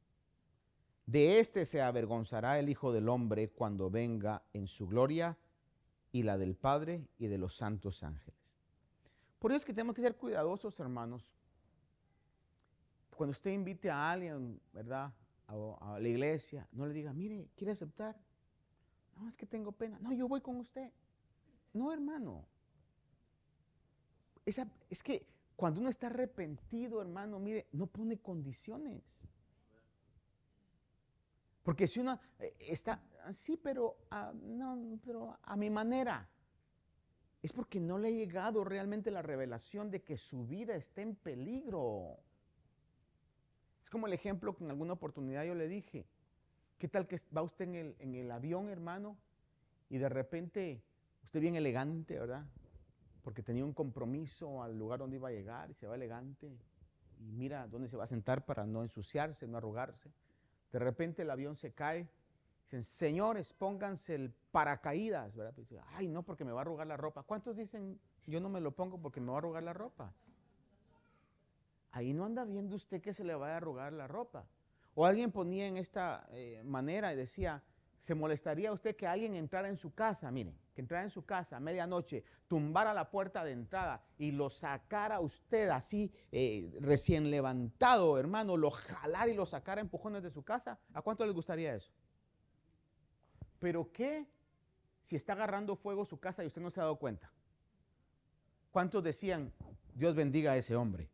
de 1.06 1.40
éste 1.40 1.66
se 1.66 1.82
avergonzará 1.82 2.60
el 2.60 2.70
Hijo 2.70 2.94
del 2.94 3.10
Hombre 3.10 3.50
cuando 3.50 3.90
venga 3.90 4.42
en 4.54 4.68
su 4.68 4.88
gloria 4.88 5.38
y 6.14 6.24
la 6.24 6.38
del 6.38 6.56
Padre 6.56 7.06
y 7.20 7.28
de 7.28 7.38
los 7.38 7.58
santos 7.58 8.02
ángeles. 8.02 8.41
Por 9.42 9.52
eso 9.52 9.58
es 9.58 9.66
que 9.66 9.74
tenemos 9.74 9.96
que 9.96 10.04
ser 10.04 10.16
cuidadosos, 10.16 10.80
hermanos. 10.80 11.28
Cuando 13.18 13.32
usted 13.32 13.50
invite 13.50 13.90
a 13.90 14.12
alguien, 14.12 14.62
¿verdad? 14.72 15.12
A, 15.48 15.98
la 16.00 16.08
iglesia, 16.08 16.68
no 16.72 16.86
le 16.86 16.94
diga, 16.94 17.12
mire, 17.12 17.50
¿quiere 17.56 17.72
aceptar? 17.72 18.16
No, 19.16 19.28
es 19.28 19.36
que 19.36 19.48
tengo 19.48 19.72
pena. 19.72 19.98
No, 20.00 20.14
yo 20.14 20.28
voy 20.28 20.42
con 20.42 20.58
usted. 20.58 20.92
No, 21.74 21.92
hermano. 21.92 22.46
es 24.46 25.02
que 25.02 25.26
cuando 25.56 25.80
uno 25.80 25.90
está 25.90 26.06
arrepentido, 26.06 27.02
hermano, 27.02 27.40
mire, 27.40 27.68
no 27.72 27.88
pone 27.88 28.20
condiciones. 28.20 29.02
Porque 31.64 31.88
si 31.88 32.00
uno 32.00 32.20
eh, 32.38 32.56
está, 32.60 33.02
sí, 33.34 33.58
pero, 33.58 33.98
no, 34.44 35.00
pero 35.04 35.40
a 35.42 35.56
mi 35.56 35.72
manera 35.72 36.30
es 37.42 37.54
porque 37.54 37.80
no 37.80 37.98
le 37.98 38.10
ha 38.10 38.12
llegado 38.12 38.64
realmente 38.64 39.10
la 39.10 39.22
revelación 39.22 39.90
de 39.90 40.02
que 40.04 40.18
su 40.18 40.46
vida 40.46 40.76
está 40.76 41.02
en 41.02 41.16
peligro. 41.16 42.18
Es 43.84 43.90
como 43.90 44.08
el 44.08 44.14
ejemplo 44.14 44.56
que 44.56 44.64
en 44.64 44.70
alguna 44.70 44.94
oportunidad 44.94 45.44
yo 45.44 45.56
le 45.56 45.68
dije. 45.68 46.06
¿Qué 46.78 46.88
tal 46.88 47.08
que 47.08 47.20
va 47.36 47.42
usted 47.42 47.68
en 48.00 48.16
el, 48.16 48.32
avión, 48.32 48.70
hermano? 48.70 49.18
Y 49.90 49.98
de 49.98 50.10
repente, 50.10 50.82
usted 51.24 51.40
bien 51.40 51.56
elegante, 51.56 52.20
¿verdad? 52.20 52.46
Porque 53.24 53.44
tenía 53.44 53.66
un 53.66 53.74
compromiso 53.74 54.64
al 54.64 54.78
lugar 54.78 55.00
donde 55.00 55.18
iba 55.18 55.30
a 55.30 55.32
llegar 55.32 55.70
y 55.70 55.74
se 55.74 55.88
va 55.88 55.96
elegante. 55.96 56.52
Y 57.20 57.32
mira 57.32 57.68
dónde 57.68 57.88
se 57.88 57.98
va 57.98 58.06
a 58.06 58.08
sentar 58.08 58.46
para 58.46 58.66
no 58.66 58.84
ensuciarse, 58.84 59.48
no 59.48 59.58
arrugarse. 59.58 60.12
De 60.72 60.80
repente 60.80 61.24
el 61.24 61.30
avión 61.30 61.56
se 61.56 61.72
cae 61.72 62.08
Dicen, 62.72 62.86
señores, 62.86 63.52
pónganse 63.52 64.16
el 64.16 64.32
paracaídas, 64.32 65.36
¿verdad? 65.36 65.54
Pues, 65.54 65.68
Ay, 65.88 66.08
no, 66.08 66.24
porque 66.24 66.46
me 66.46 66.54
va 66.54 66.60
a 66.60 66.62
arrugar 66.62 66.88
la 66.88 66.96
ropa. 66.96 67.22
¿Cuántos 67.22 67.58
dicen, 67.58 68.00
yo 68.26 68.40
no 68.40 68.48
me 68.48 68.62
lo 68.62 68.72
pongo 68.72 68.98
porque 68.98 69.20
me 69.20 69.28
va 69.28 69.34
a 69.34 69.38
arrugar 69.40 69.64
la 69.64 69.74
ropa? 69.74 70.14
Ahí 71.92 72.14
no 72.14 72.24
anda 72.24 72.46
viendo 72.46 72.78
usted 72.78 73.02
que 73.02 73.14
se 73.14 73.26
le 73.26 73.36
va 73.36 73.50
a 73.50 73.58
arrugar 73.58 73.92
la 73.92 74.08
ropa. 74.08 74.46
O 74.96 75.06
alguien 75.06 75.34
ponía 75.34 75.68
en 75.68 75.76
esta 75.76 76.26
eh, 76.32 76.62
manera 76.64 77.12
y 77.12 77.18
decía, 77.18 77.62
¿se 78.00 78.16
molestaría 78.16 78.72
usted 78.72 78.96
que 78.96 79.06
alguien 79.06 79.36
entrara 79.36 79.68
en 79.68 79.76
su 79.76 79.94
casa? 79.94 80.32
Miren, 80.32 80.58
que 80.74 80.80
entrara 80.80 81.04
en 81.04 81.10
su 81.10 81.26
casa 81.26 81.58
a 81.58 81.60
medianoche, 81.60 82.24
tumbara 82.48 82.94
la 82.94 83.12
puerta 83.12 83.44
de 83.44 83.52
entrada 83.52 84.02
y 84.18 84.32
lo 84.32 84.50
sacara 84.50 85.20
usted 85.20 85.68
así 85.68 86.14
eh, 86.32 86.72
recién 86.80 87.32
levantado, 87.32 88.18
hermano, 88.18 88.56
lo 88.56 88.72
jalara 88.72 89.30
y 89.30 89.36
lo 89.36 89.46
sacara 89.46 89.82
empujones 89.82 90.24
de 90.24 90.32
su 90.32 90.42
casa. 90.44 90.80
¿A 90.94 91.02
cuánto 91.02 91.26
les 91.26 91.36
gustaría 91.36 91.76
eso? 91.76 91.92
Pero 93.62 93.92
¿qué 93.94 94.26
si 95.06 95.16
está 95.16 95.34
agarrando 95.34 95.76
fuego 95.76 96.04
su 96.04 96.20
casa 96.20 96.44
y 96.44 96.48
usted 96.48 96.62
no 96.62 96.72
se 96.72 96.80
ha 96.80 96.84
dado 96.84 96.96
cuenta? 96.96 97.32
¿Cuántos 98.72 99.04
decían, 99.04 99.54
Dios 99.94 100.16
bendiga 100.16 100.54
a 100.54 100.58
ese 100.58 100.76
hombre? 100.76 101.08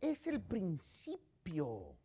Es 0.00 0.26
el 0.28 0.40
principio. 0.40 1.96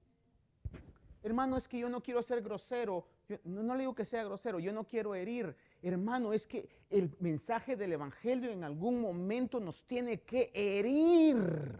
Hermano, 1.21 1.55
es 1.55 1.67
que 1.67 1.77
yo 1.77 1.87
no 1.87 2.01
quiero 2.01 2.23
ser 2.23 2.41
grosero. 2.41 3.05
no, 3.43 3.75
le 3.75 3.81
digo 3.81 3.93
que 3.93 4.05
sea 4.05 4.23
grosero, 4.23 4.59
yo 4.59 4.73
no 4.73 4.85
quiero 4.85 5.13
herir. 5.13 5.55
Hermano, 5.83 6.33
es 6.33 6.47
que 6.47 6.67
el 6.89 7.15
mensaje 7.19 7.75
del 7.75 7.93
Evangelio 7.93 8.51
en 8.51 8.63
algún 8.63 8.99
momento 9.01 9.59
nos 9.59 9.83
tiene 9.83 10.21
que 10.21 10.49
herir 10.55 11.77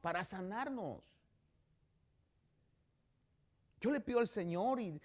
para 0.00 0.24
sanarnos. 0.24 1.02
Yo 3.80 3.90
le 3.90 4.00
pido 4.00 4.20
al 4.20 4.28
Señor 4.28 4.78
y 4.78 5.00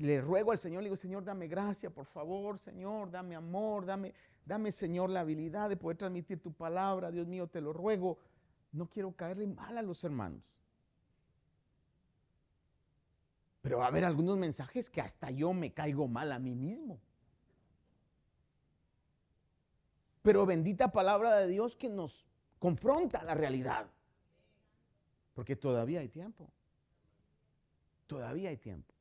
le 0.00 0.20
ruego 0.20 0.52
al 0.52 0.58
Señor, 0.58 0.82
le 0.82 0.88
digo, 0.88 0.96
Señor, 0.96 1.24
dame 1.24 1.46
gracia, 1.46 1.90
por 1.90 2.06
favor, 2.06 2.58
Señor, 2.58 3.10
dame 3.10 3.36
amor, 3.36 3.84
dame, 3.84 4.14
dame, 4.46 4.72
Señor, 4.72 5.10
la 5.10 5.20
habilidad 5.20 5.68
de 5.68 5.76
poder 5.76 5.98
transmitir 5.98 6.40
tu 6.40 6.52
palabra, 6.52 7.10
Dios 7.10 7.26
mío, 7.26 7.48
te 7.48 7.60
lo 7.60 7.74
ruego. 7.74 8.18
No 8.72 8.88
quiero 8.88 9.12
caerle 9.12 9.46
mal 9.46 9.76
a 9.76 9.82
los 9.82 10.02
hermanos. 10.02 10.42
Pero 13.60 13.78
va 13.78 13.84
a 13.84 13.88
haber 13.88 14.06
algunos 14.06 14.38
mensajes 14.38 14.88
que 14.88 15.02
hasta 15.02 15.30
yo 15.30 15.52
me 15.52 15.74
caigo 15.74 16.08
mal 16.08 16.32
a 16.32 16.38
mí 16.38 16.54
mismo. 16.54 16.98
Pero 20.22 20.46
bendita 20.46 20.92
palabra 20.92 21.36
de 21.36 21.46
Dios 21.46 21.76
que 21.76 21.90
nos 21.90 22.24
confronta 22.58 23.22
la 23.24 23.34
realidad. 23.34 23.86
Porque 25.34 25.56
todavía 25.56 26.00
hay 26.00 26.08
tiempo. 26.08 26.50
Todavía 28.06 28.48
hay 28.48 28.56
tiempo. 28.56 28.94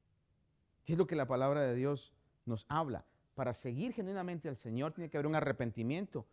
Y 0.89 0.93
es 0.93 0.97
lo 0.97 1.05
que 1.05 1.15
la 1.15 1.27
palabra 1.27 1.61
de 1.61 1.75
Dios 1.75 2.15
nos 2.47 2.65
habla. 2.67 3.05
Para 3.35 3.53
seguir 3.53 3.93
genuinamente 3.93 4.49
al 4.49 4.57
Señor 4.57 4.91
tiene 4.91 5.07
que 5.07 5.17
haber 5.17 5.27
un 5.27 5.35
arrepentimiento. 5.35 6.25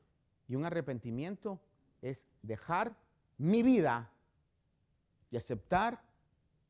Y 0.49 0.55
un 0.55 0.65
arrepentimiento 0.65 1.61
es 2.01 2.27
dejar 2.41 2.97
mi 3.37 3.63
vida 3.63 4.11
y 5.31 5.37
aceptar 5.37 6.03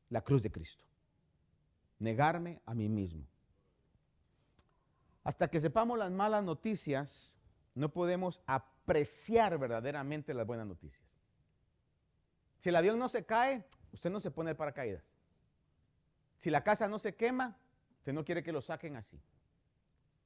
la 0.09 0.21
cruz 0.21 0.41
de 0.41 0.51
Cristo. 0.51 0.83
Negarme 1.99 2.59
a 2.65 2.75
mí 2.75 2.89
mismo. 2.89 3.25
Hasta 5.23 5.47
que 5.47 5.61
sepamos 5.61 5.97
las 5.97 6.11
malas 6.11 6.43
noticias, 6.43 7.39
no 7.73 7.87
podemos 7.87 8.41
apreciar 8.47 9.57
verdaderamente 9.57 10.33
las 10.33 10.45
buenas 10.45 10.67
noticias. 10.67 11.07
Si 12.57 12.67
el 12.67 12.75
avión 12.75 12.99
no 12.99 13.07
se 13.07 13.23
cae, 13.23 13.63
usted 13.93 14.09
no 14.09 14.19
se 14.19 14.29
pone 14.29 14.49
el 14.49 14.57
paracaídas. 14.57 15.05
Si 16.35 16.49
la 16.49 16.65
casa 16.65 16.89
no 16.89 16.99
se 16.99 17.15
quema, 17.15 17.57
usted 18.07 18.15
no 18.15 18.23
quiere 18.23 18.41
que 18.41 18.53
lo 18.53 18.61
saquen 18.61 18.95
así. 18.95 19.19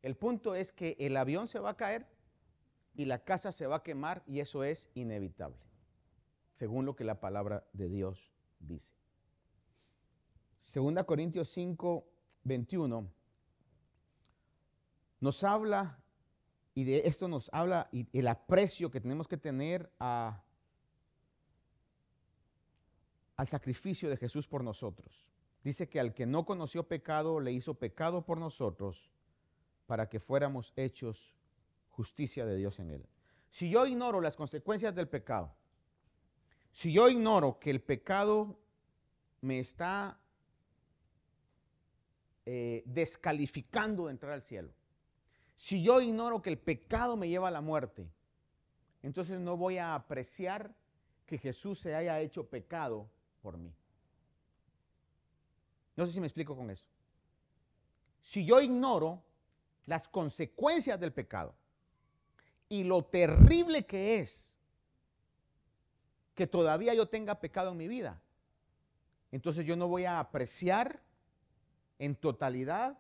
El 0.04 0.16
punto 0.16 0.54
es 0.54 0.72
que 0.72 0.96
el 1.00 1.18
avión 1.18 1.48
se 1.48 1.58
va 1.58 1.72
a 1.72 1.78
caer 1.78 2.06
y 2.94 3.06
la 3.06 3.24
casa 3.24 3.52
se 3.52 3.66
va 3.66 3.78
a 3.78 3.82
quemar 3.82 4.22
y 4.28 4.40
eso 4.40 4.64
es 4.64 4.92
inevitable, 4.94 5.58
según 6.52 6.86
lo 6.86 6.96
que 6.96 7.04
la 7.04 7.20
palabra 7.20 7.66
de 7.74 7.90
Dios 7.90 8.32
dice. 8.60 8.94
Segunda 10.60 11.06
Corintios 11.06 11.50
5, 11.50 12.06
21 12.44 13.12
nos 15.22 15.44
habla, 15.44 15.98
y 16.76 16.84
de 16.84 17.08
esto 17.08 17.28
nos 17.28 17.50
habla 17.52 17.90
y 17.92 18.08
el 18.16 18.28
aprecio 18.28 18.92
que 18.92 19.02
tenemos 19.02 19.28
que 19.28 19.38
tener 19.38 19.92
al 19.98 20.44
sacrificio 23.48 24.08
de 24.08 24.18
Jesús 24.18 24.48
por 24.48 24.64
nosotros. 24.64 25.32
Dice 25.64 25.90
que 25.90 26.00
al 26.00 26.14
que 26.14 26.26
no 26.26 26.46
conoció 26.46 26.88
pecado, 26.88 27.40
le 27.40 27.52
hizo 27.52 27.76
pecado 27.76 28.26
por 28.26 28.38
nosotros 28.38 29.12
para 29.86 30.10
que 30.10 30.20
fuéramos 30.20 30.74
hechos 30.76 31.36
justicia 31.90 32.46
de 32.46 32.56
Dios 32.56 32.80
en 32.80 32.92
él. 32.92 33.06
Si 33.50 33.70
yo 33.70 33.86
ignoro 33.86 34.22
las 34.22 34.36
consecuencias 34.36 34.96
del 34.96 35.08
pecado, 35.08 35.54
si 36.72 36.94
yo 36.94 37.10
ignoro 37.10 37.60
que 37.60 37.70
el 37.70 37.82
pecado 37.82 38.58
me 39.42 39.60
está 39.60 40.18
eh, 42.46 42.82
descalificando 42.86 44.06
de 44.06 44.12
entrar 44.12 44.32
al 44.32 44.42
cielo, 44.42 44.72
si 45.56 45.84
yo 45.84 46.02
ignoro 46.02 46.42
que 46.42 46.50
el 46.50 46.58
pecado 46.58 47.18
me 47.18 47.28
lleva 47.30 47.50
a 47.50 47.52
la 47.52 47.62
muerte, 47.62 48.10
entonces 49.04 49.40
no 49.40 49.58
voy 49.58 49.78
a 49.78 49.94
apreciar 49.94 50.74
que 51.26 51.38
Jesús 51.38 51.80
se 51.80 51.94
haya 51.94 52.20
hecho 52.20 52.48
pecado 52.48 53.10
por 53.42 53.58
mí. 53.58 53.76
No 55.96 56.06
sé 56.06 56.14
si 56.14 56.20
me 56.20 56.28
explico 56.28 56.56
con 56.56 56.70
eso. 56.70 56.86
Si 58.22 58.46
yo 58.46 58.62
ignoro 58.62 59.22
las 59.86 60.08
consecuencias 60.08 61.00
del 61.00 61.12
pecado 61.12 61.54
y 62.70 62.84
lo 62.84 63.04
terrible 63.04 63.86
que 63.86 64.20
es 64.20 64.56
que 66.36 66.48
todavía 66.48 66.94
yo 66.94 67.08
tenga 67.08 67.40
pecado 67.40 67.72
en 67.72 67.78
mi 67.78 67.88
vida, 67.88 68.22
entonces 69.32 69.66
yo 69.66 69.76
no 69.76 69.88
voy 69.88 70.06
a 70.06 70.20
apreciar 70.20 71.02
en 72.00 72.16
totalidad 72.16 72.98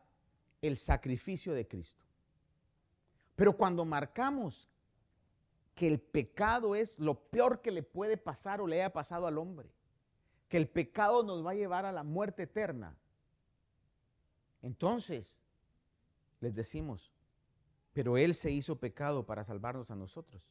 el 0.61 0.77
sacrificio 0.77 1.53
de 1.53 1.67
Cristo. 1.67 2.05
Pero 3.35 3.57
cuando 3.57 3.85
marcamos 3.85 4.67
que 5.75 5.87
el 5.87 5.99
pecado 5.99 6.75
es 6.75 6.99
lo 6.99 7.15
peor 7.15 7.61
que 7.61 7.71
le 7.71 7.83
puede 7.83 8.17
pasar 8.17 8.61
o 8.61 8.67
le 8.67 8.81
haya 8.81 8.93
pasado 8.93 9.25
al 9.25 9.37
hombre, 9.37 9.69
que 10.51 10.57
el 10.57 10.67
pecado 10.67 11.23
nos 11.23 11.45
va 11.45 11.51
a 11.51 11.55
llevar 11.55 11.85
a 11.85 11.93
la 11.93 12.03
muerte 12.03 12.43
eterna, 12.43 12.93
entonces 14.61 15.39
les 16.41 16.53
decimos, 16.53 17.13
pero 17.93 18.17
Él 18.17 18.35
se 18.35 18.51
hizo 18.51 18.75
pecado 18.75 19.25
para 19.25 19.45
salvarnos 19.45 19.91
a 19.91 19.95
nosotros. 19.95 20.43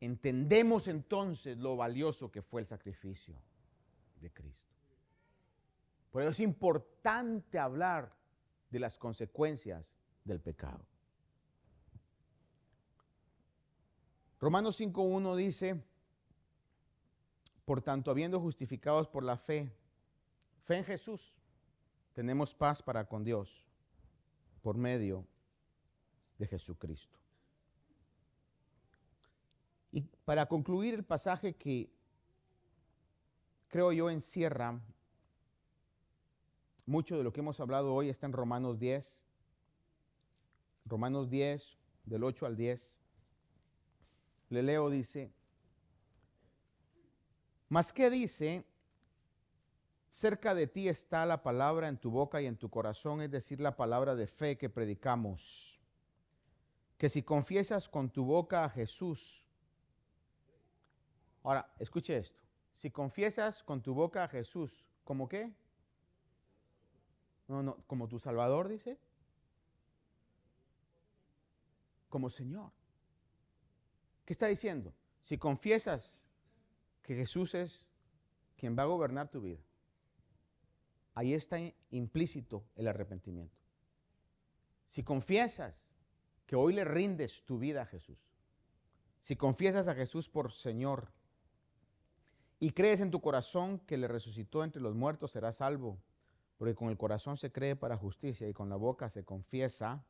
Entendemos 0.00 0.88
entonces 0.88 1.58
lo 1.58 1.76
valioso 1.76 2.32
que 2.32 2.40
fue 2.40 2.62
el 2.62 2.66
sacrificio 2.66 3.36
de 4.18 4.30
Cristo. 4.32 4.72
Por 6.10 6.22
eso 6.22 6.30
es 6.30 6.40
importante 6.40 7.58
hablar 7.58 8.16
de 8.70 8.80
las 8.80 8.96
consecuencias 8.96 9.94
del 10.24 10.40
pecado. 10.40 10.86
Romanos 14.40 14.80
5.1 14.80 15.36
dice, 15.36 15.84
por 17.64 17.82
tanto, 17.82 18.10
habiendo 18.10 18.40
justificados 18.40 19.08
por 19.08 19.22
la 19.22 19.36
fe, 19.36 19.72
fe 20.62 20.78
en 20.78 20.84
Jesús, 20.84 21.34
tenemos 22.12 22.54
paz 22.54 22.82
para 22.82 23.06
con 23.06 23.24
Dios 23.24 23.64
por 24.62 24.76
medio 24.76 25.26
de 26.38 26.46
Jesucristo. 26.46 27.18
Y 29.90 30.02
para 30.24 30.46
concluir 30.46 30.94
el 30.94 31.04
pasaje 31.04 31.54
que 31.54 31.90
creo 33.68 33.92
yo 33.92 34.10
encierra 34.10 34.80
mucho 36.86 37.16
de 37.16 37.24
lo 37.24 37.32
que 37.32 37.40
hemos 37.40 37.60
hablado 37.60 37.94
hoy 37.94 38.08
está 38.08 38.26
en 38.26 38.32
Romanos 38.32 38.78
10. 38.78 39.24
Romanos 40.84 41.30
10, 41.30 41.78
del 42.04 42.24
8 42.24 42.46
al 42.46 42.56
10. 42.56 42.98
Le 44.50 44.62
leo, 44.62 44.90
dice, 44.90 45.32
¿mas 47.72 47.90
qué 47.90 48.10
dice? 48.10 48.66
Cerca 50.10 50.54
de 50.54 50.66
ti 50.66 50.90
está 50.90 51.24
la 51.24 51.42
palabra 51.42 51.88
en 51.88 51.96
tu 51.96 52.10
boca 52.10 52.42
y 52.42 52.44
en 52.44 52.58
tu 52.58 52.68
corazón, 52.68 53.22
es 53.22 53.30
decir, 53.30 53.60
la 53.60 53.76
palabra 53.76 54.14
de 54.14 54.26
fe 54.26 54.58
que 54.58 54.68
predicamos. 54.68 55.80
Que 56.98 57.08
si 57.08 57.22
confiesas 57.22 57.88
con 57.88 58.10
tu 58.10 58.26
boca 58.26 58.62
a 58.62 58.68
Jesús, 58.68 59.42
ahora, 61.42 61.72
escuche 61.78 62.18
esto, 62.18 62.42
si 62.74 62.90
confiesas 62.90 63.64
con 63.64 63.80
tu 63.80 63.94
boca 63.94 64.24
a 64.24 64.28
Jesús, 64.28 64.92
¿cómo 65.02 65.26
qué? 65.26 65.50
No, 67.48 67.62
no, 67.62 67.78
como 67.86 68.06
tu 68.06 68.18
Salvador, 68.18 68.68
dice. 68.68 68.98
Como 72.10 72.28
Señor. 72.28 72.70
¿Qué 74.26 74.34
está 74.34 74.46
diciendo? 74.46 74.92
Si 75.22 75.38
confiesas 75.38 76.31
que 77.02 77.14
Jesús 77.14 77.54
es 77.54 77.90
quien 78.56 78.78
va 78.78 78.82
a 78.82 78.86
gobernar 78.86 79.30
tu 79.30 79.40
vida, 79.40 79.60
ahí 81.14 81.34
está 81.34 81.58
implícito 81.90 82.64
el 82.76 82.88
arrepentimiento. 82.88 83.56
Si 84.86 85.02
confiesas 85.02 85.94
que 86.46 86.56
hoy 86.56 86.72
le 86.72 86.84
rindes 86.84 87.44
tu 87.44 87.58
vida 87.58 87.82
a 87.82 87.86
Jesús, 87.86 88.18
si 89.20 89.36
confiesas 89.36 89.88
a 89.88 89.94
Jesús 89.94 90.28
por 90.28 90.52
Señor 90.52 91.12
y 92.58 92.70
crees 92.70 93.00
en 93.00 93.10
tu 93.10 93.20
corazón 93.20 93.78
que 93.80 93.96
le 93.96 94.08
resucitó 94.08 94.64
entre 94.64 94.82
los 94.82 94.94
muertos, 94.94 95.32
serás 95.32 95.56
salvo. 95.56 96.00
Porque 96.58 96.74
con 96.74 96.90
el 96.90 96.96
corazón 96.96 97.36
se 97.36 97.50
cree 97.50 97.74
para 97.74 97.96
justicia 97.96 98.48
y 98.48 98.52
con 98.52 98.68
la 98.68 98.76
boca 98.76 99.08
se 99.08 99.24
confiesa 99.24 100.04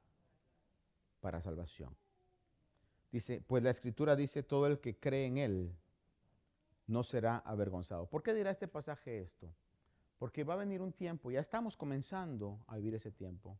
para 1.20 1.40
salvación. 1.40 1.96
Dice, 3.10 3.42
pues 3.46 3.62
la 3.62 3.70
escritura 3.70 4.16
dice, 4.16 4.42
todo 4.42 4.66
el 4.66 4.80
que 4.80 4.98
cree 4.98 5.26
en 5.26 5.38
él 5.38 5.76
no 6.92 7.02
será 7.02 7.38
avergonzado. 7.38 8.06
¿Por 8.06 8.22
qué 8.22 8.34
dirá 8.34 8.50
este 8.50 8.68
pasaje 8.68 9.22
esto? 9.22 9.52
Porque 10.18 10.44
va 10.44 10.54
a 10.54 10.58
venir 10.58 10.82
un 10.82 10.92
tiempo, 10.92 11.30
ya 11.30 11.40
estamos 11.40 11.76
comenzando 11.76 12.62
a 12.66 12.76
vivir 12.76 12.94
ese 12.94 13.10
tiempo, 13.10 13.58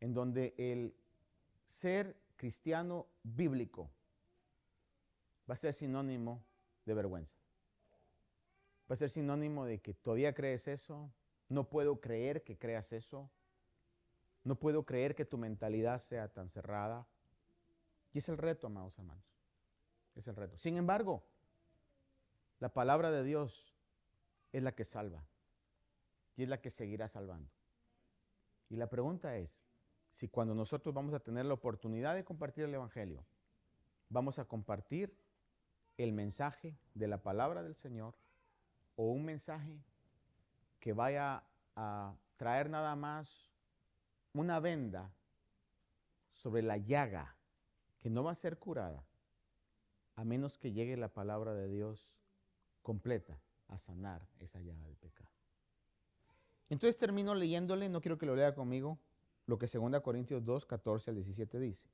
en 0.00 0.14
donde 0.14 0.54
el 0.56 0.94
ser 1.64 2.16
cristiano 2.36 3.08
bíblico 3.22 3.90
va 5.50 5.54
a 5.54 5.58
ser 5.58 5.74
sinónimo 5.74 6.44
de 6.84 6.94
vergüenza. 6.94 7.38
Va 8.88 8.94
a 8.94 8.96
ser 8.96 9.10
sinónimo 9.10 9.66
de 9.66 9.80
que 9.80 9.92
todavía 9.92 10.32
crees 10.32 10.68
eso, 10.68 11.10
no 11.48 11.68
puedo 11.68 12.00
creer 12.00 12.44
que 12.44 12.56
creas 12.56 12.92
eso, 12.92 13.28
no 14.44 14.54
puedo 14.54 14.84
creer 14.84 15.16
que 15.16 15.24
tu 15.24 15.36
mentalidad 15.36 15.98
sea 15.98 16.28
tan 16.28 16.48
cerrada. 16.48 17.08
Y 18.12 18.18
es 18.18 18.28
el 18.28 18.38
reto, 18.38 18.68
amados 18.68 18.96
hermanos. 18.96 19.24
Es 20.14 20.28
el 20.28 20.36
reto. 20.36 20.56
Sin 20.56 20.76
embargo, 20.76 21.24
la 22.58 22.70
palabra 22.70 23.10
de 23.10 23.22
Dios 23.22 23.72
es 24.52 24.62
la 24.62 24.74
que 24.74 24.84
salva 24.84 25.24
y 26.36 26.42
es 26.42 26.48
la 26.48 26.60
que 26.60 26.70
seguirá 26.70 27.08
salvando. 27.08 27.50
Y 28.68 28.76
la 28.76 28.88
pregunta 28.88 29.36
es, 29.36 29.60
si 30.12 30.28
cuando 30.28 30.54
nosotros 30.54 30.94
vamos 30.94 31.14
a 31.14 31.20
tener 31.20 31.44
la 31.44 31.54
oportunidad 31.54 32.14
de 32.14 32.24
compartir 32.24 32.64
el 32.64 32.74
Evangelio, 32.74 33.24
vamos 34.08 34.38
a 34.38 34.44
compartir 34.46 35.14
el 35.98 36.12
mensaje 36.12 36.76
de 36.94 37.08
la 37.08 37.22
palabra 37.22 37.62
del 37.62 37.74
Señor 37.74 38.14
o 38.96 39.10
un 39.10 39.24
mensaje 39.24 39.78
que 40.80 40.92
vaya 40.92 41.44
a 41.74 42.14
traer 42.36 42.70
nada 42.70 42.96
más 42.96 43.50
una 44.32 44.60
venda 44.60 45.10
sobre 46.32 46.62
la 46.62 46.76
llaga 46.76 47.34
que 47.98 48.10
no 48.10 48.22
va 48.22 48.32
a 48.32 48.36
ser 48.36 48.58
curada 48.58 49.04
a 50.16 50.24
menos 50.24 50.58
que 50.58 50.72
llegue 50.72 50.96
la 50.96 51.08
palabra 51.08 51.54
de 51.54 51.68
Dios 51.68 52.15
completa 52.86 53.36
a 53.66 53.78
sanar 53.78 54.24
esa 54.38 54.60
llaga 54.60 54.84
del 54.84 54.94
pecado. 54.94 55.28
Entonces 56.68 56.96
termino 56.96 57.34
leyéndole, 57.34 57.88
no 57.88 58.00
quiero 58.00 58.16
que 58.16 58.26
lo 58.26 58.36
lea 58.36 58.54
conmigo, 58.54 59.00
lo 59.46 59.58
que 59.58 59.66
2 59.66 60.00
Corintios 60.02 60.44
2, 60.44 60.66
14 60.66 61.10
al 61.10 61.16
17 61.16 61.58
dice. 61.58 61.88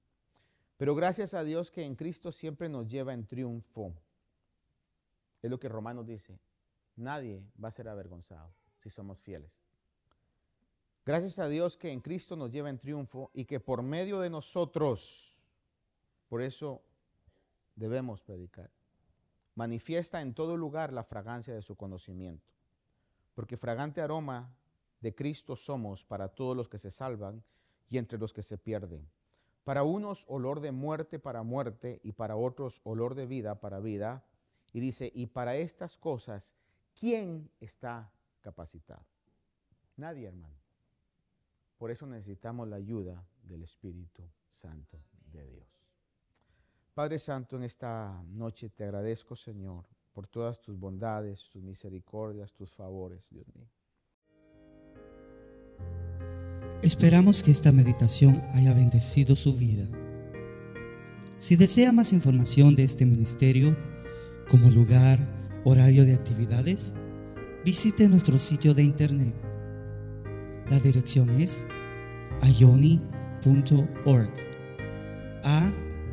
Pero 0.76 0.94
gracias 0.94 1.32
a 1.32 1.44
Dios 1.44 1.70
que 1.70 1.86
en 1.86 1.96
Cristo 1.96 2.30
siempre 2.30 2.68
nos 2.68 2.90
lleva 2.90 3.14
en 3.14 3.26
triunfo. 3.26 3.94
Es 5.40 5.50
lo 5.50 5.58
que 5.58 5.70
Romanos 5.70 6.06
dice. 6.06 6.38
Nadie 6.96 7.42
va 7.62 7.68
a 7.68 7.72
ser 7.72 7.88
avergonzado 7.88 8.52
si 8.82 8.90
somos 8.90 9.18
fieles. 9.18 9.62
Gracias 11.06 11.38
a 11.38 11.48
Dios 11.48 11.78
que 11.78 11.90
en 11.90 12.02
Cristo 12.02 12.36
nos 12.36 12.50
lleva 12.50 12.68
en 12.68 12.78
triunfo 12.78 13.30
y 13.32 13.46
que 13.46 13.60
por 13.60 13.82
medio 13.82 14.20
de 14.20 14.28
nosotros, 14.28 15.38
por 16.28 16.42
eso 16.42 16.82
debemos 17.76 18.20
predicar, 18.20 18.70
manifiesta 19.54 20.20
en 20.20 20.34
todo 20.34 20.56
lugar 20.56 20.92
la 20.92 21.04
fragancia 21.04 21.54
de 21.54 21.62
su 21.62 21.76
conocimiento. 21.76 22.50
Porque 23.34 23.56
fragante 23.56 24.00
aroma 24.00 24.54
de 25.00 25.14
Cristo 25.14 25.56
somos 25.56 26.04
para 26.04 26.28
todos 26.28 26.56
los 26.56 26.68
que 26.68 26.78
se 26.78 26.90
salvan 26.90 27.42
y 27.88 27.98
entre 27.98 28.18
los 28.18 28.32
que 28.32 28.42
se 28.42 28.58
pierden. 28.58 29.08
Para 29.64 29.82
unos 29.82 30.24
olor 30.28 30.60
de 30.60 30.72
muerte 30.72 31.18
para 31.18 31.42
muerte 31.42 32.00
y 32.02 32.12
para 32.12 32.36
otros 32.36 32.80
olor 32.84 33.14
de 33.14 33.26
vida 33.26 33.60
para 33.60 33.80
vida. 33.80 34.24
Y 34.72 34.80
dice, 34.80 35.12
y 35.14 35.26
para 35.26 35.56
estas 35.56 35.98
cosas, 35.98 36.54
¿quién 36.98 37.50
está 37.60 38.10
capacitado? 38.40 39.04
Nadie, 39.96 40.28
hermano. 40.28 40.56
Por 41.76 41.90
eso 41.90 42.06
necesitamos 42.06 42.68
la 42.68 42.76
ayuda 42.76 43.24
del 43.42 43.62
Espíritu 43.62 44.22
Santo 44.50 44.98
de 45.32 45.46
Dios. 45.46 45.71
Padre 46.94 47.18
Santo, 47.18 47.56
en 47.56 47.62
esta 47.62 48.22
noche 48.28 48.68
te 48.68 48.84
agradezco, 48.84 49.34
Señor, 49.34 49.86
por 50.12 50.26
todas 50.26 50.60
tus 50.60 50.78
bondades, 50.78 51.48
tus 51.48 51.62
misericordias, 51.62 52.52
tus 52.52 52.70
favores, 52.74 53.28
Dios 53.30 53.46
mío. 53.54 53.66
Esperamos 56.82 57.42
que 57.42 57.50
esta 57.50 57.72
meditación 57.72 58.42
haya 58.52 58.74
bendecido 58.74 59.36
su 59.36 59.56
vida. 59.56 59.88
Si 61.38 61.56
desea 61.56 61.92
más 61.92 62.12
información 62.12 62.74
de 62.74 62.84
este 62.84 63.06
ministerio, 63.06 63.74
como 64.50 64.68
lugar, 64.68 65.18
horario 65.64 66.04
de 66.04 66.14
actividades, 66.14 66.94
visite 67.64 68.08
nuestro 68.08 68.38
sitio 68.38 68.74
de 68.74 68.82
internet. 68.82 69.34
La 70.68 70.78
dirección 70.78 71.30
es 71.30 71.64
ayoni.org. 72.42 74.30
A 75.44 75.72